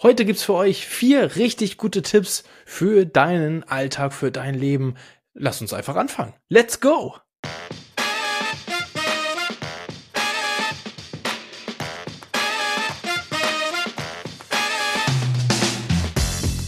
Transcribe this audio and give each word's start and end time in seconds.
Heute 0.00 0.24
gibt's 0.24 0.44
für 0.44 0.54
euch 0.54 0.86
vier 0.86 1.34
richtig 1.34 1.76
gute 1.76 2.02
Tipps 2.02 2.44
für 2.64 3.04
deinen 3.04 3.64
Alltag, 3.64 4.12
für 4.12 4.30
dein 4.30 4.54
Leben. 4.54 4.94
Lass 5.34 5.60
uns 5.60 5.72
einfach 5.72 5.96
anfangen. 5.96 6.34
Let's 6.48 6.80
go! 6.80 7.16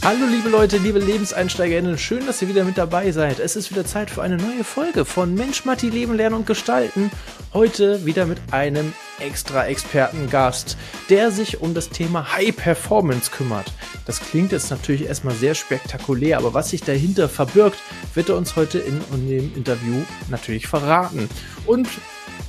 Hallo 0.02 0.24
liebe 0.24 0.48
Leute, 0.48 0.78
liebe 0.78 0.98
LebenseinsteigerInnen, 0.98 1.98
schön, 1.98 2.24
dass 2.24 2.40
ihr 2.40 2.48
wieder 2.48 2.64
mit 2.64 2.78
dabei 2.78 3.12
seid. 3.12 3.38
Es 3.38 3.54
ist 3.54 3.70
wieder 3.70 3.84
Zeit 3.84 4.10
für 4.10 4.22
eine 4.22 4.38
neue 4.38 4.64
Folge 4.64 5.04
von 5.04 5.34
Mensch, 5.34 5.66
Matti, 5.66 5.90
Leben, 5.90 6.14
Lernen 6.14 6.36
und 6.36 6.46
Gestalten. 6.46 7.10
Heute 7.52 8.06
wieder 8.06 8.24
mit 8.24 8.38
einem 8.50 8.94
extra 9.18 9.66
Expertengast, 9.66 10.78
der 11.10 11.30
sich 11.30 11.60
um 11.60 11.74
das 11.74 11.90
Thema 11.90 12.32
High 12.32 12.56
Performance 12.56 13.30
kümmert. 13.30 13.70
Das 14.06 14.20
klingt 14.20 14.52
jetzt 14.52 14.70
natürlich 14.70 15.04
erstmal 15.04 15.34
sehr 15.34 15.54
spektakulär, 15.54 16.38
aber 16.38 16.54
was 16.54 16.70
sich 16.70 16.80
dahinter 16.80 17.28
verbirgt, 17.28 17.78
wird 18.14 18.30
er 18.30 18.38
uns 18.38 18.56
heute 18.56 18.78
in, 18.78 19.02
in 19.12 19.28
dem 19.28 19.54
Interview 19.54 19.96
natürlich 20.30 20.66
verraten. 20.66 21.28
Und 21.66 21.88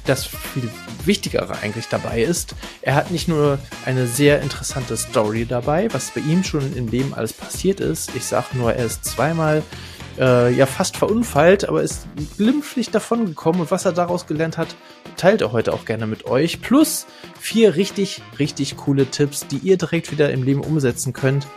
das 0.05 0.26
viel 0.26 0.70
Wichtigere 1.05 1.58
eigentlich 1.62 1.88
dabei 1.88 2.22
ist, 2.22 2.55
er 2.82 2.95
hat 2.95 3.12
nicht 3.12 3.27
nur 3.27 3.59
eine 3.86 4.08
sehr 4.08 4.41
interessante 4.41 4.98
Story 4.98 5.45
dabei, 5.45 5.88
was 5.91 6.12
bei 6.12 6.22
ihm 6.22 6.44
schon 6.44 6.76
im 6.76 6.88
Leben 6.88 7.13
alles 7.13 7.34
passiert 7.34 7.80
ist. 7.80 8.16
Ich 8.16 8.26
sag 8.26 8.54
nur, 8.54 8.73
er 8.73 8.85
ist 8.85 9.05
zweimal 9.05 9.63
äh, 10.20 10.53
ja 10.53 10.65
fast 10.65 10.97
verunfallt, 10.97 11.67
aber 11.67 11.81
ist 11.81 12.07
glimpflich 12.38 12.89
davongekommen 12.89 13.61
und 13.61 13.71
was 13.71 13.85
er 13.85 13.91
daraus 13.91 14.27
gelernt 14.27 14.57
hat, 14.57 14.75
teilt 15.17 15.41
er 15.41 15.51
heute 15.51 15.73
auch 15.73 15.85
gerne 15.85 16.07
mit 16.07 16.25
euch. 16.25 16.61
Plus 16.61 17.05
vier 17.39 17.75
richtig, 17.75 18.21
richtig 18.39 18.77
coole 18.77 19.05
Tipps, 19.05 19.47
die 19.47 19.57
ihr 19.57 19.77
direkt 19.77 20.11
wieder 20.11 20.31
im 20.31 20.43
Leben 20.43 20.61
umsetzen 20.61 21.13
könnt. 21.13 21.47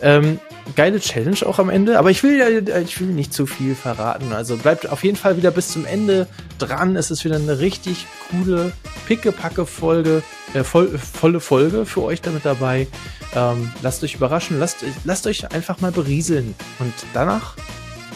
Ähm, 0.00 0.38
geile 0.76 1.00
Challenge 1.00 1.38
auch 1.46 1.58
am 1.58 1.70
Ende, 1.70 1.98
aber 1.98 2.10
ich 2.10 2.22
will 2.22 2.38
ja, 2.38 2.78
ich 2.78 3.00
will 3.00 3.08
nicht 3.08 3.32
zu 3.32 3.46
viel 3.46 3.74
verraten. 3.74 4.32
Also 4.32 4.56
bleibt 4.56 4.88
auf 4.88 5.02
jeden 5.02 5.16
Fall 5.16 5.36
wieder 5.36 5.50
bis 5.50 5.72
zum 5.72 5.86
Ende 5.86 6.28
dran. 6.58 6.96
Es 6.96 7.10
ist 7.10 7.24
wieder 7.24 7.36
eine 7.36 7.58
richtig 7.58 8.06
coole, 8.30 8.72
pickepacke 9.06 9.66
Folge, 9.66 10.22
äh, 10.54 10.62
voll, 10.62 10.98
volle 10.98 11.40
Folge 11.40 11.86
für 11.86 12.02
euch 12.02 12.20
damit 12.20 12.44
dabei. 12.44 12.86
Ähm, 13.34 13.72
lasst 13.82 14.02
euch 14.04 14.14
überraschen, 14.14 14.58
lasst, 14.58 14.84
lasst 15.04 15.26
euch 15.26 15.50
einfach 15.52 15.80
mal 15.80 15.92
berieseln. 15.92 16.54
Und 16.78 16.94
danach 17.12 17.56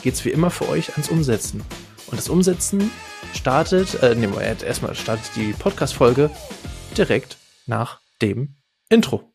geht's 0.03 0.25
wie 0.25 0.31
immer 0.31 0.51
für 0.51 0.69
euch 0.69 0.93
ans 0.93 1.09
Umsetzen. 1.09 1.63
Und 2.09 2.19
das 2.19 2.29
Umsetzen 2.29 2.91
startet, 3.35 4.03
äh, 4.03 4.15
nee, 4.15 4.29
erstmal 4.65 4.95
startet 4.95 5.31
die 5.37 5.53
Podcast-Folge 5.53 6.31
direkt 6.97 7.39
nach 7.67 8.01
dem 8.21 8.57
Intro. 8.89 9.33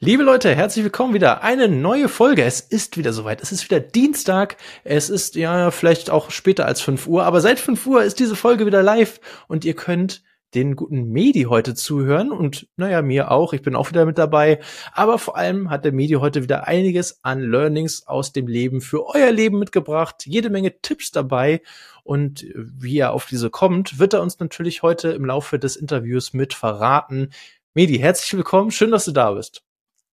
Liebe 0.00 0.22
Leute, 0.22 0.54
herzlich 0.54 0.84
willkommen 0.84 1.14
wieder. 1.14 1.42
Eine 1.42 1.66
neue 1.66 2.10
Folge. 2.10 2.44
Es 2.44 2.60
ist 2.60 2.98
wieder 2.98 3.14
soweit. 3.14 3.40
Es 3.40 3.52
ist 3.52 3.64
wieder 3.64 3.80
Dienstag. 3.80 4.58
Es 4.84 5.08
ist 5.08 5.34
ja 5.34 5.70
vielleicht 5.70 6.10
auch 6.10 6.30
später 6.30 6.66
als 6.66 6.82
5 6.82 7.06
Uhr, 7.06 7.24
aber 7.24 7.40
seit 7.40 7.58
5 7.58 7.86
Uhr 7.86 8.04
ist 8.04 8.18
diese 8.18 8.36
Folge 8.36 8.66
wieder 8.66 8.82
live 8.82 9.18
und 9.48 9.64
ihr 9.64 9.74
könnt 9.74 10.22
den 10.54 10.76
guten 10.76 11.10
Medi 11.10 11.42
heute 11.42 11.74
zuhören 11.74 12.30
und 12.30 12.68
naja, 12.76 13.02
mir 13.02 13.30
auch. 13.30 13.52
Ich 13.52 13.62
bin 13.62 13.74
auch 13.74 13.90
wieder 13.90 14.06
mit 14.06 14.18
dabei. 14.18 14.60
Aber 14.92 15.18
vor 15.18 15.36
allem 15.36 15.70
hat 15.70 15.84
der 15.84 15.92
Medi 15.92 16.14
heute 16.14 16.42
wieder 16.42 16.66
einiges 16.66 17.18
an 17.22 17.40
Learnings 17.40 18.06
aus 18.06 18.32
dem 18.32 18.46
Leben 18.46 18.80
für 18.80 19.06
euer 19.06 19.32
Leben 19.32 19.58
mitgebracht. 19.58 20.24
Jede 20.26 20.50
Menge 20.50 20.80
Tipps 20.80 21.10
dabei. 21.10 21.60
Und 22.04 22.46
wie 22.54 22.98
er 22.98 23.12
auf 23.12 23.26
diese 23.26 23.50
kommt, 23.50 23.98
wird 23.98 24.12
er 24.12 24.22
uns 24.22 24.38
natürlich 24.38 24.82
heute 24.82 25.10
im 25.10 25.24
Laufe 25.24 25.58
des 25.58 25.76
Interviews 25.76 26.34
mit 26.34 26.54
verraten. 26.54 27.30
Medi, 27.74 27.98
herzlich 27.98 28.34
willkommen. 28.34 28.70
Schön, 28.70 28.90
dass 28.90 29.06
du 29.06 29.12
da 29.12 29.32
bist. 29.32 29.64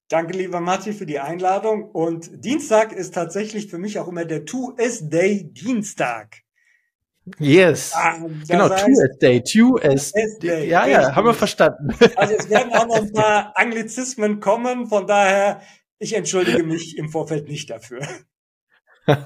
Danke, 0.08 0.38
lieber 0.38 0.60
Matti, 0.60 0.94
für 0.94 1.06
die 1.06 1.20
Einladung. 1.20 1.84
Und 1.84 2.44
Dienstag 2.44 2.92
ist 2.92 3.14
tatsächlich 3.14 3.68
für 3.68 3.78
mich 3.78 4.00
auch 4.00 4.08
immer 4.08 4.26
der 4.26 4.46
Two-S-Day 4.46 5.52
Dienstag. 5.54 6.42
Yes. 7.38 7.94
Ah, 7.94 8.18
genau, 8.48 8.68
Two-S-Day, 8.70 9.44
Two-S-Day. 9.44 10.68
Ja, 10.68 10.88
ja, 10.88 11.16
haben 11.16 11.28
wir 11.28 11.34
verstanden. 11.34 11.90
Also 12.16 12.34
es 12.34 12.50
werden 12.50 12.74
auch 12.74 12.88
noch 12.88 12.96
ein 13.02 13.14
paar 13.14 13.54
Anglizismen 13.56 14.40
kommen, 14.40 14.88
von 14.88 15.06
daher, 15.06 15.62
ich 16.00 16.14
entschuldige 16.14 16.64
mich 16.64 16.98
im 16.98 17.10
Vorfeld 17.10 17.48
nicht 17.48 17.70
dafür. 17.70 18.08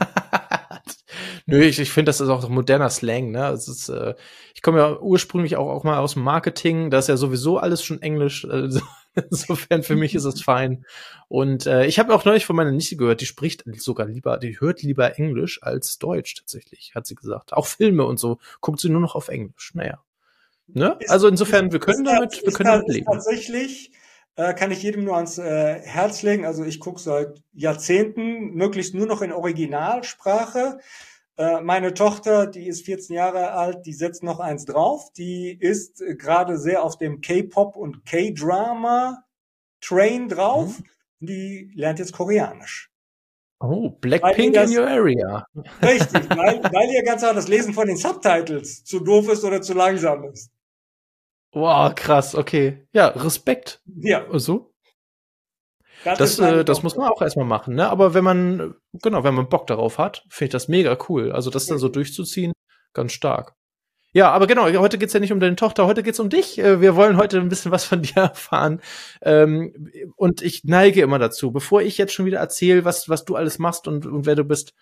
Nö, 1.45 1.61
ich, 1.61 1.79
ich 1.79 1.91
finde, 1.91 2.09
das 2.09 2.21
ist 2.21 2.27
auch 2.27 2.49
moderner 2.49 2.89
Slang, 2.89 3.31
ne? 3.31 3.49
Es 3.49 3.67
ist, 3.67 3.89
äh, 3.89 4.15
ich 4.53 4.61
komme 4.61 4.79
ja 4.79 4.99
ursprünglich 4.99 5.55
auch, 5.55 5.69
auch 5.69 5.83
mal 5.83 5.99
aus 5.99 6.13
dem 6.13 6.23
Marketing, 6.23 6.89
da 6.89 6.99
ist 6.99 7.07
ja 7.07 7.17
sowieso 7.17 7.59
alles 7.59 7.83
schon 7.83 8.01
Englisch. 8.01 8.45
Also 8.45 8.81
Insofern 9.29 9.83
für 9.83 9.95
mich 9.95 10.15
ist 10.15 10.25
es 10.25 10.41
fein. 10.41 10.85
Und 11.27 11.65
äh, 11.65 11.85
ich 11.85 11.99
habe 11.99 12.13
auch 12.13 12.25
neulich 12.25 12.45
von 12.45 12.55
meiner 12.55 12.71
Nichte 12.71 12.97
gehört, 12.97 13.21
die 13.21 13.25
spricht 13.25 13.63
sogar 13.77 14.07
lieber, 14.07 14.37
die 14.37 14.59
hört 14.59 14.81
lieber 14.81 15.17
Englisch 15.17 15.63
als 15.63 15.97
Deutsch 15.97 16.35
tatsächlich, 16.35 16.93
hat 16.95 17.07
sie 17.07 17.15
gesagt. 17.15 17.53
Auch 17.53 17.67
Filme 17.67 18.05
und 18.05 18.19
so 18.19 18.39
guckt 18.61 18.79
sie 18.79 18.89
nur 18.89 19.01
noch 19.01 19.15
auf 19.15 19.29
Englisch. 19.29 19.73
Naja. 19.73 20.01
Ne? 20.67 20.97
Ist, 20.99 21.11
also 21.11 21.27
insofern, 21.27 21.71
wir 21.71 21.79
können 21.79 22.03
damit, 22.03 22.41
wir 22.43 22.51
können 22.51 22.71
damit 22.71 22.87
leben. 22.87 23.05
Tatsächlich 23.05 23.91
äh, 24.35 24.53
kann 24.53 24.71
ich 24.71 24.83
jedem 24.83 25.03
nur 25.03 25.15
ans 25.15 25.37
äh, 25.37 25.79
Herz 25.81 26.21
legen. 26.21 26.45
Also 26.45 26.63
ich 26.65 26.79
gucke 26.79 26.99
seit 26.99 27.41
Jahrzehnten 27.53 28.53
möglichst 28.53 28.93
nur 28.93 29.07
noch 29.07 29.21
in 29.21 29.31
Originalsprache. 29.31 30.79
Äh, 31.37 31.61
meine 31.61 31.93
Tochter, 31.93 32.47
die 32.47 32.67
ist 32.67 32.85
14 32.85 33.15
Jahre 33.15 33.51
alt, 33.51 33.85
die 33.85 33.93
setzt 33.93 34.23
noch 34.23 34.39
eins 34.39 34.65
drauf. 34.65 35.11
Die 35.17 35.51
ist 35.51 36.01
äh, 36.01 36.15
gerade 36.15 36.57
sehr 36.57 36.83
auf 36.83 36.97
dem 36.97 37.21
K-Pop 37.21 37.75
und 37.75 38.05
K-Drama-Train 38.05 40.29
drauf. 40.29 40.79
Mhm. 40.79 40.85
Die 41.19 41.71
lernt 41.75 41.99
jetzt 41.99 42.13
Koreanisch. 42.13 42.89
Oh, 43.59 43.89
Blackpink 43.89 44.55
in 44.55 44.77
your 44.77 44.87
area. 44.87 45.45
Richtig, 45.81 46.29
weil, 46.37 46.63
weil 46.63 46.89
ihr 46.91 47.03
ganz 47.03 47.23
einfach 47.23 47.35
das 47.35 47.47
Lesen 47.47 47.73
von 47.73 47.87
den 47.87 47.97
Subtitles 47.97 48.83
zu 48.83 48.99
doof 48.99 49.29
ist 49.29 49.43
oder 49.43 49.61
zu 49.61 49.73
langsam 49.73 50.25
ist. 50.25 50.51
Wow, 51.51 51.95
krass, 51.95 52.35
okay. 52.35 52.85
Ja, 52.91 53.07
Respekt. 53.07 53.81
Ja. 53.85 54.25
So? 54.33 54.74
Das, 56.05 56.37
das, 56.37 56.39
äh, 56.39 56.63
das 56.63 56.83
muss 56.83 56.95
man 56.95 57.09
auch 57.09 57.21
erstmal 57.21 57.45
machen, 57.45 57.75
ne? 57.75 57.89
Aber 57.89 58.13
wenn 58.13 58.23
man, 58.23 58.75
genau, 58.93 59.23
wenn 59.23 59.33
man 59.33 59.49
Bock 59.49 59.67
darauf 59.67 59.97
hat, 59.97 60.23
finde 60.29 60.45
ich 60.45 60.51
das 60.51 60.67
mega 60.67 60.97
cool. 61.09 61.31
Also 61.31 61.49
das 61.49 61.65
dann 61.65 61.79
so 61.79 61.89
durchzuziehen, 61.89 62.53
ganz 62.93 63.11
stark. 63.11 63.55
Ja, 64.13 64.31
aber 64.31 64.47
genau, 64.47 64.71
heute 64.79 64.97
geht's 64.97 65.11
ja 65.11 65.19
nicht 65.19 65.33
um 65.33 65.41
deine 65.41 65.57
Tochter, 65.57 65.87
heute 65.87 66.01
geht's 66.01 66.21
um 66.21 66.29
dich. 66.29 66.57
Äh, 66.57 66.79
wir 66.79 66.95
wollen 66.95 67.17
heute 67.17 67.37
ein 67.39 67.49
bisschen 67.49 67.71
was 67.71 67.83
von 67.83 68.01
dir 68.03 68.15
erfahren. 68.15 68.81
Ähm, 69.21 69.91
und 70.15 70.41
ich 70.41 70.63
neige 70.63 71.01
immer 71.01 71.19
dazu, 71.19 71.51
bevor 71.51 71.81
ich 71.81 71.97
jetzt 71.97 72.13
schon 72.13 72.25
wieder 72.25 72.39
erzähle, 72.39 72.85
was, 72.85 73.09
was 73.09 73.25
du 73.25 73.35
alles 73.35 73.59
machst 73.59 73.89
und, 73.89 74.05
und 74.05 74.25
wer 74.25 74.35
du 74.35 74.45
bist, 74.45 74.73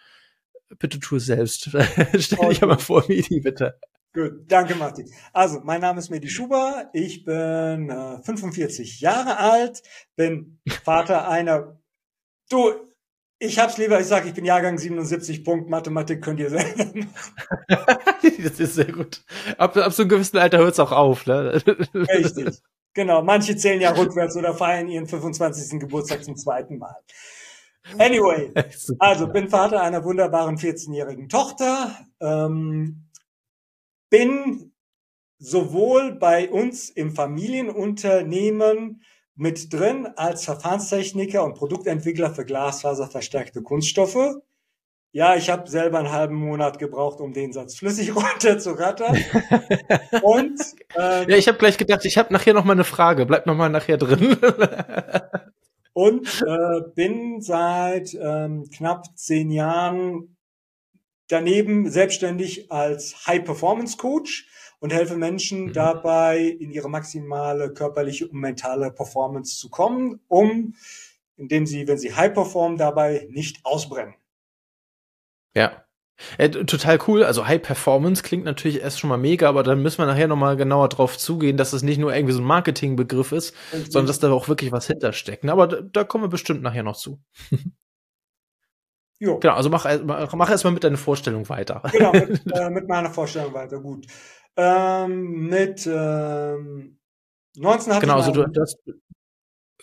bitte 0.77 0.99
tu 0.99 1.15
es 1.15 1.25
selbst. 1.25 1.69
Stell 2.19 2.49
dich 2.49 2.61
aber 2.61 2.77
vor, 2.77 3.05
Midi, 3.07 3.39
bitte. 3.39 3.79
Gut, 4.13 4.43
danke 4.47 4.75
Martin. 4.75 5.11
Also, 5.33 5.61
mein 5.63 5.81
Name 5.81 5.97
ist 5.99 6.11
Medi 6.11 6.29
Schuber, 6.29 6.89
ich 6.93 7.25
bin 7.25 7.89
äh, 7.89 8.21
45 8.21 9.01
Jahre 9.01 9.39
alt, 9.39 9.81
bin 10.15 10.59
Vater 10.83 11.27
einer, 11.27 11.79
du, 12.49 12.73
ich 13.39 13.57
hab's 13.57 13.79
lieber, 13.79 13.99
ich 13.99 14.05
sag, 14.05 14.27
ich 14.27 14.35
bin 14.35 14.45
Jahrgang 14.45 14.77
77, 14.77 15.43
Punkt, 15.43 15.69
Mathematik 15.69 16.21
könnt 16.21 16.39
ihr 16.39 16.51
selber 16.51 17.07
Das 18.21 18.59
ist 18.59 18.75
sehr 18.75 18.91
gut. 18.91 19.23
Ab, 19.57 19.75
ab 19.77 19.91
so 19.91 20.03
einem 20.03 20.09
gewissen 20.09 20.37
Alter 20.37 20.59
hört's 20.59 20.79
auch 20.79 20.91
auf, 20.91 21.25
ne? 21.25 21.59
Richtig. 21.95 22.61
Genau, 22.93 23.23
manche 23.23 23.55
zählen 23.55 23.81
ja 23.81 23.91
rückwärts 23.91 24.37
oder 24.37 24.53
feiern 24.53 24.87
ihren 24.87 25.07
25. 25.07 25.79
Geburtstag 25.79 26.23
zum 26.23 26.37
zweiten 26.37 26.77
Mal. 26.77 26.95
Anyway, 27.97 28.53
also 28.99 29.27
bin 29.27 29.49
Vater 29.49 29.81
einer 29.81 30.03
wunderbaren 30.03 30.57
14-jährigen 30.57 31.27
Tochter. 31.27 31.97
Ähm, 32.21 33.02
bin 34.13 34.71
sowohl 35.39 36.11
bei 36.11 36.47
uns 36.47 36.91
im 36.91 37.15
Familienunternehmen 37.15 39.01
mit 39.33 39.73
drin 39.73 40.07
als 40.15 40.45
Verfahrenstechniker 40.45 41.43
und 41.43 41.55
Produktentwickler 41.55 42.31
für 42.31 42.45
glasfaserverstärkte 42.45 43.63
Kunststoffe. 43.63 44.35
Ja, 45.13 45.35
ich 45.35 45.49
habe 45.49 45.67
selber 45.67 45.97
einen 45.97 46.11
halben 46.11 46.35
Monat 46.35 46.77
gebraucht, 46.77 47.21
um 47.21 47.33
den 47.33 47.53
Satz 47.53 47.75
flüssig 47.75 48.15
runter 48.15 48.59
zu 48.59 48.77
rattern. 48.77 49.17
und 50.21 50.61
ähm, 50.95 51.29
ja, 51.29 51.35
ich 51.35 51.47
habe 51.47 51.57
gleich 51.57 51.79
gedacht, 51.79 52.05
ich 52.05 52.19
habe 52.19 52.31
nachher 52.31 52.53
noch 52.53 52.65
mal 52.65 52.73
eine 52.73 52.83
Frage. 52.83 53.25
Bleib 53.25 53.47
noch 53.47 53.55
mal 53.55 53.69
nachher 53.69 53.97
drin. 53.97 54.37
und 55.93 56.45
äh, 56.47 56.81
bin 56.93 57.41
seit 57.41 58.13
ähm, 58.13 58.69
knapp 58.69 59.05
zehn 59.17 59.49
Jahren 59.49 60.32
daneben 61.33 61.89
selbstständig 61.89 62.71
als 62.71 63.27
High-Performance-Coach 63.27 64.47
und 64.79 64.93
helfe 64.93 65.15
Menschen 65.15 65.67
mhm. 65.67 65.73
dabei, 65.73 66.41
in 66.41 66.69
ihre 66.71 66.89
maximale 66.89 67.73
körperliche 67.73 68.27
und 68.27 68.39
mentale 68.39 68.91
Performance 68.91 69.57
zu 69.57 69.69
kommen, 69.69 70.19
um, 70.27 70.75
indem 71.37 71.65
sie, 71.65 71.87
wenn 71.87 71.97
sie 71.97 72.13
high 72.13 72.33
performen, 72.33 72.77
dabei 72.77 73.27
nicht 73.31 73.65
ausbrennen. 73.65 74.13
Ja. 75.55 75.83
Äh, 76.37 76.49
total 76.49 76.99
cool. 77.07 77.23
Also 77.23 77.47
High 77.47 77.61
Performance 77.61 78.21
klingt 78.21 78.45
natürlich 78.45 78.81
erst 78.81 78.99
schon 78.99 79.09
mal 79.09 79.17
mega, 79.17 79.49
aber 79.49 79.63
dann 79.63 79.81
müssen 79.81 79.97
wir 79.97 80.05
nachher 80.05 80.27
noch 80.27 80.35
mal 80.35 80.55
genauer 80.55 80.89
drauf 80.89 81.17
zugehen, 81.17 81.57
dass 81.57 81.73
es 81.73 81.81
nicht 81.81 81.97
nur 81.97 82.13
irgendwie 82.13 82.33
so 82.33 82.41
ein 82.41 82.45
Marketingbegriff 82.45 83.31
ist, 83.31 83.55
sondern 83.71 84.05
dass 84.07 84.19
da 84.19 84.31
auch 84.31 84.47
wirklich 84.47 84.71
was 84.71 84.85
hintersteckt. 84.85 85.43
Aber 85.45 85.67
da, 85.67 85.81
da 85.81 86.03
kommen 86.03 86.25
wir 86.25 86.29
bestimmt 86.29 86.61
nachher 86.61 86.83
noch 86.83 86.95
zu. 86.95 87.19
Jo. 89.23 89.39
Genau, 89.39 89.53
also 89.53 89.69
mach, 89.69 89.85
mach, 90.03 90.49
erstmal 90.49 90.73
mit 90.73 90.83
deiner 90.83 90.97
Vorstellung 90.97 91.47
weiter. 91.47 91.81
Genau, 91.93 92.11
mit, 92.11 92.41
äh, 92.53 92.69
mit 92.69 92.89
meiner 92.89 93.09
Vorstellung 93.09 93.53
weiter, 93.53 93.79
gut. 93.79 94.05
Ähm, 94.57 95.47
mit 95.47 95.87
ähm, 95.87 96.99
19 97.55 97.99
Genau, 98.01 98.15
also 98.15 98.31
du, 98.31 98.45
hast, 98.59 98.77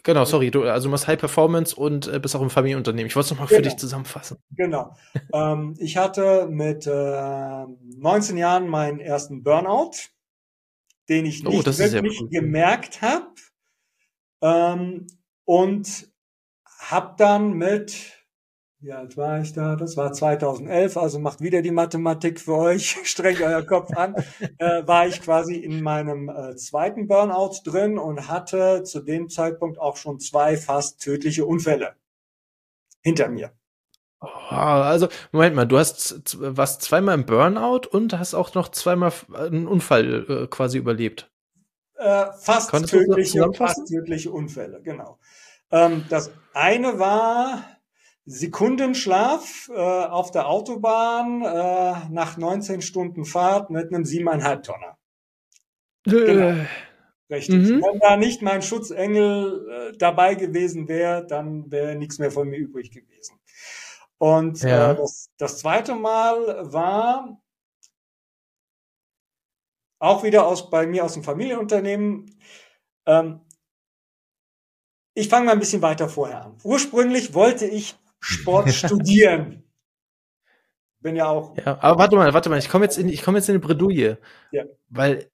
Genau, 0.03 0.27
sorry, 0.27 0.51
du, 0.51 0.65
also 0.65 0.89
du 0.89 0.91
machst 0.91 1.07
High 1.07 1.19
Performance 1.19 1.75
und 1.75 2.07
äh, 2.07 2.19
bist 2.19 2.37
auch 2.37 2.43
im 2.43 2.51
Familienunternehmen. 2.51 3.07
Ich 3.07 3.17
wollte 3.17 3.27
es 3.27 3.31
nochmal 3.31 3.49
genau. 3.49 3.59
für 3.59 3.63
dich 3.63 3.77
zusammenfassen. 3.79 4.37
Genau. 4.51 4.95
ähm, 5.33 5.75
ich 5.79 5.97
hatte 5.97 6.47
mit 6.51 6.87
äh, 6.87 7.65
19 7.97 8.37
Jahren 8.37 8.69
meinen 8.69 9.01
ersten 9.01 9.43
Burnout, 9.43 9.93
den 11.09 11.25
ich 11.25 11.47
oh, 11.47 11.51
nicht 11.51 11.67
oh, 11.67 11.79
wirklich 11.79 12.21
cool. 12.21 12.29
gemerkt 12.29 13.01
habe. 13.01 13.27
Ähm, 14.43 15.07
und 15.47 16.11
habe 16.79 17.15
dann 17.17 17.55
mit 17.55 18.20
wie 18.81 18.93
alt 18.93 19.17
war 19.17 19.41
ich 19.41 19.53
da? 19.53 19.77
Das 19.77 19.97
war 19.97 20.13
2011, 20.13 20.97
also 20.97 21.19
macht 21.19 21.43
wieder 21.43 21.61
die 21.61 21.71
Mathematik 21.71 22.41
für 22.41 22.57
euch, 22.57 22.97
strengt 23.05 23.43
euer 23.43 23.63
Kopf 23.63 23.95
an. 23.95 24.15
Äh, 24.59 24.87
war 24.87 25.07
ich 25.07 25.21
quasi 25.21 25.57
in 25.57 25.83
meinem 25.83 26.31
äh, 26.31 26.57
zweiten 26.57 27.07
Burnout 27.07 27.61
drin 27.65 27.99
und 27.99 28.29
hatte 28.29 28.83
zu 28.85 29.01
dem 29.01 29.29
Zeitpunkt 29.29 29.79
auch 29.79 29.97
schon 29.97 30.19
zwei 30.19 30.57
fast 30.57 31.03
tödliche 31.03 31.45
Unfälle 31.45 31.95
hinter 33.03 33.29
mir. 33.29 33.53
Oh, 34.23 34.27
also, 34.55 35.09
Moment 35.33 35.57
mal, 35.57 35.67
du 35.67 35.79
hast 35.79 36.37
was 36.39 36.79
zweimal 36.79 37.15
im 37.15 37.27
Burnout 37.27 37.89
und 37.91 38.19
hast 38.19 38.35
auch 38.35 38.55
noch 38.55 38.69
zweimal 38.71 39.13
einen 39.33 39.67
Unfall 39.67 40.27
äh, 40.29 40.47
quasi 40.47 40.79
überlebt. 40.79 41.31
Äh, 41.97 42.27
fast 42.39 42.71
Konntest 42.71 42.93
tödliche, 42.93 43.51
fast 43.53 43.89
tödliche 43.89 44.31
Unfälle, 44.31 44.81
genau. 44.83 45.19
Ähm, 45.71 46.05
das 46.09 46.31
eine 46.53 46.99
war, 46.99 47.65
Sekundenschlaf 48.27 49.71
äh, 49.75 49.81
auf 49.81 50.31
der 50.31 50.49
Autobahn 50.49 51.43
äh, 51.43 52.09
nach 52.11 52.37
19 52.37 52.83
Stunden 52.83 53.25
Fahrt 53.25 53.71
mit 53.71 53.93
einem 53.93 54.05
7,5 54.05 54.63
Tonner. 54.63 54.99
Äh. 56.07 56.11
Genau. 56.11 56.67
Richtig. 57.31 57.55
Mhm. 57.55 57.83
Wenn 57.83 58.01
da 58.01 58.17
nicht 58.17 58.43
mein 58.43 58.61
Schutzengel 58.61 59.69
äh, 59.93 59.97
dabei 59.97 60.35
gewesen 60.35 60.89
wäre, 60.89 61.25
dann 61.25 61.71
wäre 61.71 61.95
nichts 61.95 62.19
mehr 62.19 62.33
von 62.33 62.49
mir 62.49 62.59
übrig 62.59 62.91
gewesen. 62.91 63.39
Und 64.19 64.63
ja. 64.63 64.93
äh, 64.93 64.97
das, 64.97 65.31
das 65.39 65.59
zweite 65.59 65.95
Mal 65.95 66.73
war 66.73 67.41
auch 70.01 70.25
wieder 70.25 70.47
aus 70.47 70.71
bei 70.71 70.87
mir 70.87 71.05
aus 71.05 71.15
dem 71.15 71.23
Familienunternehmen. 71.23 72.37
Ähm, 73.07 73.41
ich 75.15 75.29
fange 75.29 75.47
mal 75.47 75.53
ein 75.53 75.61
bisschen 75.61 75.83
weiter 75.83 76.09
vorher 76.09 76.45
an. 76.45 76.59
Ursprünglich 76.65 77.35
wollte 77.35 77.67
ich 77.67 77.97
Sport 78.21 78.71
studieren. 78.73 79.65
Bin 81.01 81.17
ja 81.17 81.29
auch. 81.29 81.57
Ja, 81.57 81.79
aber 81.81 81.99
warte 81.99 82.17
mal, 82.17 82.35
warte 82.35 82.51
mal, 82.51 82.59
ich 82.59 82.69
komme 82.69 82.85
jetzt 82.85 82.99
in, 82.99 83.09
ich 83.09 83.23
komme 83.23 83.39
jetzt 83.39 83.49
in 83.49 83.55
eine 83.55 83.61
Bredouille. 83.61 84.19
Ja. 84.53 84.65
Weil, 84.91 85.31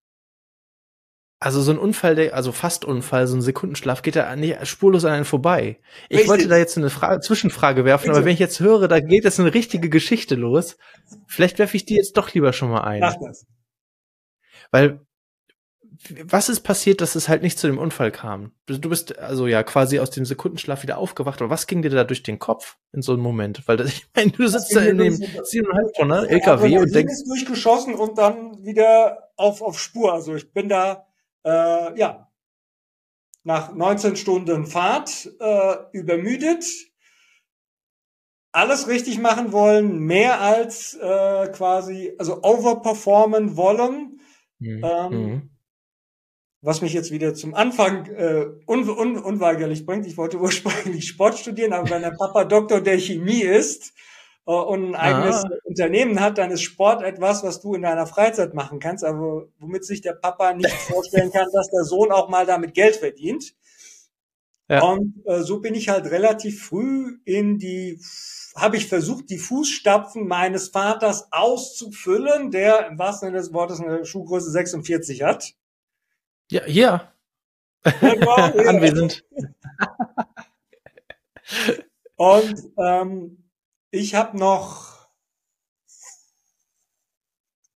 also 1.40 1.60
so 1.60 1.72
ein 1.72 1.78
Unfall, 1.78 2.14
der, 2.14 2.34
also 2.34 2.52
fast 2.52 2.84
Unfall, 2.84 3.26
so 3.26 3.36
ein 3.36 3.42
Sekundenschlaf 3.42 4.02
geht 4.02 4.16
da 4.16 4.34
nicht 4.36 4.64
spurlos 4.66 5.04
an 5.04 5.12
einen 5.12 5.24
vorbei. 5.24 5.80
Ich 6.08 6.18
Richtig. 6.18 6.28
wollte 6.28 6.48
da 6.48 6.56
jetzt 6.56 6.78
eine 6.78 6.88
Frage, 6.88 7.20
Zwischenfrage 7.20 7.84
werfen, 7.84 8.04
Bitte. 8.04 8.16
aber 8.16 8.24
wenn 8.24 8.32
ich 8.32 8.38
jetzt 8.38 8.60
höre, 8.60 8.86
da 8.86 9.00
geht 9.00 9.24
jetzt 9.24 9.40
eine 9.40 9.52
richtige 9.52 9.90
Geschichte 9.90 10.36
los, 10.36 10.76
vielleicht 11.26 11.58
werfe 11.58 11.76
ich 11.76 11.84
die 11.84 11.96
jetzt 11.96 12.16
doch 12.16 12.32
lieber 12.32 12.52
schon 12.52 12.70
mal 12.70 12.82
ein. 12.82 13.00
Mach 13.00 13.16
das. 13.20 13.44
Weil 14.70 15.05
was 16.24 16.48
ist 16.48 16.60
passiert, 16.60 17.00
dass 17.00 17.14
es 17.14 17.28
halt 17.28 17.42
nicht 17.42 17.58
zu 17.58 17.66
dem 17.66 17.78
Unfall 17.78 18.10
kam? 18.10 18.52
Du 18.66 18.88
bist 18.88 19.18
also 19.18 19.46
ja 19.46 19.62
quasi 19.62 19.98
aus 20.00 20.10
dem 20.10 20.24
Sekundenschlaf 20.24 20.82
wieder 20.82 20.98
aufgewacht, 20.98 21.40
aber 21.40 21.50
was 21.50 21.66
ging 21.66 21.82
dir 21.82 21.90
da 21.90 22.04
durch 22.04 22.22
den 22.22 22.38
Kopf 22.38 22.76
in 22.92 23.02
so 23.02 23.12
einem 23.12 23.22
Moment? 23.22 23.66
Weil 23.66 23.76
das, 23.76 23.88
ich 23.92 24.06
meine, 24.14 24.30
du 24.30 24.46
sitzt 24.46 24.74
da 24.74 24.80
in 24.80 24.98
dem 24.98 25.14
7,5 25.14 25.96
Tonner 25.96 26.28
LKW 26.28 26.78
und 26.78 26.94
denkst. 26.94 27.12
Ist 27.12 27.28
durchgeschossen 27.28 27.94
und 27.94 28.18
dann 28.18 28.64
wieder 28.64 29.30
auf, 29.36 29.62
auf 29.62 29.78
Spur. 29.78 30.12
Also 30.12 30.34
ich 30.34 30.52
bin 30.52 30.68
da, 30.68 31.06
äh, 31.44 31.98
ja, 31.98 32.30
nach 33.44 33.72
19 33.72 34.16
Stunden 34.16 34.66
Fahrt 34.66 35.30
äh, 35.38 35.76
übermüdet, 35.92 36.64
alles 38.52 38.88
richtig 38.88 39.18
machen 39.18 39.52
wollen, 39.52 39.98
mehr 39.98 40.40
als 40.40 40.94
äh, 40.94 41.48
quasi, 41.48 42.14
also 42.18 42.42
overperformen 42.42 43.56
wollen. 43.56 44.20
Mhm. 44.58 44.84
Ähm, 44.84 45.10
mhm 45.10 45.55
was 46.66 46.82
mich 46.82 46.92
jetzt 46.92 47.12
wieder 47.12 47.32
zum 47.32 47.54
Anfang 47.54 48.06
äh, 48.06 48.46
un 48.66 48.88
un 48.90 49.18
unweigerlich 49.18 49.86
bringt. 49.86 50.04
Ich 50.04 50.16
wollte 50.16 50.38
ursprünglich 50.40 51.06
Sport 51.06 51.38
studieren, 51.38 51.72
aber 51.72 51.88
wenn 51.90 52.02
der 52.02 52.16
Papa 52.18 52.44
Doktor 52.44 52.80
der 52.80 52.98
Chemie 52.98 53.42
ist 53.42 53.92
äh, 54.46 54.50
und 54.50 54.88
ein 54.88 54.94
eigenes 54.96 55.44
ah. 55.44 55.50
Unternehmen 55.62 56.20
hat, 56.20 56.38
dann 56.38 56.50
ist 56.50 56.62
Sport 56.62 57.04
etwas, 57.04 57.44
was 57.44 57.60
du 57.60 57.74
in 57.74 57.82
deiner 57.82 58.08
Freizeit 58.08 58.52
machen 58.52 58.80
kannst, 58.80 59.04
aber 59.04 59.46
womit 59.60 59.84
sich 59.84 60.00
der 60.00 60.14
Papa 60.14 60.54
nicht 60.54 60.72
vorstellen 60.90 61.30
kann, 61.30 61.46
dass 61.52 61.70
der 61.70 61.84
Sohn 61.84 62.10
auch 62.10 62.28
mal 62.28 62.46
damit 62.46 62.74
Geld 62.74 62.96
verdient. 62.96 63.54
Ja. 64.68 64.82
Und 64.82 65.22
äh, 65.24 65.42
so 65.42 65.60
bin 65.60 65.76
ich 65.76 65.88
halt 65.88 66.06
relativ 66.06 66.64
früh 66.64 67.18
in 67.24 67.58
die, 67.58 68.00
habe 68.56 68.76
ich 68.76 68.88
versucht, 68.88 69.30
die 69.30 69.38
Fußstapfen 69.38 70.26
meines 70.26 70.70
Vaters 70.70 71.28
auszufüllen, 71.30 72.50
der 72.50 72.88
im 72.88 72.98
wahrsten 72.98 73.28
Sinne 73.28 73.38
des 73.38 73.52
Wortes 73.52 73.80
eine 73.80 74.04
Schuhgröße 74.04 74.50
46 74.50 75.22
hat. 75.22 75.54
Ja, 76.50 76.64
hier. 76.64 77.12
Anwesend. 77.84 79.24
Und 82.16 82.72
ähm, 82.78 83.50
ich 83.90 84.14
habe 84.14 84.36
noch, 84.38 85.08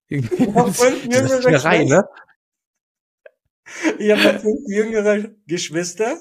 noch 0.08 0.74
fünf 0.74 1.04
jüngere 1.04 1.64
rein, 1.64 1.86
ne? 1.86 2.08
Ich 3.98 4.10
habe 4.10 4.22
noch 4.34 4.40
fünf 4.40 4.60
jüngere 4.68 5.28
Geschwister. 5.46 6.16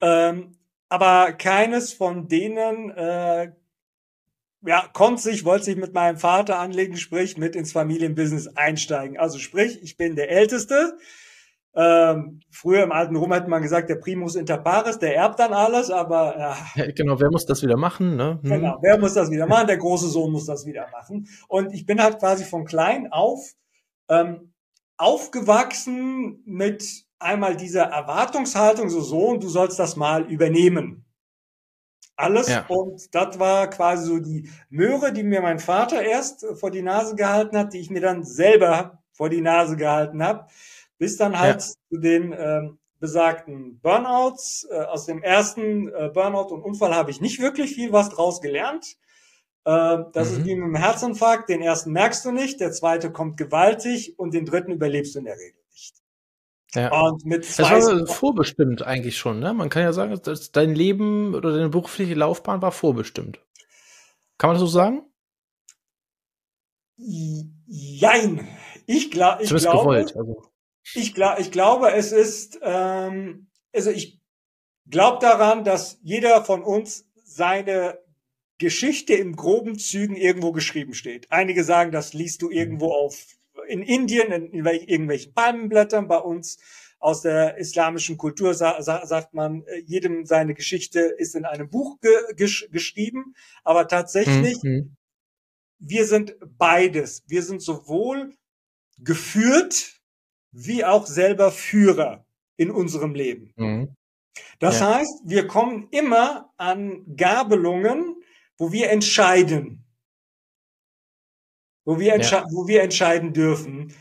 Ähm, 0.00 0.56
aber 0.88 1.32
keines 1.32 1.92
von 1.92 2.28
denen 2.28 2.90
äh, 2.90 3.52
ja, 4.62 4.84
konnte 4.92 5.22
sich, 5.22 5.44
wollte 5.44 5.64
sich 5.64 5.76
mit 5.76 5.94
meinem 5.94 6.18
Vater 6.18 6.58
anlegen, 6.58 6.96
sprich 6.96 7.38
mit 7.38 7.56
ins 7.56 7.72
Familienbusiness 7.72 8.48
einsteigen. 8.56 9.18
Also 9.18 9.38
sprich, 9.38 9.82
ich 9.82 9.96
bin 9.96 10.16
der 10.16 10.30
Älteste. 10.30 10.98
Ähm, 11.74 12.40
früher 12.50 12.82
im 12.82 12.90
alten 12.90 13.14
Rom 13.14 13.32
hätte 13.32 13.48
man 13.48 13.62
gesagt, 13.62 13.88
der 13.88 13.94
Primus 13.94 14.34
inter 14.34 14.58
pares, 14.58 14.98
der 14.98 15.14
erbt 15.14 15.38
dann 15.38 15.52
alles, 15.52 15.90
aber 15.90 16.36
ja. 16.36 16.56
ja 16.74 16.90
genau, 16.90 17.20
wer 17.20 17.30
muss 17.30 17.46
das 17.46 17.62
wieder 17.62 17.76
machen? 17.76 18.16
Ne? 18.16 18.40
Hm. 18.42 18.50
Genau, 18.50 18.78
wer 18.82 18.98
muss 18.98 19.14
das 19.14 19.30
wieder 19.30 19.46
machen? 19.46 19.68
Der 19.68 19.78
große 19.78 20.08
Sohn 20.08 20.32
muss 20.32 20.46
das 20.46 20.66
wieder 20.66 20.88
machen. 20.90 21.28
Und 21.46 21.72
ich 21.72 21.86
bin 21.86 22.02
halt 22.02 22.18
quasi 22.18 22.44
von 22.44 22.64
klein 22.64 23.12
auf 23.12 23.52
ähm, 24.08 24.52
aufgewachsen 24.96 26.42
mit 26.44 26.84
einmal 27.20 27.56
dieser 27.56 27.84
Erwartungshaltung, 27.84 28.90
so 28.90 29.00
Sohn, 29.00 29.40
du 29.40 29.48
sollst 29.48 29.78
das 29.78 29.96
mal 29.96 30.24
übernehmen 30.24 31.06
alles. 32.20 32.48
Ja. 32.48 32.66
Und 32.68 33.14
das 33.14 33.38
war 33.38 33.68
quasi 33.68 34.06
so 34.06 34.18
die 34.18 34.50
Möhre, 34.68 35.12
die 35.12 35.22
mir 35.22 35.40
mein 35.40 35.58
Vater 35.58 36.02
erst 36.02 36.46
vor 36.54 36.70
die 36.70 36.82
Nase 36.82 37.16
gehalten 37.16 37.56
hat, 37.56 37.72
die 37.72 37.80
ich 37.80 37.90
mir 37.90 38.00
dann 38.00 38.24
selber 38.24 39.02
vor 39.12 39.28
die 39.28 39.40
Nase 39.40 39.76
gehalten 39.76 40.22
habe, 40.22 40.46
bis 40.98 41.16
dann 41.16 41.38
halt 41.38 41.60
ja. 41.60 41.66
zu 41.90 41.98
den 41.98 42.34
ähm, 42.36 42.78
besagten 43.00 43.80
Burnouts. 43.80 44.68
Äh, 44.70 44.82
aus 44.82 45.06
dem 45.06 45.22
ersten 45.22 45.88
äh, 45.88 46.10
Burnout 46.12 46.54
und 46.54 46.62
Unfall 46.62 46.94
habe 46.94 47.10
ich 47.10 47.20
nicht 47.20 47.40
wirklich 47.40 47.74
viel 47.74 47.92
was 47.92 48.10
draus 48.10 48.40
gelernt. 48.40 48.96
Äh, 49.64 49.98
das 50.12 50.30
mhm. 50.30 50.36
ist 50.36 50.44
wie 50.44 50.54
mit 50.54 50.66
dem 50.66 50.76
Herzinfarkt. 50.76 51.48
Den 51.48 51.62
ersten 51.62 51.92
merkst 51.92 52.24
du 52.24 52.30
nicht, 52.30 52.60
der 52.60 52.72
zweite 52.72 53.10
kommt 53.10 53.36
gewaltig 53.36 54.18
und 54.18 54.34
den 54.34 54.44
dritten 54.44 54.72
überlebst 54.72 55.14
du 55.14 55.20
in 55.20 55.24
der 55.24 55.36
Regel. 55.36 55.59
Ja. 56.74 57.00
Und 57.00 57.24
mit 57.24 57.44
zwei 57.44 57.80
das 57.80 57.86
war 57.86 58.06
vorbestimmt 58.06 58.82
eigentlich 58.82 59.18
schon, 59.18 59.40
ne? 59.40 59.52
Man 59.52 59.70
kann 59.70 59.82
ja 59.82 59.92
sagen, 59.92 60.18
dass 60.22 60.52
dein 60.52 60.74
Leben 60.74 61.34
oder 61.34 61.52
deine 61.52 61.68
berufliche 61.68 62.14
Laufbahn 62.14 62.62
war 62.62 62.70
vorbestimmt. 62.70 63.40
Kann 64.38 64.48
man 64.48 64.54
das 64.54 64.60
so 64.60 64.66
sagen? 64.66 65.02
Jein. 66.96 68.46
Ich, 68.86 69.10
gla 69.10 69.40
ich 69.40 69.48
glaube, 69.48 69.78
gewollt, 69.78 70.16
also. 70.16 70.42
ich, 70.94 71.14
gla 71.14 71.38
ich 71.38 71.50
glaube, 71.50 71.92
es 71.92 72.12
ist, 72.12 72.58
ähm, 72.62 73.48
also 73.72 73.90
ich 73.90 74.20
glaube 74.88 75.18
daran, 75.20 75.64
dass 75.64 75.98
jeder 76.02 76.44
von 76.44 76.62
uns 76.62 77.06
seine 77.24 77.98
Geschichte 78.58 79.14
in 79.14 79.34
groben 79.34 79.78
Zügen 79.78 80.16
irgendwo 80.16 80.52
geschrieben 80.52 80.94
steht. 80.94 81.32
Einige 81.32 81.64
sagen, 81.64 81.92
das 81.92 82.12
liest 82.12 82.42
du 82.42 82.50
irgendwo 82.50 82.86
mhm. 82.86 82.92
auf 82.92 83.26
in 83.68 83.82
Indien, 83.82 84.32
in, 84.32 84.46
in 84.46 84.66
irgendwelchen 84.66 85.34
Palmenblättern, 85.34 86.08
bei 86.08 86.18
uns 86.18 86.58
aus 86.98 87.22
der 87.22 87.56
islamischen 87.56 88.18
Kultur 88.18 88.54
sa 88.54 88.82
sa 88.82 89.06
sagt 89.06 89.32
man, 89.32 89.62
äh, 89.64 89.78
jedem 89.86 90.26
seine 90.26 90.54
Geschichte 90.54 91.00
ist 91.00 91.34
in 91.34 91.46
einem 91.46 91.70
Buch 91.70 91.98
ge 92.00 92.12
gesch 92.36 92.68
geschrieben, 92.70 93.34
aber 93.64 93.88
tatsächlich 93.88 94.62
mhm. 94.62 94.96
wir 95.78 96.06
sind 96.06 96.36
beides. 96.58 97.24
Wir 97.26 97.42
sind 97.42 97.62
sowohl 97.62 98.34
geführt 98.98 100.00
wie 100.52 100.84
auch 100.84 101.06
selber 101.06 101.50
Führer 101.50 102.26
in 102.56 102.70
unserem 102.70 103.14
Leben. 103.14 103.52
Mhm. 103.56 103.96
Das 104.58 104.80
ja. 104.80 104.96
heißt, 104.96 105.22
wir 105.24 105.46
kommen 105.46 105.88
immer 105.90 106.52
an 106.58 107.04
Gabelungen, 107.16 108.16
wo 108.58 108.72
wir 108.72 108.90
entscheiden. 108.90 109.84
Wo 111.84 111.98
wir, 111.98 112.18
ja. 112.18 112.44
wo 112.50 112.66
wir 112.68 112.82
entscheiden 112.82 113.32
dürfen. 113.32 113.94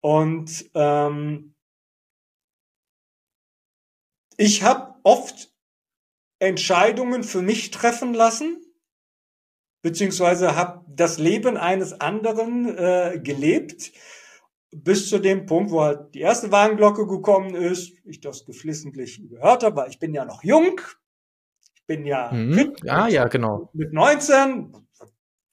Und 0.00 0.70
ähm, 0.74 1.54
ich 4.36 4.62
habe 4.62 4.94
oft 5.02 5.52
Entscheidungen 6.38 7.24
für 7.24 7.42
mich 7.42 7.70
treffen 7.70 8.14
lassen, 8.14 8.62
beziehungsweise 9.82 10.56
habe 10.56 10.84
das 10.88 11.18
Leben 11.18 11.56
eines 11.56 12.00
anderen 12.00 12.76
äh, 12.76 13.20
gelebt, 13.22 13.92
bis 14.70 15.08
zu 15.08 15.18
dem 15.18 15.46
Punkt, 15.46 15.70
wo 15.70 15.82
halt 15.82 16.14
die 16.14 16.20
erste 16.20 16.52
Warnglocke 16.52 17.06
gekommen 17.06 17.54
ist, 17.54 17.92
ich 18.04 18.20
das 18.20 18.44
geflissentlich 18.44 19.22
gehört 19.28 19.62
habe, 19.62 19.76
weil 19.76 19.90
ich 19.90 19.98
bin 19.98 20.12
ja 20.12 20.24
noch 20.24 20.42
jung, 20.42 20.80
ich 21.74 21.86
bin 21.86 22.04
ja 22.04 22.30
mhm. 22.32 22.52
fit, 22.52 22.90
ah, 22.90 23.08
ja, 23.08 23.26
genau. 23.28 23.70
mit 23.72 23.92
19, 23.92 24.85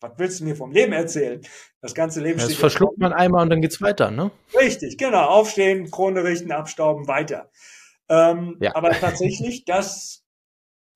was 0.04 0.12
willst 0.18 0.40
du 0.42 0.44
mir 0.44 0.56
vom 0.56 0.72
Leben 0.72 0.92
erzählen? 0.92 1.42
Das 1.82 1.94
ganze 1.94 2.22
Leben 2.22 2.38
Das 2.38 2.54
verschluckt 2.56 2.98
man 2.98 3.14
einmal 3.14 3.44
und 3.44 3.50
dann 3.50 3.62
geht's 3.62 3.82
weiter, 3.82 4.12
ne? 4.12 4.32
Richtig, 4.60 4.98
genau. 4.98 5.26
Aufstehen, 5.28 5.90
Krone 5.90 6.24
richten, 6.24 6.52
abstauben, 6.52 7.08
weiter. 7.08 7.50
Ähm, 8.10 8.58
ja. 8.60 8.76
Aber 8.76 8.92
tatsächlich, 8.92 9.64
das 9.66 10.24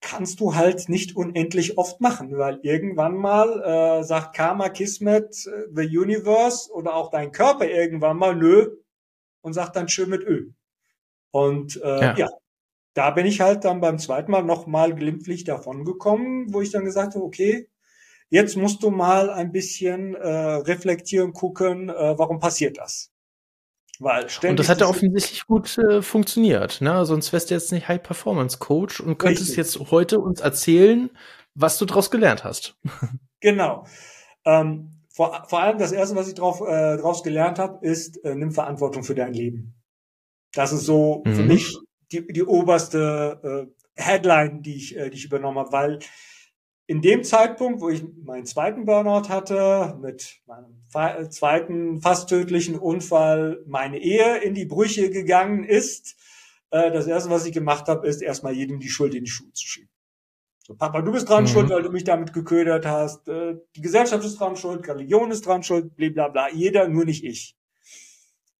kannst 0.02 0.42
du 0.42 0.56
halt 0.56 0.90
nicht 0.90 1.16
unendlich 1.16 1.78
oft 1.78 2.02
machen, 2.02 2.38
weil 2.38 2.60
irgendwann 2.64 3.16
mal 3.16 3.62
äh, 4.00 4.04
sagt 4.04 4.36
Karma, 4.36 4.70
Kismet, 4.70 5.48
äh, 5.48 5.68
the 5.74 5.98
Universe 5.98 6.72
oder 6.72 6.94
auch 6.94 7.10
dein 7.10 7.32
Körper 7.32 7.66
irgendwann 7.66 8.18
mal 8.18 8.36
nö 8.36 8.76
und 9.42 9.54
sagt 9.54 9.78
dann 9.78 9.88
schön 9.88 10.10
mit 10.10 10.24
Ö. 10.24 10.52
Und 11.32 11.82
äh, 11.82 12.02
ja. 12.02 12.16
ja. 12.18 12.30
da 12.94 13.12
bin 13.12 13.26
ich 13.26 13.40
halt 13.40 13.64
dann 13.64 13.80
beim 13.80 14.00
zweiten 14.00 14.32
Mal 14.32 14.44
nochmal 14.44 14.94
glimpflich 14.94 15.46
davon 15.46 15.86
gekommen, 15.86 16.54
wo 16.54 16.62
ich 16.62 16.72
dann 16.72 16.86
gesagt 16.86 17.16
habe, 17.16 17.24
okay, 17.24 17.70
jetzt 18.30 18.58
musst 18.58 18.84
du 18.84 18.92
mal 18.92 19.30
ein 19.30 19.52
bisschen 19.52 20.16
äh, 20.16 20.28
reflektieren, 20.28 21.34
gucken, 21.34 21.90
äh, 21.90 22.18
warum 22.18 22.40
passiert 22.40 22.78
das? 22.78 23.12
Weil 24.00 24.28
und 24.48 24.60
das 24.60 24.70
hat 24.70 24.82
ja 24.82 24.88
offensichtlich 24.88 25.48
gut 25.48 25.76
äh, 25.80 26.04
funktioniert, 26.04 26.82
ne? 26.82 27.04
Sonst 27.06 27.34
wärst 27.34 27.50
du 27.50 27.56
jetzt 27.56 27.72
nicht 27.72 27.88
High 27.88 28.04
Performance 28.04 28.60
Coach 28.60 29.00
und 29.00 29.18
könntest 29.18 29.58
Richtig. 29.58 29.58
jetzt 29.58 29.92
heute 29.92 30.20
uns 30.20 30.40
erzählen, 30.40 31.10
was 31.56 31.80
du 31.80 31.86
daraus 31.86 32.12
gelernt 32.12 32.44
hast. 32.44 32.76
Genau. 33.40 33.86
Ähm, 34.46 34.98
vor, 35.14 35.46
vor 35.48 35.62
allem 35.62 35.78
das 35.78 35.92
erste, 35.92 36.16
was 36.16 36.28
ich 36.28 36.34
drauf, 36.34 36.60
äh, 36.62 36.98
daraus 36.98 37.22
gelernt 37.22 37.60
habe, 37.60 37.86
ist, 37.86 38.18
äh, 38.26 38.34
nimm 38.34 38.52
Verantwortung 38.52 39.04
für 39.04 39.14
dein 39.14 39.32
Leben. 39.32 39.76
Das 40.54 40.74
ist 40.74 40.86
so 40.86 41.22
mhm. 41.24 41.36
für 41.36 41.44
mich 41.44 41.78
die, 42.12 42.26
die 42.26 42.44
oberste 42.44 43.68
äh, 43.70 44.02
Headline, 44.02 44.64
die 44.64 44.76
ich, 44.76 44.98
äh, 44.98 45.12
die 45.12 45.18
ich 45.18 45.26
übernommen 45.26 45.60
habe, 45.60 45.72
weil 45.72 46.00
in 46.88 47.02
dem 47.02 47.24
Zeitpunkt, 47.24 47.82
wo 47.82 47.90
ich 47.90 48.04
meinen 48.24 48.46
zweiten 48.46 48.86
Burnout 48.86 49.28
hatte, 49.30 49.98
mit 50.02 50.42
meinem 50.46 51.30
zweiten 51.30 52.02
fast 52.02 52.30
tödlichen 52.30 52.80
Unfall, 52.80 53.62
meine 53.68 54.00
Ehe 54.00 54.38
in 54.38 54.54
die 54.54 54.66
Brüche 54.66 55.10
gegangen 55.10 55.66
ist, 55.66 56.16
äh, 56.72 56.90
das 56.92 57.08
erste, 57.08 57.30
was 57.30 57.46
ich 57.46 57.52
gemacht 57.52 57.88
habe, 57.90 58.08
ist 58.08 58.22
erstmal 58.22 58.54
jedem 58.54 58.80
die 58.80 58.90
Schuld 58.90 59.14
in 59.14 59.26
die 59.26 59.30
Schuhe 59.30 59.52
zu 59.52 59.68
schieben. 59.68 59.90
So, 60.66 60.76
Papa, 60.76 61.02
du 61.02 61.12
bist 61.12 61.30
dran 61.30 61.44
mhm. 61.44 61.48
schuld, 61.48 61.70
weil 61.70 61.84
du 61.84 61.92
mich 61.92 62.06
damit 62.06 62.34
geködert 62.34 62.86
hast. 62.86 63.28
Äh, 63.28 63.58
die 63.76 63.82
Gesellschaft 63.82 64.24
ist 64.24 64.40
dran 64.40 64.56
schuld, 64.56 64.88
Religion 64.88 65.30
ist 65.32 65.46
dran 65.46 65.64
schuld, 65.64 65.96
blablabla. 65.96 66.52
Jeder, 66.52 66.88
nur 66.88 67.06
nicht 67.06 67.24
ich. 67.24 67.58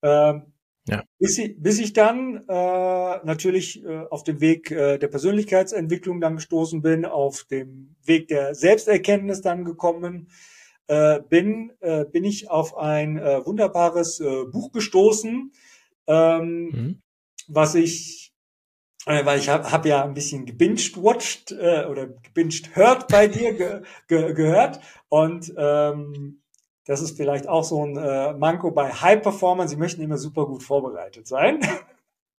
Ähm, 0.02 0.54
ja. 0.88 1.04
Bis, 1.20 1.38
ich, 1.38 1.62
bis 1.62 1.80
ich 1.80 1.94
dann 1.94 2.44
äh, 2.48 3.20
natürlich 3.26 3.84
äh, 3.84 4.06
auf 4.10 4.24
dem 4.24 4.40
Weg 4.40 4.72
äh, 4.72 4.98
der 4.98 5.08
Persönlichkeitsentwicklung 5.08 6.22
dann 6.22 6.36
gestoßen 6.36 6.82
bin, 6.82 7.06
auf 7.06 7.44
dem 7.46 7.96
Weg 8.06 8.30
der 8.30 8.56
Selbsterkenntnis 8.56 9.42
dann 9.42 9.66
gekommen 9.66 10.30
äh, 10.88 11.20
bin, 11.30 11.74
äh, 11.82 12.06
bin 12.06 12.24
ich 12.24 12.50
auf 12.50 12.78
ein 12.78 13.18
äh, 13.18 13.46
wunderbares 13.46 14.22
äh, 14.22 14.46
Buch 14.46 14.72
gestoßen, 14.72 15.52
ähm, 16.08 16.70
mhm. 16.72 17.02
was 17.48 17.76
ich, 17.76 18.34
äh, 19.06 19.26
weil 19.26 19.40
ich 19.40 19.50
habe 19.50 19.70
hab 19.70 19.86
ja 19.86 20.06
ein 20.06 20.14
bisschen 20.14 20.46
gebinged-watched 20.46 21.52
äh, 21.52 21.86
oder 21.86 22.08
gebinged-hört 22.08 23.10
bei 23.10 23.28
dir 23.28 23.54
ge, 23.54 23.82
ge, 24.08 24.34
gehört 24.34 24.80
und 25.10 25.54
ähm, 25.58 26.42
das 26.88 27.02
ist 27.02 27.18
vielleicht 27.18 27.48
auch 27.48 27.64
so 27.64 27.86
ein 27.86 27.98
äh, 27.98 28.34
Manko 28.34 28.72
bei 28.72 28.90
High 28.92 29.22
Performern. 29.22 29.68
Sie 29.68 29.78
möchten 29.78 30.02
immer 30.02 30.18
super 30.18 30.46
gut 30.46 30.64
vorbereitet 30.64 31.28
sein. 31.28 31.60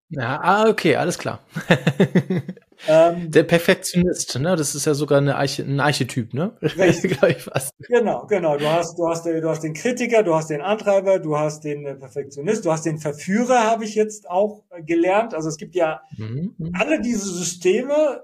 Ja, 0.09 0.39
ah, 0.41 0.67
okay, 0.67 0.95
alles 0.95 1.17
klar. 1.17 1.39
Ähm, 2.87 3.29
der 3.29 3.43
Perfektionist, 3.43 4.39
ne? 4.39 4.55
Das 4.55 4.73
ist 4.73 4.85
ja 4.85 4.93
sogar 4.93 5.17
eine 5.17 5.35
Arche, 5.35 5.63
ein 5.63 5.79
Archetyp, 5.79 6.33
ne? 6.33 6.55
Richtig. 6.61 7.21
ich 7.27 7.43
fast. 7.43 7.73
Genau, 7.79 8.25
genau. 8.27 8.57
Du 8.57 8.67
hast, 8.67 8.97
du 8.97 9.07
hast, 9.07 9.25
du 9.25 9.49
hast 9.49 9.63
den 9.63 9.73
Kritiker, 9.73 10.23
du 10.23 10.33
hast 10.33 10.49
den 10.49 10.61
Antreiber, 10.61 11.19
du 11.19 11.37
hast 11.37 11.63
den 11.63 11.85
äh, 11.85 11.95
Perfektionist, 11.95 12.65
du 12.65 12.71
hast 12.71 12.85
den 12.85 12.97
Verführer, 12.97 13.65
habe 13.65 13.83
ich 13.83 13.95
jetzt 13.95 14.29
auch 14.29 14.63
gelernt. 14.85 15.33
Also 15.33 15.49
es 15.49 15.57
gibt 15.57 15.75
ja 15.75 16.01
mhm. 16.17 16.55
mhm. 16.57 16.71
alle 16.73 17.01
diese 17.01 17.25
Systeme 17.25 18.23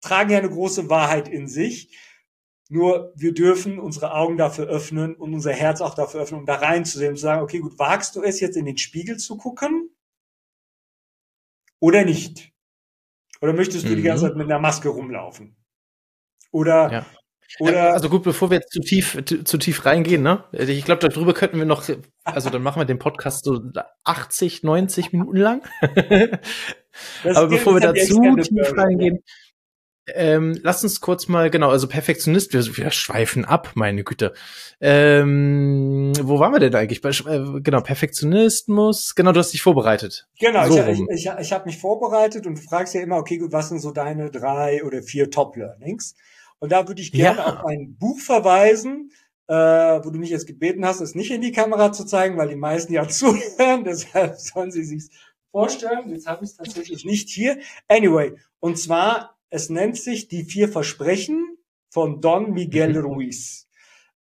tragen 0.00 0.30
ja 0.30 0.38
eine 0.38 0.50
große 0.50 0.88
Wahrheit 0.88 1.28
in 1.28 1.48
sich. 1.48 1.96
Nur 2.68 3.12
wir 3.14 3.32
dürfen 3.32 3.78
unsere 3.78 4.12
Augen 4.12 4.36
dafür 4.36 4.66
öffnen 4.66 5.14
und 5.14 5.34
unser 5.34 5.52
Herz 5.52 5.80
auch 5.80 5.94
dafür 5.94 6.20
öffnen, 6.20 6.40
um 6.40 6.46
da 6.46 6.56
reinzusehen 6.56 7.10
und 7.10 7.16
zu 7.16 7.22
sagen, 7.22 7.42
okay, 7.42 7.60
gut, 7.60 7.78
wagst 7.78 8.16
du 8.16 8.22
es 8.22 8.40
jetzt 8.40 8.56
in 8.56 8.64
den 8.64 8.78
Spiegel 8.78 9.18
zu 9.18 9.36
gucken 9.36 9.90
oder 11.78 12.04
nicht? 12.04 12.52
Oder 13.40 13.52
möchtest 13.52 13.84
du 13.84 13.90
mhm. 13.90 13.96
die 13.96 14.02
ganze. 14.02 14.24
Zeit 14.24 14.36
mit 14.36 14.46
einer 14.46 14.58
Maske 14.58 14.88
rumlaufen? 14.88 15.56
Oder 16.50 16.92
ja. 16.92 17.06
Oder 17.60 17.92
also 17.92 18.08
gut, 18.08 18.24
bevor 18.24 18.50
wir 18.50 18.58
jetzt 18.58 18.72
zu 18.72 18.80
tief, 18.80 19.22
zu 19.24 19.58
tief 19.58 19.86
reingehen, 19.86 20.22
ne? 20.22 20.44
Ich 20.52 20.84
glaube, 20.84 21.08
darüber 21.08 21.32
könnten 21.32 21.58
wir 21.58 21.64
noch, 21.64 21.88
also 22.24 22.50
dann 22.50 22.62
machen 22.62 22.80
wir 22.80 22.84
den 22.84 22.98
Podcast 22.98 23.44
so 23.44 23.60
80, 24.04 24.62
90 24.62 25.12
Minuten 25.12 25.36
lang. 25.36 25.62
Aber 27.24 27.48
bevor 27.48 27.74
wir 27.74 27.80
da 27.80 27.94
zu 27.94 28.20
tief 28.36 28.76
reingehen, 28.76 29.22
ähm, 30.14 30.58
lass 30.62 30.84
uns 30.84 31.00
kurz 31.00 31.26
mal, 31.26 31.50
genau, 31.50 31.70
also 31.70 31.88
Perfektionist, 31.88 32.52
wir, 32.52 32.76
wir 32.76 32.90
schweifen 32.90 33.44
ab, 33.44 33.72
meine 33.74 34.04
Güte. 34.04 34.34
Ähm, 34.80 36.12
wo 36.20 36.38
waren 36.38 36.52
wir 36.52 36.60
denn 36.60 36.74
eigentlich? 36.74 37.00
Bei, 37.00 37.10
äh, 37.10 37.60
genau, 37.60 37.80
Perfektionismus, 37.80 39.14
genau, 39.14 39.32
du 39.32 39.40
hast 39.40 39.52
dich 39.52 39.62
vorbereitet. 39.62 40.28
Genau, 40.38 40.68
so 40.68 40.80
ich, 40.82 41.00
ich, 41.00 41.26
ich, 41.26 41.30
ich 41.40 41.52
habe 41.52 41.66
mich 41.66 41.78
vorbereitet 41.78 42.46
und 42.46 42.58
du 42.58 42.62
fragst 42.62 42.94
ja 42.94 43.00
immer, 43.00 43.16
okay, 43.16 43.38
gut, 43.38 43.52
was 43.52 43.68
sind 43.68 43.80
so 43.80 43.90
deine 43.90 44.30
drei 44.30 44.84
oder 44.84 45.02
vier 45.02 45.30
Top-Learnings? 45.30 46.14
Und 46.58 46.72
da 46.72 46.86
würde 46.86 47.02
ich 47.02 47.12
gerne 47.12 47.38
ja. 47.38 47.46
auf 47.46 47.66
ein 47.66 47.96
Buch 47.98 48.20
verweisen, 48.20 49.10
äh, 49.48 49.54
wo 49.54 50.10
du 50.10 50.18
mich 50.18 50.30
jetzt 50.30 50.46
gebeten 50.46 50.86
hast, 50.86 51.00
es 51.00 51.14
nicht 51.14 51.30
in 51.30 51.40
die 51.40 51.52
Kamera 51.52 51.92
zu 51.92 52.04
zeigen, 52.04 52.36
weil 52.36 52.48
die 52.48 52.56
meisten 52.56 52.92
ja 52.92 53.08
zuhören, 53.08 53.84
deshalb 53.84 54.36
sollen 54.36 54.70
sie 54.70 54.84
sich 54.84 55.10
vorstellen. 55.50 56.10
Jetzt 56.10 56.26
habe 56.26 56.44
ich 56.44 56.50
es 56.50 56.56
tatsächlich 56.56 57.04
nicht 57.04 57.28
hier. 57.28 57.58
Anyway, 57.88 58.34
und 58.60 58.78
zwar 58.78 59.35
es 59.50 59.70
nennt 59.70 59.96
sich 59.96 60.28
Die 60.28 60.44
vier 60.44 60.68
Versprechen 60.68 61.56
von 61.90 62.20
Don 62.20 62.52
Miguel 62.52 62.94
mhm. 62.94 63.04
Ruiz. 63.04 63.68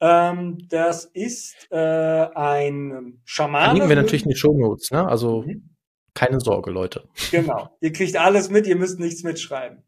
Ähm, 0.01 0.59
das 0.69 1.07
ist 1.07 1.69
äh, 1.71 1.77
ein 1.77 3.21
Schamane. 3.25 3.65
Verlinken 3.67 3.89
wir 3.89 3.97
natürlich 3.97 4.25
in 4.25 4.31
die 4.31 4.37
Show 4.37 4.57
Notes, 4.57 4.91
ne? 4.91 5.07
Also 5.07 5.43
mhm. 5.43 5.77
keine 6.15 6.41
Sorge, 6.41 6.71
Leute. 6.71 7.09
Genau. 7.31 7.71
Ihr 7.81 7.93
kriegt 7.93 8.17
alles 8.17 8.51
mit, 8.51 8.67
ihr 8.67 8.77
müsst 8.77 8.99
nichts 8.99 9.23
mitschreiben. 9.23 9.83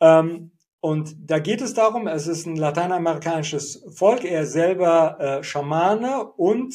Ähm, 0.00 0.52
und 0.80 1.14
da 1.18 1.38
geht 1.38 1.60
es 1.60 1.74
darum, 1.74 2.06
es 2.06 2.26
ist 2.26 2.46
ein 2.46 2.56
lateinamerikanisches 2.56 3.84
Volk, 3.94 4.24
er 4.24 4.46
selber 4.46 5.18
äh, 5.20 5.42
Schamane 5.42 6.24
und 6.24 6.74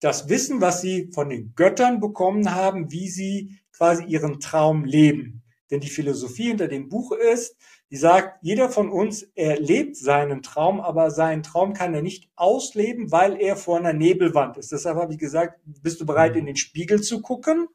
das 0.00 0.28
Wissen, 0.28 0.60
was 0.60 0.80
sie 0.80 1.10
von 1.12 1.28
den 1.28 1.54
Göttern 1.54 2.00
bekommen 2.00 2.54
haben, 2.54 2.90
wie 2.90 3.08
sie 3.08 3.60
quasi 3.72 4.04
ihren 4.04 4.40
Traum 4.40 4.84
leben. 4.84 5.39
Denn 5.70 5.80
die 5.80 5.90
Philosophie 5.90 6.48
hinter 6.48 6.68
dem 6.68 6.88
Buch 6.88 7.12
ist, 7.12 7.56
die 7.90 7.96
sagt, 7.96 8.38
jeder 8.42 8.68
von 8.68 8.90
uns 8.90 9.22
erlebt 9.34 9.96
seinen 9.96 10.42
Traum, 10.42 10.80
aber 10.80 11.10
seinen 11.10 11.42
Traum 11.42 11.74
kann 11.74 11.94
er 11.94 12.02
nicht 12.02 12.28
ausleben, 12.36 13.10
weil 13.10 13.40
er 13.40 13.56
vor 13.56 13.78
einer 13.78 13.92
Nebelwand 13.92 14.56
ist. 14.56 14.72
Deshalb 14.72 14.96
habe 14.96 15.12
ich 15.12 15.18
gesagt, 15.18 15.60
bist 15.64 16.00
du 16.00 16.06
bereit, 16.06 16.36
in 16.36 16.46
den 16.46 16.56
Spiegel 16.56 17.00
zu 17.00 17.20
gucken? 17.20 17.68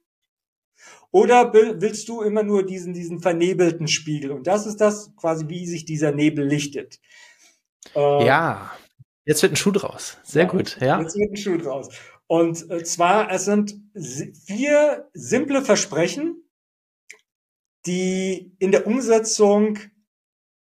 Oder 1.12 1.54
willst 1.54 2.10
du 2.10 2.22
immer 2.22 2.44
nur 2.44 2.66
diesen, 2.66 2.94
diesen 2.94 3.22
vernebelten 3.22 3.88
Spiegel? 3.88 4.32
Und 4.32 4.48
das 4.48 4.66
ist 4.66 4.82
das 4.82 5.16
quasi, 5.16 5.48
wie 5.48 5.66
sich 5.66 5.86
dieser 5.86 6.12
Nebel 6.12 6.46
lichtet. 6.46 7.00
Äh, 7.96 8.25
ja, 8.25 8.72
jetzt 9.24 9.42
wird 9.42 9.54
ein 9.54 9.58
Schuh 9.58 9.72
draus. 9.72 10.18
Sehr 10.24 10.44
ja, 10.44 10.50
gut, 10.50 10.78
ja. 10.82 11.00
Jetzt 11.02 11.16
wird 11.16 11.32
ein 11.32 11.38
Schuh 11.38 11.58
draus. 11.58 11.90
Und 12.28 12.70
äh, 12.70 12.84
zwar, 12.84 13.32
es 13.32 13.46
sind 13.46 13.75
vier 13.94 15.10
simple 15.14 15.62
Versprechen, 15.62 16.45
die 17.86 18.56
in 18.60 18.72
der 18.72 18.88
Umsetzung 18.88 19.80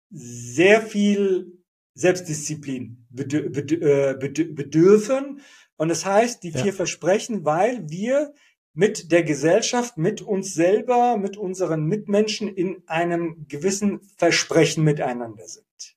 sehr 0.10 0.82
viel 0.82 1.58
Selbstdisziplin 1.94 3.08
äh, 3.18 4.14
bedürfen. 4.14 5.42
Und 5.78 5.90
das 5.90 6.06
heißt, 6.06 6.44
die 6.44 6.52
vier 6.52 6.68
ja. 6.68 6.72
Versprechen, 6.72 7.46
weil 7.46 7.90
wir 7.90 8.34
mit 8.74 9.12
der 9.12 9.24
Gesellschaft, 9.24 9.98
mit 9.98 10.22
uns 10.22 10.54
selber, 10.54 11.18
mit 11.18 11.36
unseren 11.36 11.86
Mitmenschen 11.86 12.48
in 12.48 12.84
einem 12.88 13.48
gewissen 13.48 14.02
Versprechen 14.18 14.84
miteinander 14.84 15.48
sind. 15.48 15.96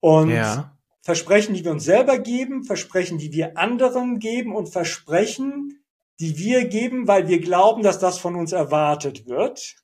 Und 0.00 0.30
ja. 0.30 0.78
Versprechen, 1.02 1.54
die 1.54 1.64
wir 1.64 1.72
uns 1.72 1.84
selber 1.84 2.18
geben, 2.18 2.64
Versprechen, 2.64 3.18
die 3.18 3.32
wir 3.32 3.58
anderen 3.58 4.18
geben 4.18 4.54
und 4.54 4.68
Versprechen, 4.68 5.82
die 6.20 6.38
wir 6.38 6.66
geben, 6.66 7.06
weil 7.06 7.28
wir 7.28 7.40
glauben, 7.40 7.82
dass 7.82 7.98
das 7.98 8.18
von 8.18 8.34
uns 8.36 8.52
erwartet 8.52 9.26
wird. 9.26 9.76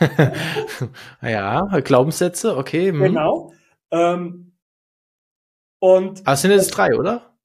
ja, 1.22 1.60
Glaubenssätze, 1.80 2.56
okay. 2.56 2.90
Hm. 2.90 3.00
Genau. 3.00 3.52
Ähm, 3.90 4.52
und 5.78 6.20
Aber 6.20 6.32
es 6.32 6.42
sind 6.42 6.50
jetzt 6.50 6.70
drei, 6.70 6.96
oder? 6.96 7.36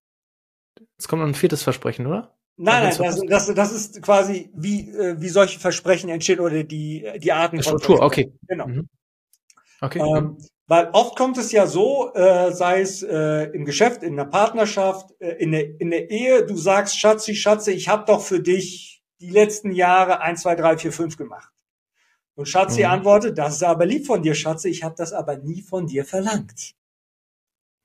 Jetzt 0.97 1.07
kommt 1.07 1.21
noch 1.21 1.27
ein 1.27 1.35
viertes 1.35 1.63
Versprechen, 1.63 2.07
oder? 2.07 2.35
Nein, 2.61 2.89
nein, 2.89 2.97
das, 2.97 3.21
das, 3.25 3.53
das 3.53 3.71
ist 3.71 4.01
quasi, 4.01 4.49
wie, 4.53 4.89
äh, 4.89 5.15
wie 5.21 5.29
solche 5.29 5.59
Versprechen 5.59 6.09
entstehen 6.09 6.41
oder 6.41 6.63
die, 6.63 7.09
die 7.17 7.31
Arten 7.31 7.61
von 7.63 7.79
Struktur, 7.79 8.01
okay. 8.01 8.33
Genau. 8.47 8.67
Mhm. 8.67 8.89
Okay. 9.79 9.99
Ähm, 9.99 10.37
weil 10.67 10.89
oft 10.91 11.17
kommt 11.17 11.37
es 11.37 11.51
ja 11.51 11.67
so, 11.67 12.13
äh, 12.13 12.51
sei 12.51 12.81
es 12.81 13.01
äh, 13.01 13.45
im 13.53 13.65
Geschäft, 13.65 14.03
in 14.03 14.17
der 14.17 14.25
Partnerschaft, 14.25 15.09
äh, 15.19 15.31
in, 15.35 15.51
der, 15.51 15.79
in 15.79 15.89
der 15.89 16.11
Ehe, 16.11 16.45
du 16.45 16.57
sagst, 16.57 16.99
Schatzi, 16.99 17.33
Schatze, 17.33 17.71
ich 17.71 17.87
habe 17.87 18.05
doch 18.05 18.21
für 18.21 18.39
dich 18.39 19.01
die 19.19 19.31
letzten 19.31 19.71
Jahre 19.71 20.21
eins, 20.21 20.41
zwei, 20.41 20.55
drei, 20.55 20.77
vier, 20.77 20.91
fünf 20.91 21.17
gemacht. 21.17 21.51
Und 22.39 22.47
Schatzi 22.47 22.85
mhm. 22.85 22.91
antwortet, 22.91 23.37
das 23.37 23.55
ist 23.55 23.63
aber 23.63 23.85
lieb 23.85 24.05
von 24.05 24.23
dir, 24.23 24.33
Schatze, 24.33 24.69
ich 24.69 24.81
habe 24.81 24.95
das 24.97 25.11
aber 25.11 25.35
nie 25.35 25.61
von 25.61 25.87
dir 25.87 26.05
verlangt. 26.05 26.73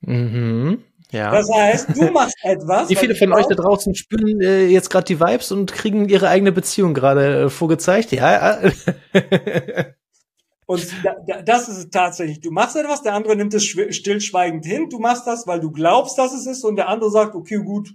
Mhm. 0.02 0.84
Ja. 1.10 1.32
Das 1.32 1.50
heißt, 1.52 1.88
du 1.96 2.12
machst 2.12 2.36
etwas. 2.42 2.88
Wie 2.88 2.94
viele 2.94 3.16
von 3.16 3.32
euch 3.32 3.46
da 3.46 3.56
draußen 3.56 3.96
spüren 3.96 4.40
äh, 4.40 4.66
jetzt 4.66 4.90
gerade 4.90 5.06
die 5.06 5.18
Vibes 5.18 5.50
und 5.50 5.72
kriegen 5.72 6.08
ihre 6.08 6.28
eigene 6.28 6.52
Beziehung 6.52 6.94
gerade 6.94 7.46
äh, 7.46 7.50
vorgezeigt? 7.50 8.12
Ja. 8.12 8.60
und 10.66 10.86
da, 11.02 11.16
da, 11.26 11.42
das 11.42 11.68
ist 11.68 11.92
tatsächlich. 11.92 12.40
Du 12.40 12.52
machst 12.52 12.76
etwas, 12.76 13.02
der 13.02 13.14
andere 13.14 13.34
nimmt 13.34 13.54
es 13.54 13.64
stillschweigend 13.64 14.64
hin. 14.64 14.88
Du 14.88 15.00
machst 15.00 15.26
das, 15.26 15.48
weil 15.48 15.58
du 15.58 15.72
glaubst, 15.72 16.16
dass 16.16 16.32
es 16.32 16.46
ist, 16.46 16.62
und 16.62 16.76
der 16.76 16.88
andere 16.88 17.10
sagt, 17.10 17.34
okay, 17.34 17.56
gut. 17.56 17.92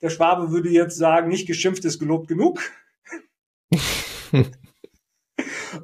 Der 0.00 0.10
Schwabe 0.10 0.50
würde 0.50 0.70
jetzt 0.70 0.96
sagen, 0.96 1.28
nicht 1.28 1.46
geschimpft 1.46 1.84
ist 1.84 2.00
gelobt 2.00 2.26
genug. 2.26 2.58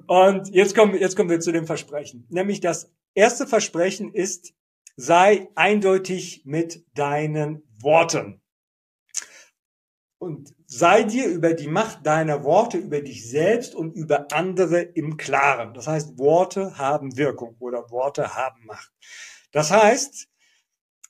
und 0.06 0.48
jetzt 0.48 0.74
kommen, 0.74 0.98
jetzt 0.98 1.16
kommen 1.16 1.30
wir 1.30 1.40
zu 1.40 1.52
dem 1.52 1.66
Versprechen. 1.66 2.26
Nämlich 2.28 2.60
das 2.60 2.92
erste 3.14 3.46
Versprechen 3.46 4.12
ist, 4.12 4.54
sei 4.96 5.48
eindeutig 5.54 6.42
mit 6.44 6.84
deinen 6.94 7.62
Worten. 7.80 8.40
Und 10.18 10.52
sei 10.66 11.04
dir 11.04 11.28
über 11.28 11.54
die 11.54 11.68
Macht 11.68 12.04
deiner 12.04 12.42
Worte, 12.42 12.78
über 12.78 13.00
dich 13.00 13.28
selbst 13.30 13.74
und 13.74 13.94
über 13.94 14.32
andere 14.32 14.80
im 14.80 15.16
Klaren. 15.16 15.74
Das 15.74 15.86
heißt, 15.86 16.18
Worte 16.18 16.76
haben 16.76 17.16
Wirkung 17.16 17.56
oder 17.60 17.90
Worte 17.90 18.34
haben 18.34 18.66
Macht. 18.66 18.92
Das 19.52 19.70
heißt, 19.70 20.27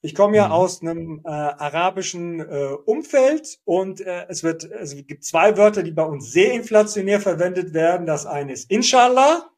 ich 0.00 0.14
komme 0.14 0.36
ja 0.36 0.46
mhm. 0.46 0.52
aus 0.52 0.82
einem 0.82 1.20
äh, 1.24 1.28
arabischen 1.28 2.40
äh, 2.40 2.68
Umfeld 2.84 3.58
und 3.64 4.00
äh, 4.00 4.26
es 4.28 4.42
wird, 4.42 4.64
es 4.64 4.94
gibt 5.06 5.24
zwei 5.24 5.56
Wörter, 5.56 5.82
die 5.82 5.92
bei 5.92 6.04
uns 6.04 6.30
sehr 6.30 6.52
inflationär 6.52 7.20
verwendet 7.20 7.74
werden. 7.74 8.06
Das 8.06 8.26
eine 8.26 8.52
ist 8.52 8.70
Inshallah 8.70 9.50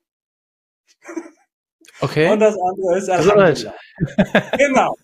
Okay. 2.00 2.30
Und 2.30 2.40
das 2.40 2.56
andere 2.56 2.98
ist 2.98 3.10
Alhamdulillah. 3.10 3.74
genau. 4.58 4.96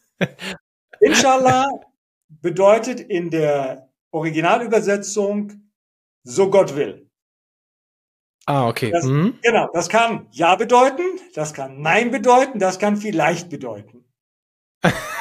Inshallah 1.00 1.66
bedeutet 2.28 3.00
in 3.00 3.30
der 3.30 3.90
Originalübersetzung 4.10 5.52
so 6.22 6.50
Gott 6.50 6.74
will. 6.74 7.10
Ah, 8.46 8.68
okay. 8.68 8.90
Das, 8.90 9.04
mhm. 9.04 9.38
Genau, 9.42 9.68
das 9.72 9.88
kann 9.88 10.28
Ja 10.30 10.54
bedeuten, 10.54 11.02
das 11.34 11.52
kann 11.52 11.82
Nein 11.82 12.10
bedeuten, 12.10 12.58
das 12.58 12.78
kann 12.78 12.96
vielleicht 12.96 13.50
bedeuten. 13.50 14.04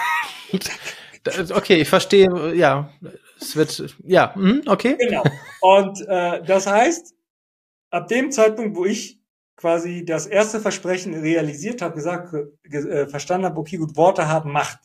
okay, 1.54 1.82
ich 1.82 1.89
verstehe, 1.89 2.54
ja, 2.54 2.91
es 3.39 3.56
wird, 3.56 3.96
ja, 4.04 4.34
mhm, 4.36 4.63
okay. 4.68 4.96
Genau. 5.00 5.24
Und 5.62 6.02
äh, 6.08 6.44
das 6.44 6.68
heißt, 6.68 7.13
ab 7.89 8.08
dem 8.08 8.32
Zeitpunkt, 8.32 8.76
wo 8.76 8.86
ich 8.86 9.20
quasi 9.56 10.06
das 10.06 10.28
erste 10.28 10.60
Versprechen 10.60 11.13
realisiert 11.13 11.82
habe, 11.82 11.96
gesagt, 11.96 12.34
äh, 12.63 13.08
verstanden 13.08 13.46
habe, 13.46 13.60
okay, 13.60 13.78
gut, 13.78 13.96
Worte 13.96 14.28
haben 14.28 14.52
Macht. 14.52 14.80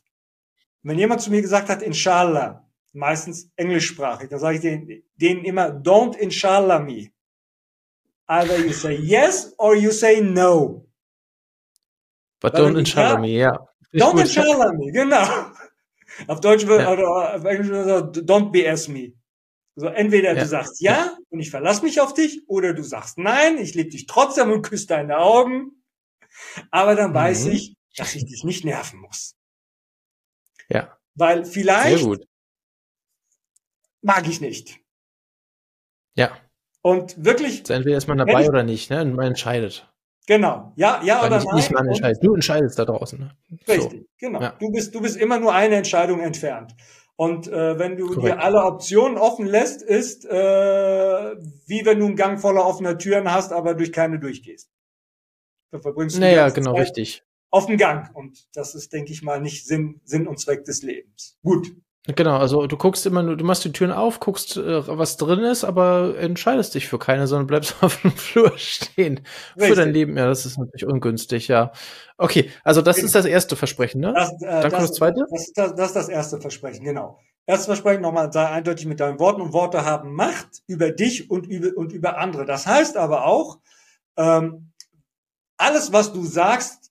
wenn 0.82 0.98
jemand 0.98 1.20
zu 1.20 1.30
mir 1.30 1.42
gesagt 1.42 1.68
hat, 1.68 1.82
Inshallah, 1.82 2.66
meistens 2.92 3.50
englischsprachig, 3.56 4.28
dann 4.28 4.38
sage 4.38 4.56
ich 4.56 4.62
denen, 4.62 5.02
denen 5.16 5.44
immer, 5.44 5.68
don't 5.68 6.16
Inshallah 6.16 6.78
me. 6.78 7.10
Either 8.26 8.58
you 8.58 8.72
say 8.72 8.94
yes 8.94 9.52
or 9.58 9.74
you 9.74 9.90
say 9.90 10.20
no. 10.20 10.86
But 12.40 12.54
Weil 12.54 12.62
don't 12.62 12.78
Inshallah 12.78 13.18
me, 13.18 13.38
ja. 13.38 13.52
Don't 13.92 14.20
Inshallah 14.20 14.72
me, 14.72 14.92
genau. 14.92 15.49
Auf 16.26 16.40
Deutsch 16.40 16.66
wird, 16.66 16.82
ja. 16.82 16.92
oder 16.92 17.34
auf 17.36 17.44
Englisch 17.44 17.68
wird 17.68 18.16
don't 18.18 18.50
BS 18.50 18.88
me. 18.88 19.12
So, 19.76 19.86
entweder 19.86 20.34
ja. 20.34 20.40
du 20.40 20.46
sagst 20.46 20.80
ja 20.80 21.16
und 21.30 21.40
ich 21.40 21.50
verlasse 21.50 21.84
mich 21.84 22.00
auf 22.00 22.12
dich, 22.12 22.42
oder 22.48 22.74
du 22.74 22.82
sagst 22.82 23.18
nein, 23.18 23.58
ich 23.58 23.74
liebe 23.74 23.90
dich 23.90 24.06
trotzdem 24.06 24.50
und 24.50 24.62
küsse 24.62 24.88
deine 24.88 25.18
Augen. 25.18 25.84
Aber 26.70 26.94
dann 26.94 27.10
mhm. 27.10 27.14
weiß 27.14 27.46
ich, 27.46 27.76
dass 27.96 28.14
ich 28.14 28.26
dich 28.26 28.44
nicht 28.44 28.64
nerven 28.64 29.00
muss. 29.00 29.36
Ja. 30.68 30.96
Weil 31.14 31.44
vielleicht 31.44 32.06
mag 34.02 34.28
ich 34.28 34.40
nicht. 34.40 34.80
Ja. 36.14 36.36
Und 36.82 37.24
wirklich. 37.24 37.60
Also 37.60 37.74
entweder 37.74 37.98
ist 37.98 38.08
man 38.08 38.18
dabei 38.18 38.48
oder 38.48 38.62
nicht, 38.62 38.90
ne? 38.90 39.04
Man 39.04 39.26
entscheidet. 39.26 39.92
Genau. 40.26 40.72
Ja, 40.76 41.00
ja 41.02 41.24
oder 41.24 41.36
nicht, 41.36 41.46
nein. 41.46 41.56
Nicht 41.56 41.72
man 41.72 41.88
entscheidet. 41.88 42.24
Du 42.24 42.34
entscheidest 42.34 42.78
da 42.78 42.84
draußen. 42.84 43.18
Ne? 43.18 43.30
Richtig, 43.66 44.00
so. 44.00 44.06
genau. 44.18 44.40
Ja. 44.40 44.54
Du 44.58 44.70
bist, 44.70 44.94
du 44.94 45.00
bist 45.00 45.16
immer 45.16 45.38
nur 45.38 45.52
eine 45.52 45.76
Entscheidung 45.76 46.20
entfernt. 46.20 46.74
Und 47.16 47.48
äh, 47.48 47.78
wenn 47.78 47.96
du 47.96 48.06
Korrekt. 48.06 48.36
dir 48.36 48.42
alle 48.42 48.64
Optionen 48.64 49.18
offen 49.18 49.46
lässt, 49.46 49.82
ist 49.82 50.24
äh, 50.24 50.30
wie 50.30 51.84
wenn 51.84 51.98
du 51.98 52.06
einen 52.06 52.16
Gang 52.16 52.40
voller 52.40 52.64
offener 52.64 52.96
Türen 52.96 53.30
hast, 53.30 53.52
aber 53.52 53.74
durch 53.74 53.92
keine 53.92 54.18
durchgehst. 54.18 54.70
Da 55.70 55.80
verbringst 55.80 56.16
du 56.16 56.20
naja, 56.20 56.48
genau, 56.48 56.72
Zeit 56.72 56.82
richtig. 56.82 57.22
Auf 57.50 57.66
dem 57.66 57.76
Gang. 57.76 58.14
Und 58.14 58.48
das 58.54 58.74
ist, 58.74 58.92
denke 58.92 59.12
ich 59.12 59.22
mal, 59.22 59.40
nicht 59.40 59.66
Sinn, 59.66 60.00
Sinn 60.04 60.26
und 60.26 60.38
Zweck 60.38 60.64
des 60.64 60.82
Lebens. 60.82 61.38
Gut. 61.42 61.68
Genau, 62.06 62.38
also 62.38 62.66
du 62.66 62.78
guckst 62.78 63.04
immer 63.04 63.22
nur, 63.22 63.36
du 63.36 63.44
machst 63.44 63.62
die 63.64 63.72
Türen 63.72 63.92
auf, 63.92 64.20
guckst, 64.20 64.56
äh, 64.56 64.88
was 64.88 65.18
drin 65.18 65.40
ist, 65.40 65.64
aber 65.64 66.16
entscheidest 66.18 66.74
dich 66.74 66.88
für 66.88 66.98
keine, 66.98 67.26
sondern 67.26 67.46
bleibst 67.46 67.76
auf 67.82 68.00
dem 68.00 68.12
Flur 68.12 68.56
stehen. 68.56 69.20
Richtig. 69.56 69.68
Für 69.68 69.74
dein 69.74 69.92
Leben, 69.92 70.16
ja, 70.16 70.26
das 70.26 70.46
ist 70.46 70.58
natürlich 70.58 70.86
ungünstig, 70.86 71.48
ja. 71.48 71.72
Okay, 72.16 72.50
also 72.64 72.80
das 72.80 72.98
ist 72.98 73.14
das 73.14 73.26
erste 73.26 73.54
Versprechen, 73.54 74.00
ne? 74.00 74.14
Das, 74.14 74.32
äh, 74.32 74.36
Dann 74.40 74.62
das, 74.62 74.72
kommt 74.72 74.82
das 74.84 74.92
zweite? 74.92 75.26
Das, 75.30 75.52
das, 75.52 75.74
das 75.74 75.86
ist 75.88 75.96
das 75.96 76.08
erste 76.08 76.40
Versprechen, 76.40 76.84
genau. 76.84 77.20
Erstes 77.46 77.66
Versprechen 77.66 78.00
nochmal, 78.00 78.32
sei 78.32 78.46
eindeutig 78.46 78.86
mit 78.86 79.00
deinen 79.00 79.18
Worten 79.18 79.42
und 79.42 79.52
Worte 79.52 79.84
haben 79.84 80.14
Macht 80.14 80.62
über 80.66 80.90
dich 80.90 81.30
und 81.30 81.46
über, 81.46 81.76
und 81.76 81.92
über 81.92 82.16
andere. 82.16 82.46
Das 82.46 82.66
heißt 82.66 82.96
aber 82.96 83.26
auch, 83.26 83.58
ähm, 84.16 84.72
alles, 85.58 85.92
was 85.92 86.12
du 86.12 86.24
sagst, 86.24 86.90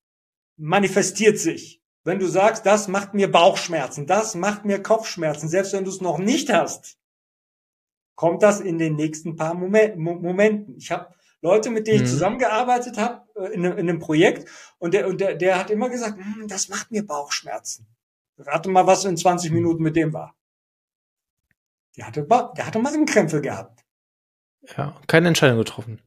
manifestiert 0.58 1.39
sich. 1.39 1.79
Wenn 2.04 2.20
du 2.20 2.28
sagst, 2.28 2.66
das 2.66 2.88
macht 2.88 3.14
mir 3.14 3.32
Bauchschmerzen, 3.32 4.08
das 4.08 4.36
macht 4.36 4.66
mir 4.66 4.82
Kopfschmerzen, 4.82 5.50
selbst 5.50 5.74
wenn 5.74 5.84
du 5.84 5.92
es 5.92 6.02
noch 6.02 6.18
nicht 6.18 6.52
hast, 6.52 6.98
kommt 8.16 8.42
das 8.44 8.60
in 8.60 8.78
den 8.78 8.96
nächsten 8.96 9.36
paar 9.36 9.54
Momenten. 9.54 10.78
Ich 10.78 10.92
habe 10.92 11.14
Leute, 11.42 11.70
mit 11.70 11.88
denen 11.88 11.98
ich 11.98 12.04
mhm. 12.04 12.14
zusammengearbeitet 12.14 12.98
habe 12.98 13.26
äh, 13.36 13.54
in, 13.54 13.64
in, 13.64 13.72
einem 13.72 14.00
Projekt 14.00 14.50
und 14.78 14.94
der, 14.94 15.08
und 15.08 15.22
der, 15.22 15.36
der 15.36 15.58
hat 15.58 15.70
immer 15.70 15.90
gesagt, 15.90 16.18
hm, 16.18 16.48
das 16.48 16.70
macht 16.70 16.92
mir 16.92 17.06
Bauchschmerzen. 17.06 17.88
Rate 18.38 18.70
mal, 18.70 18.88
was 18.88 19.06
in 19.06 19.18
20 19.18 19.52
Minuten 19.52 19.84
mit 19.84 19.96
dem 19.96 20.14
war. 20.14 20.36
Der 21.98 22.08
hatte, 22.08 22.24
der 22.24 22.66
hatte 22.66 22.80
Magenkrämpfe 22.80 23.42
gehabt. 23.42 23.86
Ja, 24.78 24.96
keine 25.08 25.30
Entscheidung 25.30 25.58
getroffen. 25.60 26.02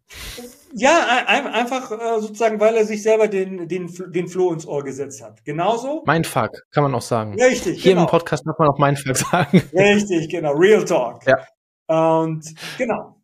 Ja, 0.74 1.24
ein, 1.26 1.46
einfach 1.46 1.90
äh, 1.92 2.20
sozusagen, 2.20 2.58
weil 2.58 2.76
er 2.76 2.85
sich 2.85 3.02
selber 3.02 3.28
den, 3.28 3.68
den, 3.68 3.92
den 4.12 4.28
Floh 4.28 4.52
ins 4.52 4.66
Ohr 4.66 4.82
gesetzt 4.82 5.22
hat. 5.22 5.44
Genauso. 5.44 6.02
Mein 6.06 6.24
Fuck, 6.24 6.62
kann 6.70 6.82
man 6.82 6.94
auch 6.94 7.02
sagen. 7.02 7.40
Richtig. 7.40 7.82
Hier 7.82 7.92
genau. 7.92 8.02
im 8.04 8.08
Podcast 8.08 8.46
darf 8.46 8.58
man 8.58 8.68
auch 8.68 8.78
mein 8.78 8.96
Fuck 8.96 9.16
sagen. 9.16 9.62
Richtig, 9.74 10.30
genau. 10.30 10.52
Real 10.52 10.85
Talk. 10.85 11.26
Ja. 11.26 11.46
Und 11.87 12.54
genau. 12.78 13.22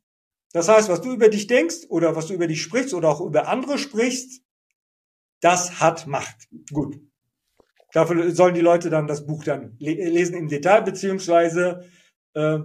Das 0.53 0.69
heißt, 0.69 0.89
was 0.89 1.01
du 1.01 1.13
über 1.13 1.29
dich 1.29 1.47
denkst 1.47 1.87
oder 1.89 2.17
was 2.17 2.27
du 2.27 2.35
über 2.35 2.47
dich 2.47 2.63
sprichst 2.63 2.95
oder 2.95 3.09
auch 3.09 3.21
über 3.21 3.49
andere 3.49 3.79
sprichst, 3.79 4.43
das 5.41 5.81
hat 5.81 6.07
Macht. 6.07 6.49
Gut. 6.73 6.99
Dafür 7.93 8.31
sollen 8.33 8.55
die 8.55 8.61
Leute 8.61 8.91
dann 8.91 9.07
das 9.07 9.27
Buch 9.27 9.45
dann 9.45 9.77
lesen 9.79 10.37
im 10.37 10.49
Detail, 10.49 10.83
beziehungsweise 10.83 11.89
äh, 12.35 12.59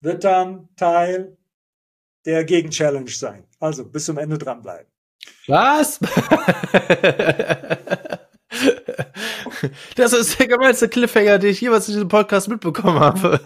wird 0.00 0.24
dann 0.24 0.68
Teil 0.76 1.36
der 2.24 2.44
Gegen-Challenge 2.44 3.10
sein. 3.10 3.46
Also 3.64 3.82
bis 3.82 4.04
zum 4.04 4.18
Ende 4.18 4.36
dranbleiben. 4.36 4.92
Was? 5.46 5.98
Das 9.96 10.12
ist 10.12 10.38
der 10.38 10.48
gemeinste 10.48 10.88
Cliffhanger, 10.88 11.38
den 11.38 11.50
ich 11.50 11.62
jemals 11.62 11.88
in 11.88 11.94
diesem 11.94 12.08
Podcast 12.08 12.48
mitbekommen 12.48 13.00
habe. 13.00 13.40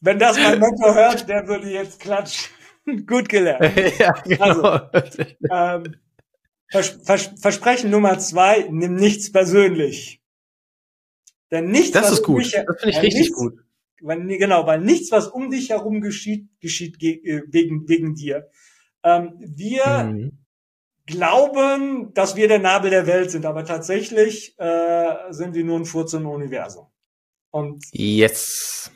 Wenn 0.00 0.20
das 0.20 0.38
mein 0.38 0.60
Mentor 0.60 0.94
hört, 0.94 1.28
der 1.28 1.48
würde 1.48 1.68
jetzt 1.68 1.98
klatschen. 2.00 2.54
Gut 3.06 3.28
gelernt. 3.28 3.76
Ja, 3.98 4.12
genau. 4.12 4.88
Also, 4.92 5.22
ähm, 5.50 5.96
Vers 6.70 7.00
Vers 7.02 7.30
Versprechen 7.40 7.90
Nummer 7.90 8.18
zwei, 8.20 8.68
nimm 8.70 8.94
nichts 8.94 9.32
persönlich. 9.32 10.22
Denn 11.50 11.66
nichts, 11.66 11.90
das 11.90 12.12
ist 12.12 12.22
gut. 12.22 12.44
Das 12.44 12.52
finde 12.52 12.90
ich 12.90 13.02
richtig 13.02 13.14
nichts, 13.14 13.36
gut. 13.36 13.58
Weil, 14.00 14.26
genau, 14.26 14.66
weil 14.66 14.80
nichts, 14.80 15.10
was 15.12 15.28
um 15.28 15.50
dich 15.50 15.70
herum 15.70 16.00
geschieht, 16.00 16.48
geschieht 16.60 17.02
äh, 17.02 17.42
wegen, 17.48 17.88
wegen 17.88 18.14
dir. 18.14 18.48
Ähm, 19.02 19.34
wir 19.38 20.04
mhm. 20.04 20.38
glauben, 21.06 22.12
dass 22.14 22.36
wir 22.36 22.48
der 22.48 22.58
Nabel 22.58 22.90
der 22.90 23.06
Welt 23.06 23.30
sind, 23.30 23.46
aber 23.46 23.64
tatsächlich 23.64 24.58
äh, 24.58 25.14
sind 25.30 25.54
wir 25.54 25.64
nur 25.64 25.78
ein 25.78 25.84
Furz 25.84 26.12
im 26.12 26.26
Universum. 26.26 26.86
Und 27.50 27.84
yes. 27.92 28.90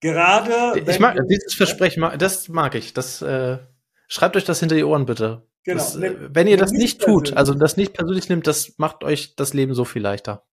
Gerade. 0.00 0.80
Ich 0.88 1.00
mag 1.00 1.16
dieses 1.28 1.54
Versprechen, 1.54 2.04
das 2.18 2.48
mag 2.48 2.74
ich. 2.74 2.92
Das 2.92 3.22
äh, 3.22 3.58
schreibt 4.08 4.36
euch 4.36 4.44
das 4.44 4.60
hinter 4.60 4.76
die 4.76 4.84
Ohren 4.84 5.06
bitte. 5.06 5.46
Genau. 5.64 5.78
Das, 5.78 5.96
äh, 5.96 6.14
wenn 6.30 6.46
ihr 6.46 6.58
das 6.58 6.70
nicht 6.70 7.00
tut, 7.00 7.36
also 7.36 7.54
das 7.54 7.76
nicht 7.76 7.92
persönlich 7.94 8.28
nimmt, 8.28 8.46
das 8.46 8.74
macht 8.78 9.02
euch 9.02 9.34
das 9.34 9.52
Leben 9.52 9.74
so 9.74 9.84
viel 9.84 10.02
leichter. 10.02 10.44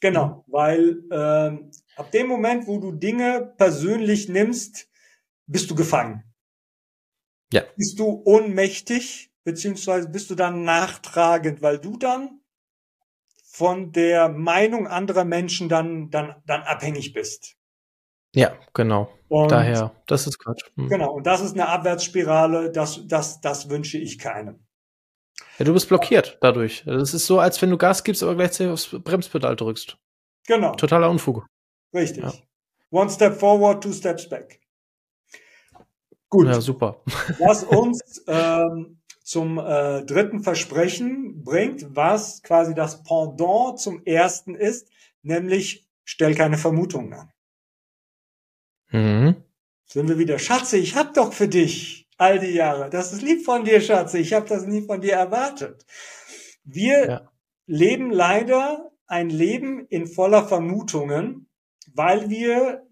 Genau, 0.00 0.44
weil 0.48 1.02
ähm, 1.10 1.70
ab 1.96 2.10
dem 2.10 2.26
Moment, 2.26 2.66
wo 2.66 2.78
du 2.78 2.92
Dinge 2.92 3.54
persönlich 3.56 4.28
nimmst, 4.28 4.88
bist 5.46 5.70
du 5.70 5.74
gefangen. 5.74 6.24
Ja. 7.52 7.62
Bist 7.76 7.98
du 7.98 8.22
ohnmächtig, 8.24 9.30
beziehungsweise 9.44 10.08
bist 10.08 10.30
du 10.30 10.34
dann 10.34 10.64
nachtragend, 10.64 11.62
weil 11.62 11.78
du 11.78 11.98
dann 11.98 12.40
von 13.44 13.92
der 13.92 14.30
Meinung 14.30 14.86
anderer 14.86 15.24
Menschen 15.24 15.68
dann, 15.68 16.10
dann, 16.10 16.36
dann 16.46 16.62
abhängig 16.62 17.12
bist. 17.12 17.56
Ja, 18.34 18.56
genau. 18.72 19.12
Und 19.28 19.52
Daher, 19.52 19.92
das 20.06 20.26
ist 20.26 20.38
Quatsch. 20.38 20.64
Hm. 20.76 20.88
Genau, 20.88 21.12
und 21.12 21.26
das 21.26 21.42
ist 21.42 21.52
eine 21.52 21.68
Abwärtsspirale, 21.68 22.70
das, 22.70 23.06
das, 23.06 23.42
das 23.42 23.68
wünsche 23.68 23.98
ich 23.98 24.18
keinem. 24.18 24.66
Ja, 25.58 25.66
du 25.66 25.74
bist 25.74 25.88
blockiert 25.88 26.38
dadurch. 26.40 26.82
Das 26.86 27.12
ist 27.12 27.26
so, 27.26 27.38
als 27.38 27.60
wenn 27.60 27.70
du 27.70 27.76
Gas 27.76 28.04
gibst, 28.04 28.22
aber 28.22 28.34
gleichzeitig 28.34 28.72
aufs 28.72 28.88
Bremspedal 28.90 29.54
drückst. 29.54 29.98
Genau. 30.46 30.72
Totaler 30.74 31.10
Unfug. 31.10 31.46
Richtig. 31.92 32.24
Ja. 32.24 32.32
One 32.90 33.10
step 33.10 33.38
forward, 33.38 33.82
two 33.82 33.92
steps 33.92 34.28
back. 34.28 34.60
Gut. 36.28 36.46
Ja, 36.46 36.60
super. 36.60 37.02
Was 37.38 37.64
uns 37.64 38.22
ähm, 38.26 39.02
zum 39.22 39.58
äh, 39.58 40.04
dritten 40.04 40.42
Versprechen 40.42 41.42
bringt, 41.44 41.94
was 41.94 42.42
quasi 42.42 42.74
das 42.74 43.02
Pendant 43.02 43.78
zum 43.78 44.04
ersten 44.04 44.54
ist, 44.54 44.88
nämlich 45.22 45.88
stell 46.04 46.34
keine 46.34 46.58
Vermutungen 46.58 47.12
an. 47.12 47.32
Mhm. 48.90 49.36
Sind 49.86 50.08
wir 50.08 50.18
wieder, 50.18 50.38
Schatze, 50.38 50.76
ich 50.76 50.96
hab 50.96 51.14
doch 51.14 51.32
für 51.32 51.48
dich 51.48 52.08
all 52.18 52.38
die 52.38 52.52
Jahre. 52.52 52.90
Das 52.90 53.12
ist 53.12 53.22
lieb 53.22 53.44
von 53.44 53.64
dir, 53.64 53.80
Schatze. 53.80 54.18
Ich 54.18 54.32
habe 54.32 54.48
das 54.48 54.66
nie 54.66 54.82
von 54.82 55.00
dir 55.00 55.14
erwartet. 55.14 55.86
Wir 56.64 57.06
ja. 57.06 57.32
leben 57.66 58.10
leider 58.10 58.90
ein 59.06 59.28
Leben 59.28 59.86
in 59.86 60.06
voller 60.06 60.46
Vermutungen, 60.46 61.48
weil 61.94 62.30
wir 62.30 62.86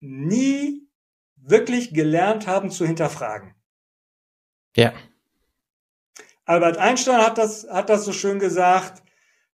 nie 0.00 0.88
wirklich 1.36 1.94
gelernt 1.94 2.46
haben 2.46 2.70
zu 2.70 2.86
hinterfragen. 2.86 3.54
Ja. 4.76 4.92
Albert 6.44 6.78
Einstein 6.78 7.18
hat 7.18 7.38
das, 7.38 7.66
hat 7.68 7.88
das 7.90 8.04
so 8.04 8.12
schön 8.12 8.38
gesagt, 8.38 9.02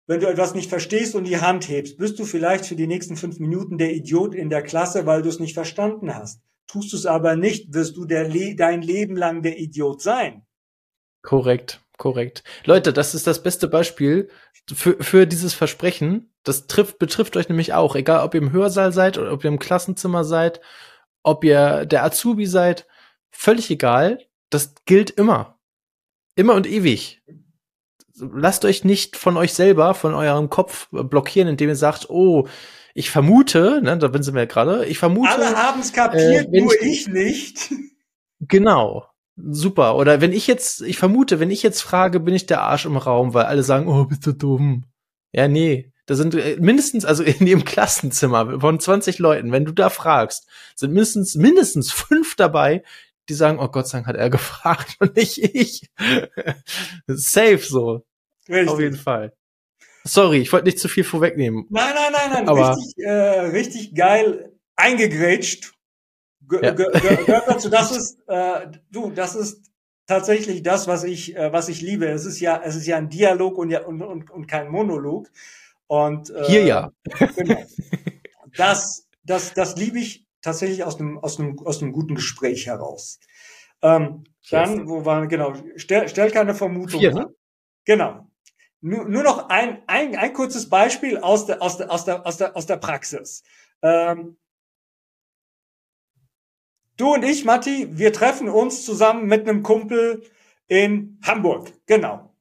wenn 0.05 0.19
du 0.19 0.27
etwas 0.27 0.53
nicht 0.53 0.69
verstehst 0.69 1.15
und 1.15 1.23
die 1.23 1.39
Hand 1.39 1.69
hebst, 1.69 1.97
bist 1.97 2.19
du 2.19 2.25
vielleicht 2.25 2.65
für 2.65 2.75
die 2.75 2.87
nächsten 2.87 3.15
fünf 3.15 3.39
Minuten 3.39 3.77
der 3.77 3.93
Idiot 3.93 4.35
in 4.35 4.49
der 4.49 4.61
Klasse, 4.61 5.05
weil 5.05 5.21
du 5.21 5.29
es 5.29 5.39
nicht 5.39 5.53
verstanden 5.53 6.13
hast. 6.13 6.41
Tust 6.67 6.91
du 6.91 6.97
es 6.97 7.05
aber 7.05 7.35
nicht, 7.35 7.73
wirst 7.73 7.95
du 7.95 8.03
Le 8.03 8.55
dein 8.55 8.81
Leben 8.81 9.15
lang 9.15 9.41
der 9.43 9.59
Idiot 9.59 10.01
sein. 10.01 10.45
Korrekt, 11.21 11.81
korrekt. 11.97 12.43
Leute, 12.65 12.91
das 12.91 13.15
ist 13.15 13.27
das 13.27 13.41
beste 13.43 13.67
Beispiel 13.67 14.29
für, 14.73 15.01
für 15.01 15.25
dieses 15.25 15.53
Versprechen. 15.53 16.32
Das 16.43 16.67
trifft, 16.67 16.99
betrifft 16.99 17.37
euch 17.37 17.49
nämlich 17.49 17.73
auch, 17.73 17.95
egal 17.95 18.23
ob 18.23 18.33
ihr 18.33 18.41
im 18.41 18.51
Hörsaal 18.51 18.91
seid 18.91 19.17
oder 19.17 19.31
ob 19.31 19.43
ihr 19.43 19.49
im 19.49 19.59
Klassenzimmer 19.59 20.23
seid, 20.23 20.61
ob 21.23 21.43
ihr 21.43 21.85
der 21.85 22.03
Azubi 22.03 22.45
seid, 22.45 22.85
völlig 23.31 23.69
egal. 23.71 24.19
Das 24.49 24.75
gilt 24.85 25.09
immer. 25.09 25.57
Immer 26.35 26.53
und 26.55 26.67
ewig 26.67 27.23
lasst 28.15 28.65
euch 28.65 28.83
nicht 28.83 29.15
von 29.15 29.37
euch 29.37 29.53
selber, 29.53 29.93
von 29.93 30.13
eurem 30.13 30.49
Kopf 30.49 30.87
blockieren, 30.91 31.49
indem 31.49 31.69
ihr 31.69 31.75
sagt, 31.75 32.09
oh, 32.09 32.47
ich 32.93 33.09
vermute, 33.09 33.81
ne, 33.81 33.97
da 33.97 34.11
sind 34.21 34.35
wir 34.35 34.41
ja 34.41 34.47
gerade, 34.47 34.85
ich 34.85 34.99
vermute. 34.99 35.31
Alle 35.31 35.55
haben 35.55 35.81
es 35.81 35.93
kapiert, 35.93 36.53
äh, 36.53 36.61
nur 36.61 36.73
ich, 36.81 37.07
ich 37.07 37.07
nicht. 37.07 37.71
Genau. 38.39 39.07
Super. 39.35 39.95
Oder 39.95 40.21
wenn 40.21 40.31
ich 40.31 40.45
jetzt, 40.45 40.81
ich 40.81 40.97
vermute, 40.97 41.39
wenn 41.39 41.49
ich 41.49 41.63
jetzt 41.63 41.81
frage, 41.81 42.19
bin 42.19 42.35
ich 42.35 42.45
der 42.45 42.61
Arsch 42.61 42.85
im 42.85 42.97
Raum, 42.97 43.33
weil 43.33 43.45
alle 43.45 43.63
sagen, 43.63 43.87
oh, 43.87 44.05
bist 44.05 44.27
du 44.27 44.33
dumm. 44.33 44.83
Ja, 45.31 45.47
nee. 45.47 45.92
Da 46.05 46.15
sind 46.15 46.35
äh, 46.35 46.57
mindestens, 46.59 47.05
also 47.05 47.23
in 47.23 47.45
dem 47.45 47.63
Klassenzimmer 47.65 48.59
von 48.59 48.79
20 48.79 49.19
Leuten, 49.19 49.51
wenn 49.51 49.65
du 49.65 49.71
da 49.71 49.89
fragst, 49.89 50.47
sind 50.75 50.91
mindestens, 50.91 51.35
mindestens 51.35 51.91
fünf 51.91 52.35
dabei, 52.35 52.83
die 53.29 53.33
sagen, 53.33 53.59
oh 53.59 53.69
Gott 53.69 53.87
sei 53.87 53.99
Dank 53.99 54.07
hat 54.07 54.15
er 54.15 54.29
gefragt 54.29 54.97
und 54.99 55.15
nicht 55.15 55.37
ich. 55.37 55.89
Safe 57.07 57.59
so. 57.59 58.05
Richtig. 58.49 58.69
Auf 58.69 58.79
jeden 58.79 58.97
Fall. 58.97 59.33
Sorry, 60.03 60.39
ich 60.39 60.51
wollte 60.51 60.65
nicht 60.65 60.79
zu 60.79 60.89
viel 60.89 61.05
vorwegnehmen. 61.05 61.65
Nein, 61.69 61.93
nein, 61.95 62.11
nein, 62.11 62.31
nein. 62.31 62.49
Aber 62.49 62.75
richtig, 62.75 63.05
äh, 63.05 63.11
richtig 63.11 63.95
geil 63.95 64.51
eingegrätscht. 64.75 65.73
G 66.41 66.57
ja. 66.61 66.71
Gehört 66.71 67.47
dazu. 67.47 67.69
Das 67.69 67.95
ist, 67.95 68.19
äh, 68.27 68.67
du, 68.91 69.11
das 69.11 69.35
ist 69.35 69.61
tatsächlich 70.05 70.61
das, 70.61 70.87
was 70.87 71.05
ich, 71.05 71.37
äh, 71.37 71.53
was 71.53 71.69
ich 71.69 71.81
liebe. 71.81 72.05
Es 72.07 72.25
ist 72.25 72.41
ja, 72.41 72.61
es 72.63 72.75
ist 72.75 72.85
ja 72.85 72.97
ein 72.97 73.07
Dialog 73.07 73.57
und 73.57 73.69
ja 73.69 73.85
und, 73.85 74.01
und, 74.01 74.29
und 74.29 74.47
kein 74.47 74.67
Monolog. 74.67 75.29
Und 75.93 76.31
äh, 76.31 76.45
hier 76.45 76.63
ja. 76.63 76.91
Genau. 77.35 77.63
Das, 78.55 79.07
das, 79.23 79.55
das 79.55 79.75
liebe 79.77 79.97
ich 79.97 80.27
tatsächlich 80.43 80.83
aus 80.83 80.99
einem, 80.99 81.17
aus 81.17 81.39
einem, 81.39 81.57
aus 81.65 81.81
einem 81.81 81.91
guten 81.91 82.13
Gespräch 82.13 82.67
heraus. 82.67 83.19
Ähm, 83.81 84.25
dann, 84.51 84.87
wo 84.87 85.05
waren, 85.05 85.27
genau, 85.27 85.53
stell, 85.75 86.07
stell 86.07 86.29
keine 86.29 86.53
Vermutung. 86.53 86.99
Vier, 86.99 87.13
ne? 87.13 87.33
Genau. 87.85 88.27
Nur, 88.81 89.05
nur 89.09 89.23
noch 89.23 89.49
ein, 89.49 89.81
ein, 89.87 90.15
ein 90.15 90.33
kurzes 90.33 90.69
Beispiel 90.69 91.17
aus 91.17 91.47
der, 91.47 91.63
aus 91.63 91.77
der, 91.77 91.91
aus 91.91 92.05
der, 92.05 92.27
aus 92.27 92.37
der, 92.37 92.55
aus 92.55 92.65
der 92.67 92.77
Praxis. 92.77 93.43
Ähm, 93.81 94.37
du 96.97 97.13
und 97.15 97.23
ich, 97.23 97.43
Matti, 97.43 97.87
wir 97.97 98.13
treffen 98.13 98.49
uns 98.49 98.85
zusammen 98.85 99.25
mit 99.25 99.49
einem 99.49 99.63
Kumpel 99.63 100.23
in 100.67 101.19
Hamburg. 101.23 101.73
Genau. 101.87 102.32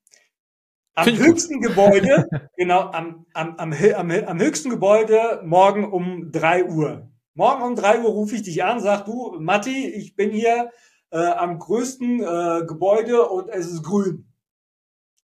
Am 0.94 1.04
Find 1.04 1.18
höchsten 1.18 1.60
gut. 1.60 1.68
Gebäude, 1.68 2.28
genau, 2.56 2.80
am, 2.80 3.24
am, 3.32 3.56
am, 3.56 3.72
am, 3.72 4.10
am 4.10 4.40
höchsten 4.40 4.68
Gebäude 4.68 5.40
morgen 5.44 5.90
um 5.90 6.30
drei 6.30 6.64
Uhr. 6.64 7.10
Morgen 7.34 7.62
um 7.62 7.76
drei 7.76 8.00
Uhr 8.00 8.10
rufe 8.10 8.34
ich 8.34 8.42
dich 8.42 8.62
an, 8.62 8.80
sag 8.80 9.06
du, 9.06 9.36
Matti, 9.40 9.88
ich 9.88 10.16
bin 10.16 10.30
hier 10.30 10.70
äh, 11.10 11.16
am 11.16 11.58
größten 11.58 12.20
äh, 12.20 12.66
Gebäude 12.66 13.26
und 13.28 13.48
es 13.48 13.70
ist 13.70 13.82
grün. 13.82 14.26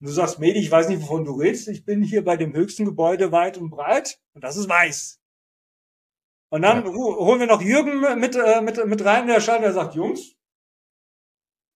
Und 0.00 0.08
du 0.08 0.12
sagst, 0.12 0.38
Medi, 0.38 0.58
ich 0.58 0.70
weiß 0.70 0.90
nicht, 0.90 1.02
wovon 1.02 1.24
du 1.24 1.32
redest. 1.32 1.68
Ich 1.68 1.86
bin 1.86 2.02
hier 2.02 2.22
bei 2.22 2.36
dem 2.36 2.52
höchsten 2.52 2.84
Gebäude 2.84 3.32
weit 3.32 3.56
und 3.56 3.70
breit 3.70 4.18
und 4.34 4.44
das 4.44 4.58
ist 4.58 4.68
weiß. 4.68 5.20
Und 6.50 6.62
dann 6.62 6.84
ja. 6.84 6.92
holen 6.92 7.40
wir 7.40 7.46
noch 7.46 7.62
Jürgen 7.62 8.00
mit, 8.20 8.36
äh, 8.36 8.60
mit, 8.60 8.84
mit 8.86 9.04
rein, 9.04 9.26
der 9.26 9.40
Schalter 9.40 9.72
sagt, 9.72 9.94
Jungs, 9.94 10.35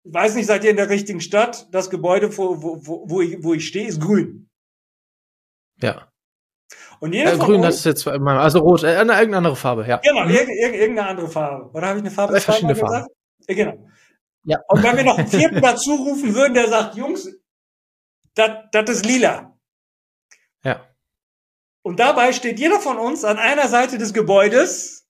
ich 0.04 0.14
weiß 0.14 0.34
nicht, 0.34 0.46
seid 0.46 0.64
ihr 0.64 0.70
in 0.70 0.76
der 0.76 0.88
richtigen 0.88 1.20
Stadt? 1.20 1.68
Das 1.72 1.90
Gebäude, 1.90 2.36
wo, 2.36 2.62
wo, 2.62 3.04
wo, 3.08 3.20
ich, 3.20 3.42
wo 3.42 3.54
ich 3.54 3.66
stehe, 3.66 3.86
ist 3.86 4.00
grün. 4.00 4.48
Ja. 5.80 6.10
Und 7.00 7.14
jeder 7.14 7.32
äh, 7.32 7.36
von 7.36 7.46
Grün, 7.46 7.56
uns, 7.56 7.66
das 7.66 7.76
ist 7.76 7.84
jetzt 7.84 8.06
immer, 8.06 8.40
also 8.40 8.60
rot, 8.60 8.82
äh, 8.82 8.88
eine, 8.88 9.12
irgendeine 9.12 9.38
andere 9.38 9.56
Farbe, 9.56 9.86
ja. 9.86 9.98
Genau, 9.98 10.24
mhm. 10.24 10.30
irgendeine 10.30 11.06
andere 11.06 11.28
Farbe. 11.28 11.70
Oder 11.72 11.88
habe 11.88 11.98
ich 11.98 12.04
eine 12.04 12.10
Farbe? 12.10 12.34
Drei 12.34 12.40
verschiedene 12.40 12.76
Farben. 12.76 13.06
Ja, 13.48 13.54
genau. 13.54 13.88
Ja. 14.44 14.58
Und 14.68 14.82
wenn 14.82 14.96
wir 14.96 15.04
noch 15.04 15.18
einen 15.18 15.28
vierten 15.28 15.60
dazu 15.62 15.94
rufen 15.94 16.34
würden, 16.34 16.54
der 16.54 16.68
sagt, 16.68 16.96
Jungs, 16.96 17.28
das 18.34 18.90
ist 18.90 19.06
lila. 19.06 19.58
Ja. 20.62 20.86
Und 21.82 22.00
dabei 22.00 22.32
steht 22.32 22.58
jeder 22.58 22.80
von 22.80 22.98
uns 22.98 23.24
an 23.24 23.38
einer 23.38 23.68
Seite 23.68 23.98
des 23.98 24.12
Gebäudes, 24.12 25.08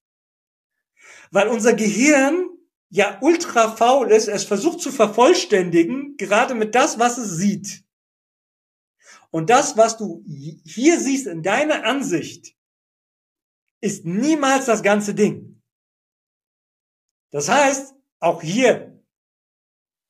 weil 1.30 1.48
unser 1.48 1.74
Gehirn 1.74 2.48
ja 2.90 3.18
ultra 3.22 3.74
faul 3.74 4.10
ist, 4.10 4.28
es 4.28 4.44
versucht 4.44 4.80
zu 4.80 4.92
vervollständigen, 4.92 6.16
gerade 6.16 6.54
mit 6.54 6.74
das, 6.74 6.98
was 6.98 7.18
es 7.18 7.36
sieht. 7.36 7.84
Und 9.30 9.48
das, 9.48 9.76
was 9.76 9.96
du 9.96 10.24
hier 10.26 10.98
siehst 10.98 11.26
in 11.26 11.42
deiner 11.42 11.84
Ansicht, 11.84 12.56
ist 13.80 14.04
niemals 14.04 14.66
das 14.66 14.82
ganze 14.82 15.14
Ding. 15.14 15.62
Das 17.30 17.48
heißt, 17.48 17.94
auch 18.18 18.42
hier, 18.42 19.00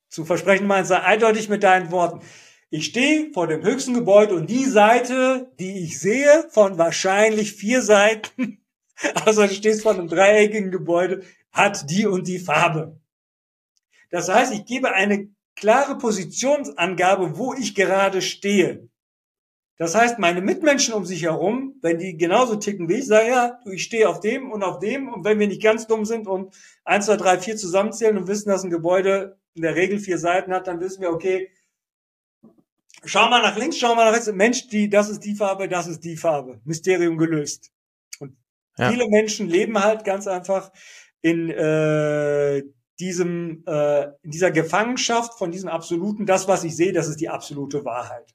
zu 0.09 0.25
versprechen 0.25 0.67
meinst, 0.67 0.89
sei 0.89 0.99
eindeutig 0.99 1.49
mit 1.49 1.63
deinen 1.63 1.91
Worten. 1.91 2.25
Ich 2.69 2.85
stehe 2.85 3.31
vor 3.31 3.47
dem 3.47 3.63
höchsten 3.63 3.93
Gebäude 3.93 4.33
und 4.33 4.49
die 4.49 4.65
Seite, 4.65 5.53
die 5.59 5.83
ich 5.83 5.99
sehe, 5.99 6.47
von 6.49 6.77
wahrscheinlich 6.77 7.53
vier 7.53 7.81
Seiten, 7.81 8.65
also 9.25 9.43
du 9.43 9.53
stehst 9.53 9.83
vor 9.83 9.93
einem 9.93 10.07
dreieckigen 10.07 10.71
Gebäude, 10.71 11.23
hat 11.51 11.89
die 11.89 12.05
und 12.05 12.27
die 12.27 12.39
Farbe. 12.39 12.99
Das 14.09 14.29
heißt, 14.29 14.53
ich 14.53 14.65
gebe 14.65 14.93
eine 14.93 15.29
klare 15.55 15.97
Positionsangabe, 15.97 17.37
wo 17.37 17.53
ich 17.53 17.75
gerade 17.75 18.21
stehe. 18.21 18.89
Das 19.77 19.95
heißt, 19.95 20.19
meine 20.19 20.41
Mitmenschen 20.41 20.93
um 20.93 21.05
sich 21.05 21.23
herum, 21.23 21.79
wenn 21.81 21.97
die 21.97 22.15
genauso 22.15 22.55
ticken 22.55 22.87
wie 22.87 22.99
ich, 22.99 23.07
sagen, 23.07 23.29
ja, 23.29 23.59
ich 23.65 23.83
stehe 23.83 24.07
auf 24.07 24.19
dem 24.19 24.51
und 24.51 24.63
auf 24.63 24.77
dem. 24.79 25.11
Und 25.11 25.23
wenn 25.25 25.39
wir 25.39 25.47
nicht 25.47 25.63
ganz 25.63 25.87
dumm 25.87 26.05
sind 26.05 26.27
und 26.27 26.53
eins, 26.83 27.07
zwei, 27.07 27.17
drei, 27.17 27.39
vier 27.39 27.57
zusammenzählen 27.57 28.17
und 28.17 28.27
wissen, 28.27 28.49
dass 28.49 28.63
ein 28.63 28.69
Gebäude 28.69 29.39
in 29.55 29.63
der 29.63 29.75
Regel 29.75 29.97
vier 29.97 30.19
Seiten 30.19 30.53
hat, 30.53 30.67
dann 30.67 30.79
wissen 30.81 31.01
wir, 31.01 31.09
okay, 31.09 31.49
schau 33.03 33.27
mal 33.29 33.41
nach 33.41 33.57
links, 33.57 33.77
schau 33.77 33.95
mal 33.95 34.05
nach 34.05 34.13
rechts. 34.13 34.31
Mensch, 34.31 34.67
die, 34.67 34.89
das 34.89 35.09
ist 35.09 35.21
die 35.21 35.35
Farbe, 35.35 35.67
das 35.67 35.87
ist 35.87 36.03
die 36.03 36.17
Farbe. 36.17 36.61
Mysterium 36.63 37.17
gelöst. 37.17 37.71
Und 38.19 38.37
ja. 38.77 38.91
viele 38.91 39.07
Menschen 39.09 39.49
leben 39.49 39.83
halt 39.83 40.03
ganz 40.03 40.27
einfach 40.27 40.71
in 41.21 41.49
äh, 41.49 42.63
diesem, 42.99 43.63
äh, 43.67 44.03
in 44.23 44.31
dieser 44.31 44.51
Gefangenschaft 44.51 45.37
von 45.37 45.51
diesem 45.51 45.69
absoluten, 45.69 46.25
das, 46.25 46.47
was 46.47 46.63
ich 46.63 46.75
sehe, 46.75 46.93
das 46.93 47.07
ist 47.07 47.19
die 47.19 47.29
absolute 47.29 47.83
Wahrheit. 47.85 48.33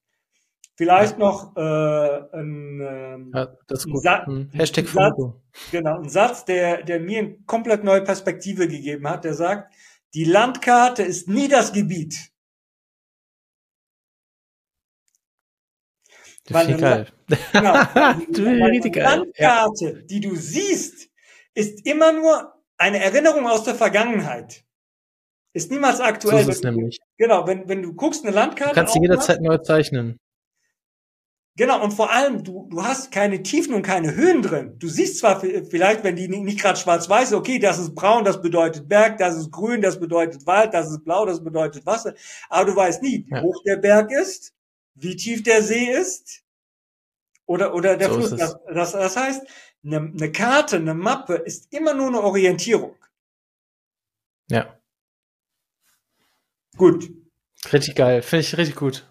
Vielleicht 0.76 1.16
noch 1.16 1.56
äh, 1.56 1.60
ein, 1.60 2.80
ähm, 2.80 3.32
ja, 3.34 3.48
das 3.66 3.86
gut. 3.86 4.02
Sa 4.02 4.26
hm. 4.26 4.50
Hashtag 4.52 4.84
ein 4.84 4.92
Satz, 4.92 5.16
genau, 5.70 6.00
ein 6.00 6.08
Satz, 6.10 6.44
der, 6.44 6.82
der 6.82 7.00
mir 7.00 7.20
eine 7.20 7.38
komplett 7.46 7.82
neue 7.82 8.02
Perspektive 8.02 8.68
gegeben 8.68 9.08
hat, 9.08 9.24
der 9.24 9.32
sagt, 9.32 9.72
die 10.12 10.24
Landkarte 10.24 11.02
ist 11.02 11.28
nie 11.28 11.48
das 11.48 11.72
Gebiet. 11.72 12.30
Das 16.44 16.68
ist 16.68 16.78
geil. 16.78 17.08
Genau, 17.52 17.74
die 18.82 19.00
Landkarte, 19.00 20.04
die 20.04 20.20
du 20.20 20.36
siehst, 20.36 21.08
ist 21.54 21.86
immer 21.86 22.12
nur 22.12 22.55
eine 22.78 23.02
Erinnerung 23.02 23.46
aus 23.46 23.64
der 23.64 23.74
Vergangenheit. 23.74 24.64
Ist 25.52 25.70
niemals 25.70 26.00
aktuell. 26.00 26.44
So 26.44 26.50
ist 26.50 26.56
es 26.58 26.62
nämlich. 26.62 26.98
Genau, 27.16 27.46
wenn, 27.46 27.68
wenn 27.68 27.82
du 27.82 27.94
guckst 27.94 28.24
eine 28.24 28.34
Landkarte. 28.34 28.74
Du 28.74 28.80
kannst 28.80 28.94
sie 28.94 29.00
jederzeit 29.00 29.40
neu 29.40 29.58
zeichnen. 29.58 30.18
Genau, 31.56 31.82
und 31.82 31.92
vor 31.92 32.12
allem, 32.12 32.44
du, 32.44 32.68
du 32.70 32.84
hast 32.84 33.10
keine 33.10 33.42
Tiefen 33.42 33.72
und 33.72 33.80
keine 33.80 34.14
Höhen 34.14 34.42
drin. 34.42 34.78
Du 34.78 34.88
siehst 34.88 35.18
zwar 35.18 35.40
vielleicht, 35.40 36.04
wenn 36.04 36.14
die 36.14 36.28
nicht 36.28 36.60
gerade 36.60 36.78
schwarz-weiß, 36.78 37.32
okay, 37.32 37.58
das 37.58 37.78
ist 37.78 37.94
braun, 37.94 38.24
das 38.24 38.42
bedeutet 38.42 38.86
Berg, 38.86 39.16
das 39.16 39.38
ist 39.38 39.50
grün, 39.50 39.80
das 39.80 39.98
bedeutet 39.98 40.46
Wald, 40.46 40.74
das 40.74 40.90
ist 40.90 41.02
blau, 41.02 41.24
das 41.24 41.42
bedeutet 41.42 41.86
Wasser. 41.86 42.12
Aber 42.50 42.70
du 42.70 42.76
weißt 42.76 43.02
nie, 43.02 43.24
wie 43.26 43.34
ja. 43.34 43.40
hoch 43.40 43.62
der 43.64 43.78
Berg 43.78 44.12
ist, 44.12 44.52
wie 44.94 45.16
tief 45.16 45.42
der 45.42 45.62
See 45.62 45.90
ist 45.90 46.42
oder, 47.46 47.74
oder 47.74 47.96
der 47.96 48.10
so 48.10 48.16
Fluss. 48.16 48.36
Das, 48.36 48.58
das, 48.74 48.92
das 48.92 49.16
heißt, 49.16 49.46
eine, 49.86 50.12
eine 50.12 50.32
Karte, 50.32 50.76
eine 50.76 50.94
Mappe 50.94 51.34
ist 51.34 51.72
immer 51.72 51.94
nur 51.94 52.08
eine 52.08 52.20
Orientierung. 52.20 52.96
Ja. 54.50 54.78
Gut. 56.76 57.10
Richtig 57.72 57.94
geil. 57.94 58.22
Finde 58.22 58.40
ich 58.42 58.56
richtig 58.56 58.76
gut. 58.76 59.08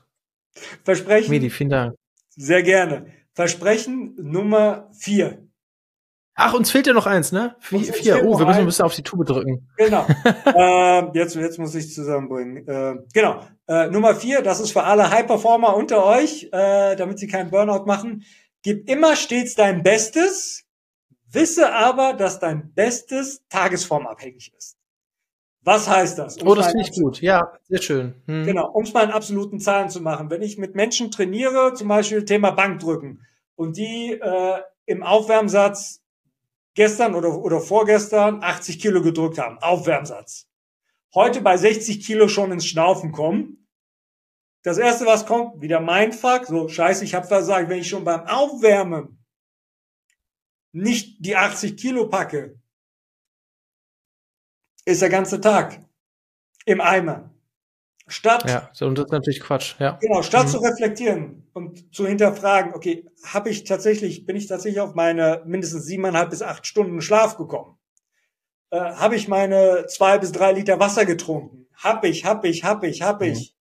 Versprechen. 0.84 1.30
Medi, 1.30 1.50
vielen 1.50 1.70
Dank. 1.70 1.96
Sehr 2.30 2.64
gerne. 2.64 3.12
Versprechen 3.34 4.16
Nummer 4.18 4.90
vier. 4.94 5.46
Ach, 6.38 6.54
uns 6.54 6.70
fehlt 6.70 6.86
ja 6.86 6.94
noch 6.94 7.06
eins, 7.06 7.32
ne? 7.32 7.56
Vier. 7.60 7.94
vier. 7.94 8.26
Oh, 8.26 8.38
wir 8.38 8.46
müssen 8.46 8.60
ein 8.60 8.66
bisschen 8.66 8.86
auf 8.86 8.94
die 8.94 9.04
Tube 9.04 9.26
drücken. 9.26 9.70
Genau. 9.78 10.06
äh, 10.46 11.18
jetzt, 11.18 11.36
jetzt 11.36 11.60
muss 11.60 11.74
ich 11.76 11.94
zusammenbringen. 11.94 12.68
Äh, 12.68 12.98
genau. 13.14 13.42
Äh, 13.68 13.88
Nummer 13.88 14.16
vier, 14.16 14.42
das 14.42 14.60
ist 14.60 14.72
für 14.72 14.84
alle 14.84 15.10
High-Performer 15.10 15.76
unter 15.76 16.06
euch, 16.06 16.50
äh, 16.52 16.98
damit 16.98 17.20
sie 17.20 17.28
keinen 17.28 17.52
Burnout 17.52 17.86
machen. 17.86 18.26
Gib 18.64 18.90
immer 18.90 19.16
stets 19.16 19.56
dein 19.56 19.82
Bestes, 19.82 20.65
wisse 21.36 21.74
aber, 21.74 22.14
dass 22.14 22.40
dein 22.40 22.74
Bestes 22.74 23.46
tagesformabhängig 23.50 24.54
ist. 24.58 24.78
Was 25.62 25.90
heißt 25.90 26.20
das? 26.20 26.38
Um 26.38 26.48
oh, 26.48 26.56
das 26.56 26.68
finde 26.68 26.84
ich 26.84 26.92
gut. 26.92 27.22
Ja, 27.22 27.52
sehr 27.68 27.82
schön. 27.82 28.22
Hm. 28.28 28.46
Genau, 28.46 28.70
um 28.72 28.84
es 28.84 28.94
mal 28.94 29.04
in 29.04 29.12
absoluten 29.12 29.60
Zahlen 29.60 29.90
zu 29.90 30.00
machen. 30.02 30.30
Wenn 30.30 30.44
ich 30.44 30.58
mit 30.58 30.76
Menschen 30.76 31.12
trainiere, 31.12 31.74
zum 31.74 31.88
Beispiel 31.88 32.24
Thema 32.24 32.52
Bankdrücken, 32.52 33.22
und 33.56 33.78
die 33.78 34.12
äh, 34.12 34.62
im 34.86 35.04
Aufwärmsatz 35.04 36.02
gestern 36.76 37.16
oder, 37.16 37.38
oder 37.38 37.60
vorgestern 37.62 38.44
80 38.44 38.80
Kilo 38.80 39.02
gedrückt 39.02 39.40
haben, 39.40 39.58
Aufwärmsatz. 39.60 40.48
Heute 41.14 41.42
bei 41.42 41.58
60 41.58 42.06
Kilo 42.06 42.28
schon 42.28 42.52
ins 42.52 42.66
Schnaufen 42.66 43.12
kommen. 43.12 43.68
Das 44.64 44.78
erste, 44.78 45.06
was 45.06 45.26
kommt, 45.26 45.62
wieder 45.62 45.80
Mindfuck, 45.80 46.46
so 46.46 46.68
scheiße, 46.68 47.06
ich 47.06 47.16
habe 47.16 47.28
versagt, 47.28 47.70
wenn 47.70 47.80
ich 47.80 47.88
schon 47.88 48.04
beim 48.04 48.28
Aufwärmen 48.28 49.15
nicht 50.76 51.26
die 51.26 51.36
80 51.36 51.78
Kilo 51.78 52.10
packe, 52.10 52.60
ist 54.84 55.02
der 55.02 55.10
ganze 55.10 55.40
Tag 55.40 55.80
im 56.66 56.82
Eimer. 56.82 57.32
Statt, 58.08 58.48
ja, 58.48 58.70
und 58.86 58.98
das 59.00 59.06
ist 59.06 59.12
natürlich 59.12 59.40
Quatsch, 59.40 59.76
ja. 59.80 59.98
Genau, 60.00 60.22
statt 60.22 60.46
mhm. 60.46 60.50
zu 60.50 60.58
reflektieren 60.60 61.48
und 61.54 61.96
zu 61.96 62.06
hinterfragen, 62.06 62.76
okay, 62.76 63.10
habe 63.24 63.50
ich 63.50 63.64
tatsächlich, 63.64 64.28
bin 64.28 64.36
ich 64.36 64.46
tatsächlich 64.46 64.80
auf 64.80 64.94
meine 64.94 65.42
mindestens 65.46 65.86
siebeneinhalb 65.86 66.30
bis 66.30 66.44
acht 66.44 66.68
Stunden 66.68 67.02
Schlaf 67.02 67.38
gekommen? 67.38 67.80
Äh, 68.70 68.78
habe 68.78 69.16
ich 69.16 69.28
meine 69.28 69.88
zwei 69.88 70.20
bis 70.20 70.34
drei 70.34 70.52
Liter 70.52 70.80
Wasser 70.80 71.06
getrunken? 71.06 71.68
Hab 71.74 72.04
ich, 72.04 72.26
hab 72.26 72.46
ich, 72.46 72.64
hab 72.64 72.84
ich, 72.84 73.02
hab 73.02 73.24
ich. 73.24 73.40
Mhm. 73.52 73.55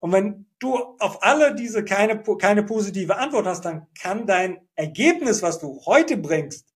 Und 0.00 0.12
wenn 0.12 0.46
du 0.58 0.76
auf 0.98 1.22
alle 1.22 1.54
diese 1.54 1.84
keine, 1.84 2.22
keine 2.38 2.62
positive 2.62 3.16
Antwort 3.16 3.46
hast, 3.46 3.64
dann 3.64 3.86
kann 3.98 4.26
dein 4.26 4.60
Ergebnis, 4.74 5.42
was 5.42 5.58
du 5.58 5.80
heute 5.86 6.16
bringst, 6.16 6.66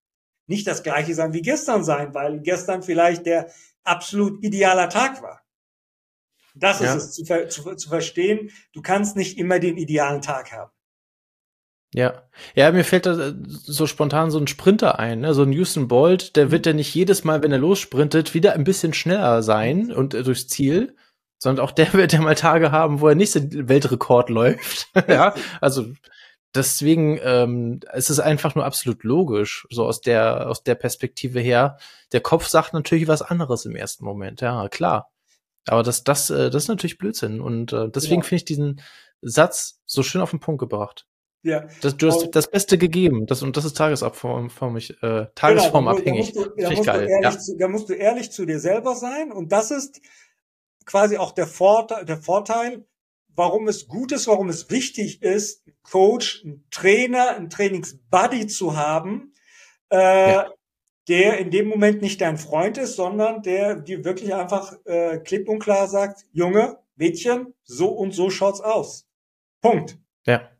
nicht 0.47 0.67
das 0.67 0.83
gleiche 0.83 1.15
sein 1.15 1.33
wie 1.33 1.43
gestern 1.43 1.85
sein, 1.85 2.15
weil 2.15 2.41
gestern 2.41 2.83
vielleicht 2.83 3.27
der 3.27 3.51
absolut 3.85 4.43
idealer 4.43 4.89
Tag 4.89 5.23
war. 5.23 5.43
Das 6.55 6.81
ja. 6.81 6.95
ist 6.95 7.05
es, 7.05 7.13
zu, 7.13 7.25
zu, 7.49 7.75
zu 7.77 7.89
verstehen. 7.89 8.51
Du 8.73 8.83
kannst 8.83 9.17
nicht 9.17 9.39
immer 9.39 9.61
den 9.61 9.77
idealen 9.77 10.23
Tag 10.23 10.53
haben. 10.53 10.73
Ja, 11.93 12.23
ja, 12.55 12.71
mir 12.71 12.85
fällt 12.85 13.07
da 13.07 13.35
so 13.47 13.87
spontan 13.87 14.31
so 14.31 14.39
ein 14.39 14.47
Sprinter 14.47 15.01
ein, 15.01 15.21
ne? 15.21 15.35
so 15.35 15.43
ein 15.43 15.53
Houston 15.53 15.89
Bolt, 15.89 16.37
der 16.37 16.53
wird 16.53 16.65
ja 16.67 16.73
nicht 16.73 16.95
jedes 16.95 17.25
Mal, 17.25 17.43
wenn 17.43 17.51
er 17.51 17.59
lossprintet, 17.59 18.33
wieder 18.33 18.53
ein 18.53 18.63
bisschen 18.63 18.95
schneller 18.95 19.43
sein 19.43 19.91
und 19.93 20.15
äh, 20.15 20.23
durchs 20.23 20.47
Ziel, 20.47 20.95
sondern 21.41 21.65
auch 21.65 21.73
der 21.73 21.93
wird 21.95 22.13
ja 22.13 22.21
mal 22.21 22.37
Tage 22.37 22.71
haben, 22.71 23.01
wo 23.01 23.09
er 23.09 23.17
nicht 23.17 23.35
den 23.35 23.69
Weltrekord 23.69 24.31
läuft. 24.31 24.89
ja, 25.09 25.35
also 25.61 25.87
deswegen 26.55 27.19
ähm, 27.25 27.81
es 27.93 28.11
ist 28.11 28.21
einfach 28.21 28.55
nur 28.55 28.65
absolut 28.65 29.03
logisch, 29.03 29.67
so 29.71 29.85
aus 29.87 30.01
der 30.01 30.49
aus 30.49 30.63
der 30.63 30.77
Perspektive 30.77 31.41
her. 31.41 31.79
Der 32.13 32.21
Kopf 32.21 32.47
sagt 32.47 32.73
natürlich 32.75 33.09
was 33.09 33.23
anderes 33.23 33.65
im 33.65 33.75
ersten 33.75 34.05
Moment, 34.05 34.41
ja 34.41 34.69
klar. 34.69 35.11
Aber 35.67 35.83
das 35.83 36.05
das 36.05 36.31
äh, 36.31 36.51
das 36.51 36.65
ist 36.65 36.69
natürlich 36.69 36.99
Blödsinn 36.99 37.41
und 37.41 37.73
äh, 37.73 37.89
deswegen 37.89 38.23
ja. 38.23 38.27
finde 38.27 38.37
ich 38.37 38.45
diesen 38.45 38.81
Satz 39.23 39.81
so 39.87 40.03
schön 40.03 40.21
auf 40.21 40.31
den 40.31 40.41
Punkt 40.41 40.61
gebracht. 40.61 41.07
Ja. 41.43 41.67
Das, 41.81 41.97
du 41.97 42.09
hast 42.09 42.31
das 42.33 42.51
Beste 42.51 42.77
gegeben. 42.77 43.25
Das, 43.27 43.43
und 43.43 43.57
das 43.57 43.65
ist 43.65 43.75
tagesformabhängig. 43.75 45.03
Äh, 45.03 45.27
tagesformabhängig. 45.35 46.35
Genau, 46.35 46.45
da, 46.45 46.51
musst 46.51 46.59
du, 46.59 46.63
da, 46.63 46.71
musst 46.71 46.87
geil, 46.87 47.09
ja. 47.23 47.31
zu, 47.31 47.57
da 47.57 47.69
musst 47.69 47.89
du 47.89 47.95
ehrlich 47.95 48.31
zu 48.31 48.45
dir 48.45 48.61
selber 48.61 48.95
sein. 48.95 49.33
Und 49.33 49.51
das 49.51 49.71
ist 49.71 50.03
quasi 50.87 51.17
auch 51.17 51.33
der 51.33 51.47
Vorteil, 51.47 52.05
der 52.05 52.19
Vorteil, 52.19 52.87
warum 53.35 53.69
es 53.69 53.87
gut 53.89 54.13
ist, 54.13 54.27
warum 54.27 54.49
es 54.49 54.71
wichtig 54.71 55.23
ist, 55.23 55.67
einen 55.67 55.77
Coach, 55.83 56.43
einen 56.45 56.67
Trainer, 56.71 57.31
einen 57.31 57.51
Trainingsbuddy 57.51 58.47
zu 58.47 58.77
haben, 58.77 59.33
äh, 59.91 60.33
ja. 60.33 60.51
der 61.09 61.39
in 61.39 61.51
dem 61.51 61.69
Moment 61.69 62.03
nicht 62.03 62.21
dein 62.21 62.39
Freund 62.39 62.79
ist, 62.79 62.97
sondern 62.97 63.43
der 63.43 63.77
dir 63.77 64.05
wirklich 64.05 64.35
einfach 64.35 64.75
äh, 64.85 65.19
klipp 65.19 65.49
und 65.49 65.61
klar 65.61 65.89
sagt, 65.89 66.27
Junge, 66.33 66.79
Mädchen, 66.97 67.55
so 67.65 67.89
und 67.89 68.13
so 68.13 68.31
schaut's 68.31 68.61
aus. 68.61 69.07
Punkt. 69.61 69.99
Ja. 70.27 70.51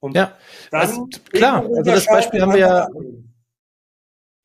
Und 0.00 0.16
ja, 0.16 0.36
also, 0.70 1.08
klar, 1.32 1.64
also 1.64 1.82
das 1.82 2.06
Beispiel 2.06 2.40
haben 2.40 2.52
wir 2.52 2.60
ja. 2.60 2.88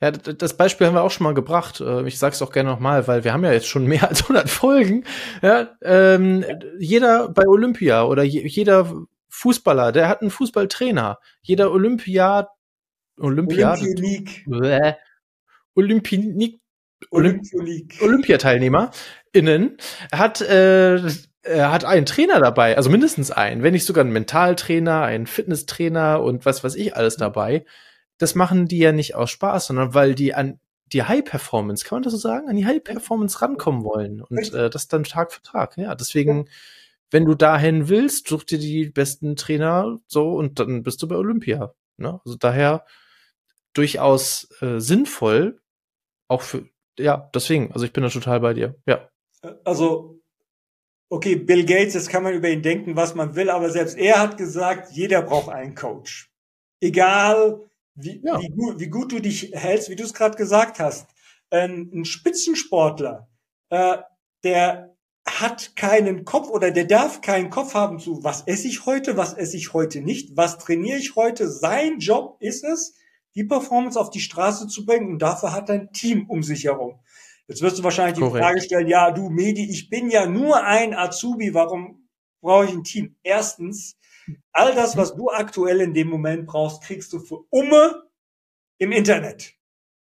Ja, 0.03 0.11
das 0.11 0.57
Beispiel 0.57 0.85
haben 0.85 0.95
wir 0.95 1.01
auch 1.01 1.11
schon 1.11 1.23
mal 1.23 1.33
gebracht. 1.33 1.79
Äh, 1.79 2.05
ich 2.05 2.19
sage 2.19 2.33
es 2.33 2.41
auch 2.41 2.51
gerne 2.51 2.69
nochmal, 2.69 3.07
weil 3.07 3.23
wir 3.23 3.31
haben 3.31 3.45
ja 3.45 3.53
jetzt 3.53 3.67
schon 3.67 3.87
mehr 3.87 4.05
als 4.09 4.23
100 4.23 4.49
Folgen. 4.49 5.05
Ja, 5.41 5.77
ähm, 5.81 6.43
jeder 6.77 7.29
bei 7.29 7.47
Olympia 7.47 8.03
oder 8.03 8.23
jeder 8.23 9.05
Fußballer, 9.29 9.93
der 9.93 10.09
hat 10.09 10.19
einen 10.19 10.29
Fußballtrainer. 10.29 11.19
Jeder 11.41 11.71
Olympiad, 11.71 12.49
Olympiad, 13.17 13.79
Olympionik, 13.79 14.45
Olympionik, 15.73 16.59
Olymp 17.09 18.01
Olympiateilnehmer 18.01 18.91
innen 19.31 19.77
hat 20.11 20.41
äh, 20.41 20.99
er 21.43 21.71
hat 21.71 21.85
einen 21.85 22.05
Trainer 22.05 22.41
dabei, 22.41 22.75
also 22.75 22.89
mindestens 22.89 23.31
einen, 23.31 23.63
wenn 23.63 23.73
nicht 23.73 23.85
sogar 23.85 24.03
einen 24.03 24.13
Mentaltrainer, 24.13 25.01
einen 25.01 25.27
Fitnesstrainer 25.27 26.21
und 26.21 26.45
was 26.45 26.63
weiß 26.63 26.75
ich 26.75 26.95
alles 26.95 27.15
dabei. 27.15 27.65
Das 28.23 28.35
machen 28.35 28.69
die 28.69 28.77
ja 28.77 28.93
nicht 28.93 29.15
aus 29.15 29.31
Spaß, 29.31 29.67
sondern 29.67 29.93
weil 29.93 30.15
die 30.15 30.33
an 30.33 30.57
die 30.93 31.03
High 31.03 31.25
Performance, 31.25 31.83
kann 31.83 31.97
man 31.97 32.03
das 32.03 32.13
so 32.13 32.19
sagen, 32.19 32.47
an 32.47 32.55
die 32.55 32.65
High 32.65 32.81
Performance 32.81 33.41
rankommen 33.41 33.83
wollen 33.83 34.21
und 34.21 34.53
äh, 34.53 34.69
das 34.69 34.87
dann 34.87 35.03
Tag 35.03 35.33
für 35.33 35.41
Tag. 35.41 35.75
Ja, 35.75 35.93
deswegen, 35.93 36.47
wenn 37.11 37.25
du 37.25 37.35
dahin 37.35 37.89
willst, 37.89 38.29
such 38.29 38.45
dir 38.45 38.59
die 38.59 38.85
besten 38.85 39.35
Trainer 39.35 39.99
so 40.07 40.35
und 40.35 40.57
dann 40.57 40.83
bist 40.83 41.01
du 41.01 41.09
bei 41.09 41.17
Olympia. 41.17 41.73
Ne? 41.97 42.21
Also 42.23 42.37
daher 42.37 42.85
durchaus 43.73 44.47
äh, 44.61 44.79
sinnvoll, 44.79 45.59
auch 46.29 46.43
für, 46.43 46.69
ja, 46.97 47.29
deswegen, 47.33 47.73
also 47.73 47.85
ich 47.85 47.91
bin 47.91 48.03
da 48.03 48.09
total 48.09 48.39
bei 48.39 48.53
dir, 48.53 48.77
ja. 48.85 49.09
Also, 49.65 50.21
okay, 51.09 51.35
Bill 51.35 51.65
Gates, 51.65 51.93
jetzt 51.93 52.09
kann 52.09 52.23
man 52.23 52.35
über 52.35 52.47
ihn 52.47 52.61
denken, 52.61 52.95
was 52.95 53.15
man 53.15 53.35
will, 53.35 53.49
aber 53.49 53.69
selbst 53.69 53.97
er 53.97 54.21
hat 54.21 54.37
gesagt, 54.37 54.93
jeder 54.93 55.23
braucht 55.23 55.49
einen 55.49 55.75
Coach. 55.75 56.31
Egal, 56.79 57.69
wie, 57.95 58.21
ja. 58.23 58.39
wie, 58.39 58.49
gut, 58.49 58.79
wie 58.79 58.87
gut 58.87 59.11
du 59.11 59.19
dich 59.19 59.51
hältst, 59.53 59.89
wie 59.89 59.95
du 59.95 60.03
es 60.03 60.13
gerade 60.13 60.37
gesagt 60.37 60.79
hast. 60.79 61.07
Ein, 61.49 61.91
ein 61.93 62.05
Spitzensportler, 62.05 63.29
äh, 63.69 63.97
der 64.43 64.95
hat 65.25 65.75
keinen 65.75 66.25
Kopf 66.25 66.49
oder 66.49 66.71
der 66.71 66.85
darf 66.85 67.21
keinen 67.21 67.49
Kopf 67.49 67.73
haben 67.73 67.99
zu, 67.99 68.23
was 68.23 68.41
esse 68.45 68.67
ich 68.67 68.85
heute, 68.85 69.15
was 69.15 69.33
esse 69.33 69.55
ich 69.55 69.73
heute 69.73 70.01
nicht, 70.01 70.35
was 70.35 70.57
trainiere 70.57 70.97
ich 70.97 71.15
heute. 71.15 71.49
Sein 71.49 71.99
Job 71.99 72.37
ist 72.39 72.63
es, 72.63 72.95
die 73.35 73.45
Performance 73.45 73.99
auf 73.99 74.09
die 74.09 74.19
Straße 74.19 74.67
zu 74.67 74.85
bringen 74.85 75.13
und 75.13 75.19
dafür 75.19 75.53
hat 75.53 75.69
er 75.69 75.75
ein 75.75 75.93
Team 75.93 76.29
um 76.29 76.43
sich 76.43 76.65
herum. 76.65 76.99
Jetzt 77.47 77.61
wirst 77.61 77.79
du 77.79 77.83
wahrscheinlich 77.83 78.19
Korrekt. 78.19 78.35
die 78.35 78.39
Frage 78.39 78.61
stellen, 78.61 78.87
ja, 78.87 79.11
du 79.11 79.29
Medi, 79.29 79.69
ich 79.69 79.89
bin 79.89 80.09
ja 80.09 80.25
nur 80.25 80.63
ein 80.63 80.93
Azubi, 80.93 81.53
warum 81.53 82.07
brauche 82.41 82.65
ich 82.65 82.71
ein 82.71 82.83
Team? 82.83 83.15
Erstens, 83.23 83.97
all 84.51 84.73
das, 84.75 84.97
was 84.97 85.15
du 85.15 85.29
aktuell 85.29 85.81
in 85.81 85.93
dem 85.93 86.07
Moment 86.07 86.45
brauchst, 86.45 86.83
kriegst 86.83 87.11
du 87.13 87.19
für 87.19 87.45
Umme 87.49 88.03
im 88.77 88.91
Internet. 88.91 89.53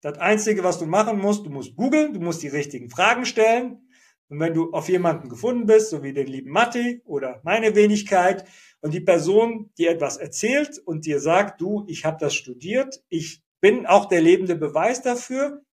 Das 0.01 0.19
Einzige, 0.19 0.63
was 0.63 0.79
du 0.79 0.87
machen 0.87 1.19
musst, 1.19 1.47
du 1.47 1.51
musst 1.51 1.77
googeln, 1.77 2.13
du 2.13 2.21
musst 2.21 2.43
die 2.43 2.49
richtigen 2.49 2.91
Fragen 2.91 3.25
stellen. 3.25 3.83
Und 4.29 4.41
wenn 4.41 4.55
du 4.55 4.73
auf 4.73 4.89
jemanden 4.89 5.29
gefunden 5.29 5.67
bist, 5.67 5.91
so 5.91 6.03
wie 6.03 6.13
den 6.13 6.27
lieben 6.27 6.51
Matti 6.51 7.01
oder 7.05 7.41
meine 7.45 7.75
Wenigkeit, 7.75 8.45
und 8.87 8.95
die 8.95 9.01
Person 9.01 9.71
dir 9.79 9.91
etwas 9.91 10.17
erzählt 10.17 10.79
und 10.79 11.07
dir 11.07 11.19
sagt, 11.19 11.61
du, 11.61 11.85
ich 11.89 12.05
habe 12.05 12.19
das 12.21 12.35
studiert, 12.35 13.03
ich 13.09 13.43
bin 13.61 13.85
auch 13.85 14.07
der 14.07 14.21
lebende 14.21 14.55
Beweis 14.55 15.03
dafür, 15.03 15.65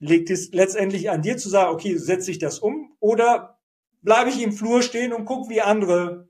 liegt 0.00 0.30
es 0.30 0.50
letztendlich 0.52 1.10
an 1.10 1.22
dir 1.22 1.36
zu 1.36 1.48
sagen, 1.48 1.72
okay, 1.72 1.96
setze 1.96 2.32
ich 2.32 2.38
das 2.38 2.58
um 2.58 2.96
oder 2.98 3.60
bleibe 4.02 4.30
ich 4.30 4.42
im 4.42 4.52
Flur 4.52 4.82
stehen 4.82 5.12
und 5.12 5.26
guck, 5.26 5.48
wie 5.48 5.60
andere 5.60 6.28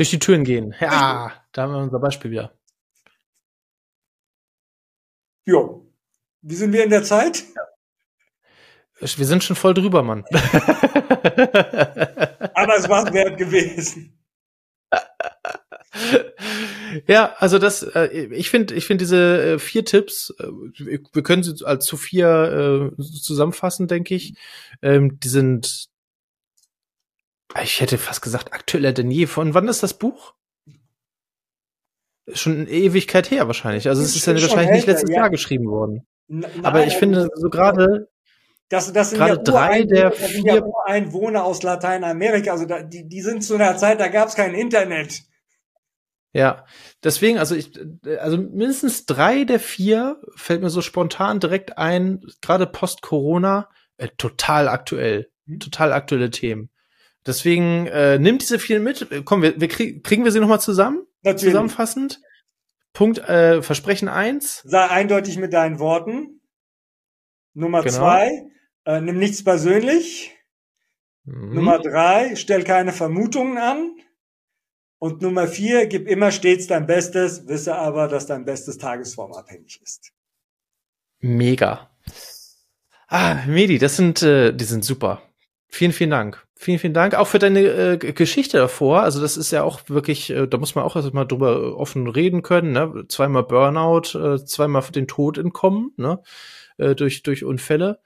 durch 0.00 0.08
die 0.08 0.18
Türen 0.18 0.44
gehen. 0.44 0.74
Ja, 0.80 1.34
da 1.52 1.62
haben 1.62 1.74
wir 1.74 1.78
unser 1.78 1.98
Beispiel 1.98 2.30
wieder. 2.30 2.54
Jo. 5.44 5.92
Wie 6.40 6.54
sind 6.54 6.72
wir 6.72 6.84
in 6.84 6.88
der 6.88 7.02
Zeit? 7.02 7.44
Wir 8.98 9.26
sind 9.26 9.44
schon 9.44 9.56
voll 9.56 9.74
drüber, 9.74 10.02
Mann. 10.02 10.24
Aber 10.30 10.38
es 12.78 12.88
war 12.88 13.12
wert 13.12 13.36
gewesen. 13.36 14.18
Ja, 17.06 17.34
also 17.36 17.58
das, 17.58 17.82
äh, 17.82 18.06
ich 18.32 18.48
finde, 18.48 18.74
ich 18.74 18.86
finde 18.86 19.02
diese 19.02 19.42
äh, 19.42 19.58
vier 19.58 19.84
Tipps, 19.84 20.32
äh, 20.38 20.46
wir 21.12 21.22
können 21.22 21.42
sie 21.42 21.62
als 21.66 21.84
zu 21.84 21.98
vier 21.98 22.94
zusammenfassen, 22.98 23.86
denke 23.86 24.14
ich. 24.14 24.32
Ähm, 24.80 25.20
die 25.20 25.28
sind, 25.28 25.89
ich 27.62 27.80
hätte 27.80 27.98
fast 27.98 28.22
gesagt, 28.22 28.52
aktueller 28.52 28.92
denn 28.92 29.10
je. 29.10 29.26
Von 29.26 29.54
wann 29.54 29.68
ist 29.68 29.82
das 29.82 29.94
Buch? 29.94 30.34
Schon 32.32 32.60
eine 32.60 32.70
Ewigkeit 32.70 33.30
her 33.30 33.46
wahrscheinlich. 33.46 33.88
Also 33.88 34.02
es 34.02 34.14
ist 34.14 34.26
ja 34.26 34.34
wahrscheinlich 34.34 34.70
nicht 34.70 34.86
letztes 34.86 35.10
ja. 35.10 35.16
Jahr 35.16 35.30
geschrieben 35.30 35.66
worden. 35.66 36.06
N 36.28 36.46
Aber 36.62 36.86
ich 36.86 36.94
finde 36.94 37.28
so 37.34 37.50
gerade 37.50 38.08
das, 38.70 38.92
das 38.92 39.10
sind 39.10 39.18
Gerade 39.18 39.32
ja 39.32 39.42
drei 39.42 39.82
der 39.82 40.12
vier 40.12 40.54
ja 40.54 40.62
Einwohner 40.86 41.44
aus 41.44 41.64
Lateinamerika. 41.64 42.52
Also 42.52 42.66
da, 42.66 42.82
die, 42.82 43.08
die 43.08 43.20
sind 43.20 43.42
zu 43.42 43.56
einer 43.56 43.76
Zeit, 43.76 43.98
da 43.98 44.06
gab 44.06 44.28
es 44.28 44.36
kein 44.36 44.54
Internet. 44.54 45.22
Ja, 46.32 46.64
deswegen, 47.02 47.38
also 47.38 47.56
ich, 47.56 47.72
also 48.20 48.38
mindestens 48.38 49.06
drei 49.06 49.42
der 49.42 49.58
vier 49.58 50.20
fällt 50.36 50.62
mir 50.62 50.70
so 50.70 50.82
spontan 50.82 51.40
direkt 51.40 51.78
ein, 51.78 52.20
gerade 52.40 52.68
post-Corona, 52.68 53.68
äh, 53.96 54.08
total 54.16 54.68
aktuell, 54.68 55.28
mhm. 55.46 55.58
total 55.58 55.92
aktuelle 55.92 56.30
Themen. 56.30 56.70
Deswegen 57.26 57.86
äh, 57.86 58.18
nimmt 58.18 58.42
diese 58.42 58.58
vielen 58.58 58.82
mit. 58.82 59.06
Komm, 59.24 59.42
wir, 59.42 59.60
wir 59.60 59.68
krieg, 59.68 60.02
kriegen 60.02 60.24
wir 60.24 60.32
sie 60.32 60.40
noch 60.40 60.48
mal 60.48 60.60
zusammen? 60.60 61.06
Natürlich. 61.22 61.52
Zusammenfassend. 61.52 62.20
Punkt 62.92 63.18
äh, 63.18 63.62
Versprechen 63.62 64.08
eins. 64.08 64.62
Sei 64.64 64.88
eindeutig 64.88 65.38
mit 65.38 65.52
deinen 65.52 65.78
Worten. 65.78 66.40
Nummer 67.52 67.82
genau. 67.82 67.96
zwei, 67.96 68.50
äh, 68.84 69.00
nimm 69.00 69.18
nichts 69.18 69.44
persönlich. 69.44 70.36
Mhm. 71.24 71.54
Nummer 71.54 71.78
drei, 71.78 72.36
stell 72.36 72.64
keine 72.64 72.92
Vermutungen 72.92 73.58
an. 73.58 73.96
Und 74.98 75.22
Nummer 75.22 75.48
vier, 75.48 75.86
gib 75.86 76.06
immer 76.06 76.30
stets 76.30 76.66
dein 76.66 76.86
Bestes, 76.86 77.48
wisse 77.48 77.74
aber, 77.74 78.06
dass 78.06 78.26
dein 78.26 78.44
Bestes 78.44 78.76
tagesformabhängig 78.76 79.80
ist. 79.82 80.12
Mega. 81.20 81.90
Ah, 83.08 83.42
Medi, 83.46 83.78
das 83.78 83.96
sind, 83.96 84.22
äh, 84.22 84.52
die 84.52 84.64
sind 84.64 84.84
super. 84.84 85.22
Vielen, 85.68 85.92
vielen 85.92 86.10
Dank. 86.10 86.46
Vielen, 86.62 86.78
vielen 86.78 86.92
Dank. 86.92 87.14
Auch 87.14 87.26
für 87.26 87.38
deine 87.38 87.60
äh, 87.60 87.96
Geschichte 87.96 88.58
davor. 88.58 89.00
Also 89.00 89.18
das 89.18 89.38
ist 89.38 89.50
ja 89.50 89.62
auch 89.62 89.80
wirklich, 89.86 90.28
äh, 90.28 90.46
da 90.46 90.58
muss 90.58 90.74
man 90.74 90.84
auch 90.84 90.94
erst 90.94 91.14
mal 91.14 91.24
drüber 91.24 91.74
offen 91.74 92.06
reden 92.06 92.42
können. 92.42 92.72
Ne? 92.72 93.06
Zweimal 93.08 93.44
Burnout, 93.44 94.14
äh, 94.14 94.44
zweimal 94.44 94.82
den 94.94 95.08
Tod 95.08 95.38
entkommen, 95.38 95.94
ne? 95.96 96.20
äh, 96.76 96.94
durch, 96.94 97.22
durch 97.22 97.44
Unfälle. 97.44 98.00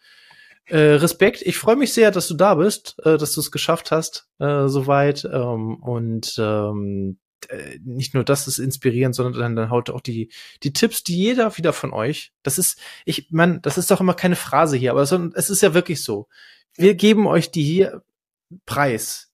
Äh, 0.67 0.79
Respekt. 0.79 1.43
Ich 1.43 1.59
freue 1.59 1.75
mich 1.75 1.93
sehr, 1.93 2.13
dass 2.13 2.29
du 2.29 2.35
da 2.35 2.55
bist, 2.55 2.95
äh, 3.05 3.19
dass 3.19 3.33
du 3.33 3.41
es 3.41 3.51
geschafft 3.51 3.91
hast, 3.91 4.29
äh, 4.39 4.69
soweit. 4.69 5.25
Ähm, 5.25 5.83
und 5.83 6.37
ähm, 6.39 7.19
äh, 7.49 7.81
nicht 7.85 8.15
nur 8.15 8.23
das 8.23 8.47
ist 8.47 8.59
inspirierend, 8.59 9.17
sondern 9.17 9.41
dann, 9.41 9.57
dann 9.57 9.71
haut 9.71 9.91
auch 9.91 10.01
die, 10.01 10.31
die 10.63 10.73
Tipps, 10.73 11.03
die 11.03 11.17
jeder 11.17 11.57
wieder 11.57 11.73
von 11.73 11.93
euch, 11.93 12.33
das 12.45 12.59
ist, 12.59 12.79
ich, 13.05 13.33
man, 13.33 13.61
das 13.63 13.79
ist 13.79 13.91
doch 13.91 14.01
immer 14.01 14.15
keine 14.15 14.37
Phrase 14.37 14.77
hier, 14.77 14.93
aber 14.93 15.03
es 15.03 15.51
ist 15.51 15.63
ja 15.63 15.75
wirklich 15.75 16.05
so. 16.05 16.29
Wir 16.77 16.95
geben 16.95 17.27
euch 17.27 17.51
die 17.51 17.65
hier 17.65 18.05
preis. 18.67 19.31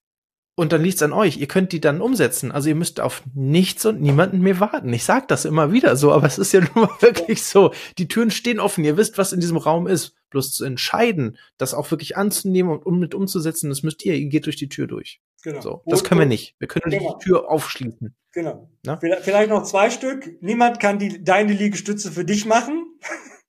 Und 0.61 0.73
dann 0.73 0.83
liegt's 0.83 1.03
an 1.03 1.15
euch. 1.15 1.39
Ihr 1.39 1.49
könnt 1.49 1.73
die 1.73 1.81
dann 1.81 2.03
umsetzen. 2.03 2.53
Also 2.53 2.69
ihr 2.69 2.75
müsst 2.75 3.01
auf 3.01 3.23
nichts 3.35 3.87
und 3.87 4.03
niemanden 4.03 4.41
mehr 4.41 4.61
warten. 4.61 4.93
Ich 4.93 5.05
sag 5.05 5.27
das 5.29 5.47
immer 5.47 5.73
wieder 5.73 5.97
so, 5.97 6.13
aber 6.13 6.27
es 6.27 6.37
ist 6.37 6.53
ja 6.53 6.61
nun 6.75 6.85
mal 6.85 6.91
wirklich 7.01 7.45
so. 7.45 7.73
Die 7.97 8.09
Türen 8.09 8.31
stehen 8.31 8.61
offen. 8.61 8.85
Ihr 8.85 8.99
wisst, 8.99 9.17
was 9.17 9.33
in 9.33 9.41
diesem 9.41 9.57
Raum 9.57 9.87
ist. 9.87 10.15
Bloß 10.29 10.53
zu 10.53 10.65
entscheiden, 10.65 11.39
das 11.57 11.73
auch 11.73 11.91
wirklich 11.91 12.17
anzunehmen 12.17 12.71
und 12.71 12.85
um 12.85 13.01
mit 13.01 13.15
umzusetzen, 13.15 13.71
das 13.71 13.83
müsst 13.83 14.05
ihr. 14.05 14.15
Ihr 14.15 14.29
geht 14.29 14.45
durch 14.45 14.57
die 14.57 14.69
Tür 14.69 14.87
durch. 14.87 15.21
Genau. 15.43 15.61
So, 15.61 15.83
das 15.87 16.05
können 16.05 16.21
wir 16.21 16.27
nicht. 16.27 16.55
Wir 16.59 16.69
können 16.69 16.91
genau. 16.91 17.17
die 17.19 17.25
Tür 17.25 17.51
aufschließen. 17.51 18.15
Genau. 18.33 18.71
Na? 18.85 18.99
Vielleicht 18.99 19.49
noch 19.49 19.65
zwei 19.65 19.91
Stück. 19.91 20.41
Niemand 20.43 20.79
kann 20.79 20.99
die, 20.99 21.25
deine 21.25 21.53
Liegestütze 21.53 22.13
für 22.13 22.25
dich 22.25 22.45
machen. 22.45 22.99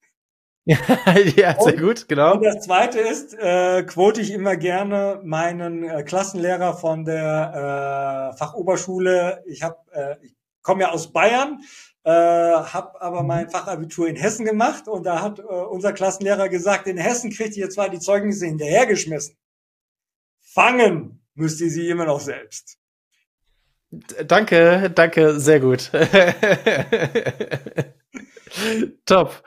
ja, 1.35 1.59
sehr 1.59 1.77
gut, 1.77 2.07
genau. 2.07 2.35
Und 2.35 2.43
das 2.43 2.65
zweite 2.65 2.99
ist, 2.99 3.33
äh, 3.33 3.83
quote 3.83 4.21
ich 4.21 4.31
immer 4.31 4.55
gerne 4.55 5.19
meinen 5.23 5.83
äh, 5.83 6.03
Klassenlehrer 6.03 6.75
von 6.75 7.05
der 7.05 8.31
äh, 8.33 8.37
Fachoberschule. 8.37 9.43
Ich 9.47 9.63
habe, 9.63 9.77
äh, 9.91 10.25
ich 10.25 10.35
komme 10.61 10.81
ja 10.81 10.91
aus 10.91 11.11
Bayern, 11.11 11.61
äh, 12.03 12.11
habe 12.11 13.01
aber 13.01 13.21
mhm. 13.21 13.27
mein 13.27 13.49
Fachabitur 13.49 14.07
in 14.07 14.15
Hessen 14.15 14.45
gemacht 14.45 14.87
und 14.87 15.05
da 15.05 15.21
hat 15.21 15.39
äh, 15.39 15.43
unser 15.43 15.93
Klassenlehrer 15.93 16.49
gesagt, 16.49 16.87
in 16.87 16.97
Hessen 16.97 17.31
kriegt 17.31 17.55
ihr 17.57 17.69
zwar 17.69 17.89
die 17.89 17.99
Zeugnisse 17.99 18.45
hinterhergeschmissen. 18.45 19.37
Fangen 20.41 21.21
müsst 21.35 21.61
ihr 21.61 21.69
sie 21.69 21.89
immer 21.89 22.05
noch 22.05 22.19
selbst. 22.19 22.77
Danke, 24.25 24.89
danke, 24.93 25.39
sehr 25.39 25.59
gut. 25.59 25.91
Top. 29.05 29.43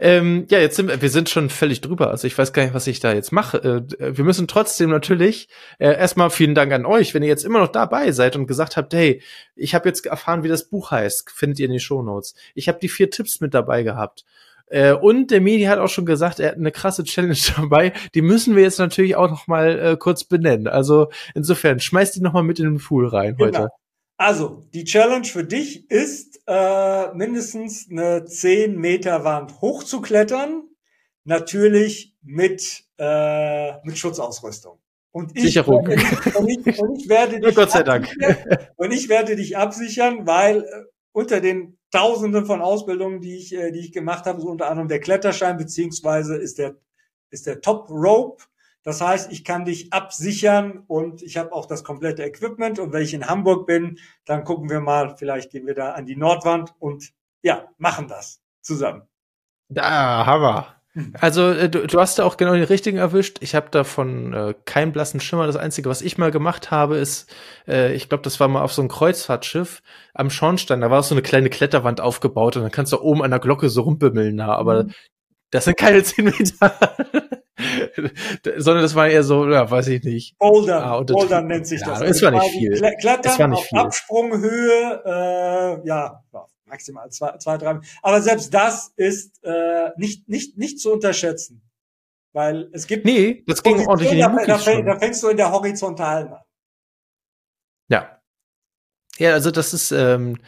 Ähm, 0.00 0.46
ja, 0.48 0.58
jetzt 0.58 0.76
sind 0.76 0.88
wir, 0.88 1.02
wir 1.02 1.10
sind 1.10 1.28
schon 1.28 1.50
völlig 1.50 1.80
drüber. 1.80 2.10
Also 2.10 2.26
ich 2.26 2.38
weiß 2.38 2.52
gar 2.52 2.62
nicht, 2.62 2.74
was 2.74 2.86
ich 2.86 3.00
da 3.00 3.12
jetzt 3.12 3.32
mache. 3.32 3.58
Äh, 3.98 4.16
wir 4.16 4.24
müssen 4.24 4.46
trotzdem 4.46 4.90
natürlich 4.90 5.48
äh, 5.78 5.92
erstmal 5.92 6.30
vielen 6.30 6.54
Dank 6.54 6.72
an 6.72 6.86
euch, 6.86 7.14
wenn 7.14 7.22
ihr 7.22 7.28
jetzt 7.28 7.44
immer 7.44 7.58
noch 7.58 7.72
dabei 7.72 8.12
seid 8.12 8.36
und 8.36 8.46
gesagt 8.46 8.76
habt, 8.76 8.94
hey, 8.94 9.20
ich 9.56 9.74
habe 9.74 9.88
jetzt 9.88 10.06
erfahren, 10.06 10.44
wie 10.44 10.48
das 10.48 10.68
Buch 10.68 10.92
heißt. 10.92 11.30
Findet 11.30 11.58
ihr 11.58 11.66
in 11.66 11.72
den 11.72 11.80
Shownotes. 11.80 12.34
Ich 12.54 12.68
habe 12.68 12.78
die 12.80 12.88
vier 12.88 13.10
Tipps 13.10 13.40
mit 13.40 13.54
dabei 13.54 13.82
gehabt. 13.82 14.24
Äh, 14.66 14.92
und 14.92 15.30
der 15.30 15.40
Medi 15.40 15.64
hat 15.64 15.78
auch 15.78 15.88
schon 15.88 16.06
gesagt, 16.06 16.38
er 16.38 16.50
hat 16.50 16.56
eine 16.56 16.72
krasse 16.72 17.02
Challenge 17.02 17.36
dabei. 17.56 17.92
Die 18.14 18.22
müssen 18.22 18.54
wir 18.54 18.62
jetzt 18.62 18.78
natürlich 18.78 19.16
auch 19.16 19.30
noch 19.30 19.48
mal 19.48 19.78
äh, 19.78 19.96
kurz 19.96 20.24
benennen. 20.24 20.68
Also 20.68 21.08
insofern, 21.34 21.80
schmeißt 21.80 22.14
die 22.14 22.20
noch 22.20 22.32
mal 22.32 22.42
mit 22.42 22.60
in 22.60 22.66
den 22.66 22.78
Pool 22.78 23.08
rein 23.08 23.36
genau. 23.36 23.46
heute. 23.46 23.68
Also, 24.18 24.64
die 24.74 24.82
Challenge 24.82 25.24
für 25.24 25.44
dich 25.44 25.88
ist, 25.90 26.40
äh, 26.48 27.14
mindestens 27.14 27.88
eine 27.88 28.24
10 28.24 28.76
Meter 28.76 29.22
Wand 29.22 29.60
hochzuklettern. 29.60 30.64
Natürlich 31.24 32.16
mit, 32.22 32.84
äh, 32.98 33.80
mit 33.86 33.96
Schutzausrüstung. 33.96 34.80
Und 35.12 35.36
ich, 35.36 35.44
Sicherung. 35.44 35.86
Und 35.86 35.92
ich, 35.92 36.36
und 36.36 36.48
ich, 36.48 36.78
und 36.80 36.98
ich 37.00 37.08
werde 37.08 37.38
dich 37.40 37.54
Gott 37.54 37.70
sei 37.70 37.84
Dank. 37.84 38.08
Und 38.76 38.92
ich 38.92 39.08
werde 39.08 39.36
dich 39.36 39.56
absichern, 39.56 40.26
weil 40.26 40.62
äh, 40.62 40.84
unter 41.12 41.40
den 41.40 41.78
Tausenden 41.92 42.44
von 42.44 42.60
Ausbildungen, 42.60 43.20
die 43.20 43.36
ich, 43.36 43.54
äh, 43.54 43.70
die 43.70 43.80
ich 43.80 43.92
gemacht 43.92 44.26
habe, 44.26 44.40
so 44.40 44.48
unter 44.48 44.68
anderem 44.68 44.88
der 44.88 45.00
Kletterschein, 45.00 45.56
beziehungsweise 45.56 46.36
ist 46.36 46.58
der, 46.58 46.76
ist 47.30 47.46
der 47.46 47.60
Top 47.60 47.88
Rope. 47.88 48.42
Das 48.88 49.02
heißt, 49.02 49.30
ich 49.32 49.44
kann 49.44 49.66
dich 49.66 49.92
absichern 49.92 50.82
und 50.86 51.20
ich 51.20 51.36
habe 51.36 51.52
auch 51.52 51.66
das 51.66 51.84
komplette 51.84 52.22
Equipment. 52.22 52.78
Und 52.78 52.90
wenn 52.90 53.02
ich 53.02 53.12
in 53.12 53.26
Hamburg 53.26 53.66
bin, 53.66 53.98
dann 54.24 54.44
gucken 54.44 54.70
wir 54.70 54.80
mal, 54.80 55.14
vielleicht 55.18 55.50
gehen 55.50 55.66
wir 55.66 55.74
da 55.74 55.90
an 55.90 56.06
die 56.06 56.16
Nordwand 56.16 56.74
und 56.78 57.12
ja, 57.42 57.68
machen 57.76 58.08
das 58.08 58.40
zusammen. 58.62 59.02
Da, 59.68 60.24
Hammer. 60.24 60.76
Hm. 60.94 61.12
Also 61.20 61.50
äh, 61.50 61.68
du, 61.68 61.86
du 61.86 62.00
hast 62.00 62.18
da 62.18 62.24
auch 62.24 62.38
genau 62.38 62.54
den 62.54 62.64
richtigen 62.64 62.96
erwischt. 62.96 63.42
Ich 63.42 63.54
habe 63.54 63.68
davon 63.70 64.32
äh, 64.32 64.54
keinen 64.64 64.92
blassen 64.92 65.20
Schimmer. 65.20 65.46
Das 65.46 65.56
Einzige, 65.56 65.90
was 65.90 66.00
ich 66.00 66.16
mal 66.16 66.30
gemacht 66.30 66.70
habe, 66.70 66.96
ist, 66.96 67.30
äh, 67.66 67.92
ich 67.92 68.08
glaube, 68.08 68.22
das 68.22 68.40
war 68.40 68.48
mal 68.48 68.62
auf 68.62 68.72
so 68.72 68.80
einem 68.80 68.88
Kreuzfahrtschiff 68.88 69.82
am 70.14 70.30
Schornstein. 70.30 70.80
Da 70.80 70.90
war 70.90 71.02
so 71.02 71.14
eine 71.14 71.20
kleine 71.20 71.50
Kletterwand 71.50 72.00
aufgebaut 72.00 72.56
und 72.56 72.62
dann 72.62 72.72
kannst 72.72 72.94
du 72.94 73.02
oben 73.02 73.22
an 73.22 73.32
der 73.32 73.40
Glocke 73.40 73.68
so 73.68 73.82
rumpimmeln 73.82 74.38
da. 74.38 74.54
Aber 74.54 74.84
mhm. 74.84 74.94
das 75.50 75.66
sind 75.66 75.76
keine 75.76 76.02
zehn 76.04 76.24
Meter. 76.24 76.72
Sondern 78.56 78.82
das 78.82 78.94
war 78.94 79.08
eher 79.08 79.22
so, 79.22 79.48
ja, 79.48 79.70
weiß 79.70 79.88
ich 79.88 80.02
nicht. 80.04 80.38
Boulder, 80.38 80.84
ah, 80.84 81.02
Boulder 81.02 81.42
nennt 81.42 81.66
sich 81.66 81.80
ja, 81.80 81.88
das. 81.88 82.02
Es 82.02 82.22
war 82.22 82.30
nicht 82.30 82.50
viel. 82.50 82.80
Klettern 83.00 83.32
es 83.32 83.38
war 83.38 83.48
nicht 83.48 83.58
auf 83.58 83.66
viel. 83.66 83.78
Absprunghöhe, 83.78 85.02
äh, 85.04 85.86
ja, 85.86 86.22
maximal 86.66 87.10
zwei, 87.10 87.36
zwei, 87.38 87.58
drei. 87.58 87.80
Aber 88.02 88.22
selbst 88.22 88.52
das 88.54 88.92
ist 88.96 89.42
äh, 89.44 89.90
nicht, 89.96 90.28
nicht, 90.28 90.56
nicht 90.56 90.80
zu 90.80 90.92
unterschätzen. 90.92 91.62
Weil 92.32 92.68
es 92.72 92.86
gibt. 92.86 93.04
Nee, 93.04 93.42
das 93.46 93.62
ging 93.62 93.86
ordentlich 93.86 94.10
in 94.10 94.16
die 94.16 94.22
da, 94.22 94.58
da, 94.58 94.82
da 94.82 94.98
fängst 94.98 95.22
du 95.22 95.28
in 95.28 95.36
der 95.36 95.50
horizontalen 95.50 96.28
an. 96.28 96.42
Ja. 97.88 98.20
Ja, 99.16 99.32
also 99.32 99.50
das 99.50 99.72
ist, 99.72 99.90
ähm, 99.90 100.38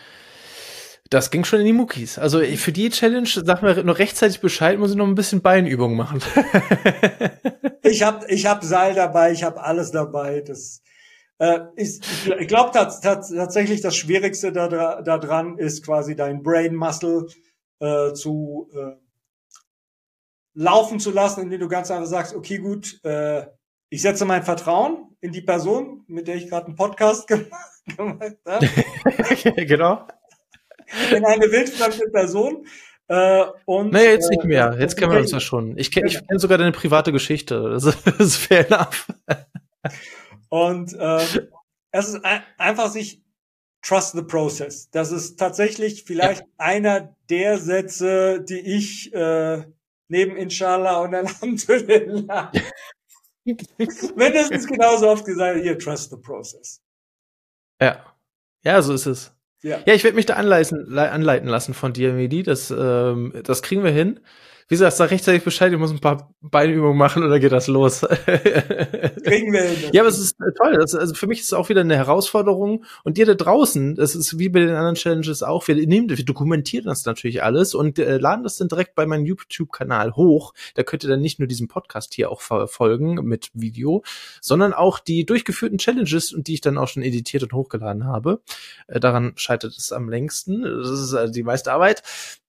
das 1.11 1.33
ging 1.33 1.45
schon 1.45 1.61
in 1.61 1.67
die 1.67 1.73
Muckis. 1.73 2.19
Also 2.19 2.41
für 2.41 2.71
die 2.71 2.89
Challenge, 2.89 3.29
sag 3.29 3.63
mir 3.63 3.83
nur 3.83 3.99
rechtzeitig 3.99 4.41
Bescheid, 4.41 4.79
muss 4.79 4.93
ich 4.93 4.97
noch 4.97 5.07
ein 5.07 5.17
bisschen 5.17 5.43
Beinübung 5.43 5.97
machen. 5.97 6.23
ich 7.83 8.03
habe 8.05 8.27
ich 8.29 8.47
hab 8.47 8.63
Seil 8.63 8.95
dabei, 8.95 9.33
ich 9.33 9.43
habe 9.43 9.63
alles 9.63 9.91
dabei. 9.91 10.41
Das 10.41 10.83
äh, 11.39 11.59
ist, 11.75 12.05
ich 12.39 12.47
glaube 12.47 12.71
tats 12.71 13.01
tats 13.01 13.31
tatsächlich 13.31 13.81
das 13.81 13.97
Schwierigste 13.97 14.53
da, 14.53 14.69
da 15.03 15.19
dran 15.19 15.59
ist 15.59 15.85
quasi 15.85 16.15
dein 16.15 16.45
Brain 16.45 16.77
Muscle 16.77 17.27
äh, 17.81 18.13
zu 18.13 18.69
äh, 18.73 18.93
laufen 20.55 21.01
zu 21.01 21.11
lassen, 21.11 21.43
indem 21.43 21.61
du 21.61 21.69
ganz 21.69 21.91
einfach 21.91 22.07
sagst, 22.07 22.37
okay, 22.37 22.59
gut, 22.59 23.01
äh, 23.05 23.47
ich 23.89 24.03
setze 24.03 24.25
mein 24.27 24.45
Vertrauen 24.45 25.17
in 25.21 25.33
die 25.33 25.43
Person, 25.43 26.05
mit 26.07 26.29
der 26.29 26.37
ich 26.37 26.49
gerade 26.49 26.67
einen 26.67 26.77
Podcast 26.77 27.27
gemacht 27.87 28.39
habe. 28.47 28.69
genau. 29.67 30.07
In 31.11 31.25
eine 31.25 31.51
wildfremde 31.51 32.11
Person. 32.11 32.67
Äh, 33.09 33.45
und, 33.65 33.93
naja, 33.93 34.11
jetzt 34.11 34.31
nicht 34.31 34.45
mehr. 34.45 34.77
Jetzt 34.79 34.97
kennen 34.97 35.13
wir 35.13 35.19
uns 35.19 35.33
ja 35.33 35.41
schon. 35.41 35.77
Ich 35.77 35.91
kenne 35.91 36.07
ich 36.07 36.27
kenn 36.27 36.39
sogar 36.39 36.59
deine 36.59 36.73
private 36.73 37.13
Geschichte. 37.13 37.77
Das 37.81 37.97
ist 38.19 38.37
fair 38.37 38.71
enough. 38.71 39.09
Und 40.49 40.95
äh, 40.95 41.49
es 41.91 42.09
ist 42.09 42.25
ein, 42.25 42.43
einfach 42.57 42.91
sich 42.91 43.23
trust 43.83 44.13
the 44.13 44.23
process. 44.23 44.91
Das 44.91 45.11
ist 45.11 45.39
tatsächlich 45.39 46.05
vielleicht 46.05 46.43
ja. 46.43 46.47
einer 46.59 47.17
der 47.29 47.59
Sätze, 47.59 48.45
die 48.49 48.61
ich 48.61 49.13
äh, 49.13 49.65
neben 50.09 50.37
Inshallah 50.37 51.01
und 51.01 51.15
Alhamdulillah 51.15 52.53
mindestens 54.17 54.67
genauso 54.67 55.09
oft 55.09 55.25
gesagt 55.25 55.61
hier 55.63 55.79
trust 55.79 56.11
the 56.11 56.17
process. 56.17 56.83
Ja. 57.81 58.05
Ja, 58.63 58.83
so 58.83 58.93
ist 58.93 59.07
es. 59.07 59.35
Ja, 59.63 59.79
ja 59.87 59.95
ich 59.95 60.05
werde 60.05 60.17
mich 60.17 60.27
da 60.27 60.35
anleiten, 60.35 60.99
anleiten 60.99 61.49
lassen 61.49 61.75
von 61.75 61.93
dir, 61.93 62.13
Medi. 62.13 62.43
Das, 62.43 62.71
ähm, 62.71 63.33
das 63.45 63.63
kriegen 63.63 63.85
wir 63.85 63.91
hin. 63.91 64.21
Wie 64.71 64.75
gesagt, 64.75 64.97
sag 64.97 65.11
rechtzeitig 65.11 65.43
Bescheid, 65.43 65.73
ich 65.73 65.79
muss 65.81 65.91
ein 65.91 65.99
paar 65.99 66.33
Beinübungen 66.41 66.97
machen 66.97 67.25
oder 67.25 67.41
geht 67.41 67.51
das 67.51 67.67
los? 67.67 68.03
Kriegen 69.25 69.53
wir 69.53 69.63
hin. 69.63 69.91
Ja, 69.93 70.03
aber 70.03 70.11
es 70.11 70.21
ist 70.21 70.37
äh, 70.41 70.53
toll. 70.57 70.77
Das, 70.79 70.95
also 70.95 71.13
für 71.13 71.27
mich 71.27 71.41
ist 71.41 71.47
es 71.47 71.55
auch 71.55 71.71
wieder 71.71 71.81
eine 71.81 71.97
Herausforderung. 71.97 72.85
Und 73.03 73.19
ihr 73.19 73.27
da 73.27 73.35
draußen, 73.35 73.97
das 73.97 74.15
ist 74.15 74.39
wie 74.39 74.49
bei 74.49 74.61
den 74.61 74.71
anderen 74.71 74.95
Challenges 74.95 75.43
auch, 75.43 75.67
wir 75.67 75.75
nehmen, 75.75 76.09
wir 76.09 76.25
dokumentieren 76.25 76.85
das 76.85 77.05
natürlich 77.05 77.43
alles 77.43 77.75
und 77.75 77.99
äh, 77.99 78.19
laden 78.19 78.45
das 78.45 78.59
dann 78.59 78.69
direkt 78.69 78.95
bei 78.95 79.07
meinem 79.07 79.27
YouTube-Kanal 79.27 80.15
hoch. 80.15 80.55
Da 80.77 80.85
könnt 80.85 81.03
ihr 81.03 81.11
dann 81.11 81.21
nicht 81.21 81.41
nur 81.41 81.49
diesen 81.49 81.67
Podcast 81.67 82.15
hier 82.15 82.31
auch 82.31 82.41
verfolgen 82.41 83.15
mit 83.25 83.51
Video, 83.53 84.05
sondern 84.41 84.73
auch 84.73 85.01
die 85.01 85.27
durchgeführten 85.27 85.79
Challenges 85.79 86.33
und 86.33 86.47
die 86.47 86.55
ich 86.55 86.61
dann 86.61 86.79
auch 86.79 86.87
schon 86.87 87.03
editiert 87.03 87.43
und 87.43 87.53
hochgeladen 87.55 88.05
habe. 88.05 88.41
Äh, 88.87 89.01
daran 89.01 89.33
scheitert 89.35 89.77
es 89.77 89.91
am 89.91 90.09
längsten. 90.09 90.63
Das 90.63 90.91
ist 90.91 91.13
also 91.13 91.33
die 91.33 91.43
meiste 91.43 91.73
Arbeit. 91.73 92.05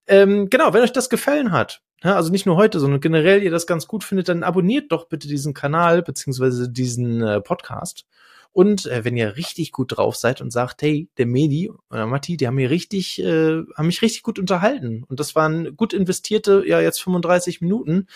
Ähm, 0.06 0.52
genau, 0.52 0.72
wenn 0.74 0.84
euch 0.84 0.94
das 0.94 1.10
gefallen 1.10 1.52
hat, 1.52 1.82
also 2.02 2.32
nicht 2.32 2.46
nur 2.46 2.56
heute, 2.56 2.80
sondern 2.80 3.00
generell 3.00 3.44
ihr 3.44 3.52
das 3.52 3.68
ganz 3.68 3.88
gut 3.88 4.04
findet, 4.04 4.30
dann 4.30 4.44
abonniert 4.44 4.92
doch 4.92 5.08
bitte 5.08 5.28
diesen 5.28 5.54
Kanal 5.54 6.02
beziehungsweise 6.02 6.70
diesen 6.70 7.22
äh, 7.22 7.42
Podcast. 7.42 8.06
Und 8.54 8.86
äh, 8.88 9.06
wenn 9.06 9.16
ihr 9.16 9.38
richtig 9.38 9.72
gut 9.72 9.96
drauf 9.96 10.16
seid 10.16 10.42
und 10.42 10.52
sagt, 10.52 10.82
hey, 10.82 11.10
der 11.18 11.26
Medi 11.26 11.72
oder 11.90 12.06
Matti, 12.06 12.36
die 12.38 12.48
haben 12.48 12.56
mir 12.56 12.70
richtig, 12.70 13.22
äh, 13.22 13.64
haben 13.76 13.86
mich 13.86 14.02
richtig 14.02 14.24
gut 14.24 14.40
unterhalten 14.40 15.04
und 15.08 15.20
das 15.20 15.36
waren 15.36 15.76
gut 15.78 15.94
investierte, 15.94 16.64
ja 16.66 16.82
jetzt 16.82 17.02
35 17.02 17.62
Minuten, 17.62 18.08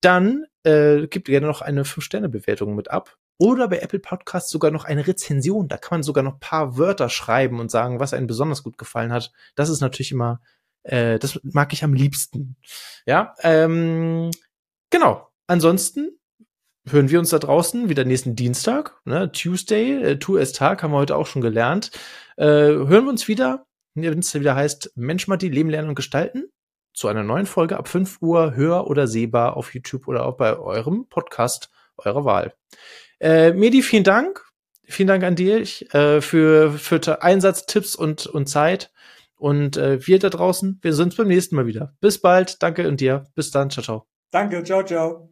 dann 0.00 0.44
äh, 0.64 1.06
gibt 1.06 1.28
gerne 1.28 1.46
noch 1.46 1.62
eine 1.62 1.84
5-Sterne-Bewertung 1.84 2.74
mit 2.74 2.90
ab. 2.90 3.16
Oder 3.38 3.68
bei 3.68 3.78
Apple 3.78 3.98
Podcasts 3.98 4.50
sogar 4.50 4.70
noch 4.70 4.84
eine 4.84 5.06
Rezension. 5.06 5.68
Da 5.68 5.76
kann 5.76 5.96
man 5.96 6.02
sogar 6.02 6.22
noch 6.22 6.38
paar 6.38 6.76
Wörter 6.76 7.08
schreiben 7.08 7.58
und 7.58 7.70
sagen, 7.70 7.98
was 7.98 8.12
einem 8.12 8.26
besonders 8.26 8.62
gut 8.62 8.78
gefallen 8.78 9.12
hat. 9.12 9.32
Das 9.54 9.68
ist 9.68 9.80
natürlich 9.80 10.12
immer 10.12 10.40
äh, 10.82 11.18
das 11.18 11.40
mag 11.42 11.72
ich 11.72 11.84
am 11.84 11.94
liebsten. 11.94 12.56
Ja, 13.06 13.34
ähm, 13.42 14.30
genau. 14.90 15.28
Ansonsten 15.46 16.18
hören 16.88 17.10
wir 17.10 17.18
uns 17.18 17.30
da 17.30 17.38
draußen 17.38 17.88
wieder 17.88 18.04
nächsten 18.04 18.36
Dienstag, 18.36 19.00
ne, 19.04 19.30
Tuesday, 19.30 20.02
äh, 20.02 20.18
Tu-Es-Tag, 20.18 20.82
haben 20.82 20.92
wir 20.92 20.98
heute 20.98 21.16
auch 21.16 21.26
schon 21.26 21.42
gelernt. 21.42 21.90
Äh, 22.36 22.46
hören 22.46 23.04
wir 23.04 23.10
uns 23.10 23.28
wieder, 23.28 23.66
wenn 23.94 24.18
es 24.18 24.34
wieder 24.34 24.54
heißt 24.54 24.92
Mensch, 24.96 25.28
Matti, 25.28 25.48
Leben, 25.48 25.70
Lernen 25.70 25.90
und 25.90 25.94
Gestalten 25.94 26.50
zu 26.94 27.08
einer 27.08 27.22
neuen 27.22 27.46
Folge 27.46 27.76
ab 27.76 27.88
5 27.88 28.20
Uhr 28.20 28.54
hör- 28.54 28.88
oder 28.88 29.06
sehbar 29.06 29.56
auf 29.56 29.74
YouTube 29.74 30.08
oder 30.08 30.26
auch 30.26 30.36
bei 30.36 30.58
eurem 30.58 31.06
Podcast 31.08 31.70
eurer 31.96 32.24
Wahl. 32.24 32.54
Äh, 33.20 33.52
Medi, 33.52 33.82
vielen 33.82 34.04
Dank. 34.04 34.44
Vielen 34.84 35.06
Dank 35.06 35.22
an 35.22 35.36
dich 35.36 35.92
äh, 35.94 36.20
für, 36.20 36.72
für 36.72 37.22
Einsatz, 37.22 37.66
Tipps 37.66 37.94
und, 37.94 38.26
und 38.26 38.48
Zeit. 38.48 38.91
Und 39.42 39.76
äh, 39.76 40.06
wir 40.06 40.20
da 40.20 40.30
draußen, 40.30 40.78
wir 40.82 40.92
sehen 40.92 41.06
uns 41.06 41.16
beim 41.16 41.26
nächsten 41.26 41.56
Mal 41.56 41.66
wieder. 41.66 41.96
Bis 42.00 42.20
bald, 42.20 42.62
danke 42.62 42.86
und 42.86 43.00
dir. 43.00 43.24
Bis 43.34 43.50
dann, 43.50 43.70
ciao, 43.70 43.82
ciao. 43.82 44.06
Danke, 44.30 44.62
ciao, 44.62 44.84
ciao. 44.84 45.31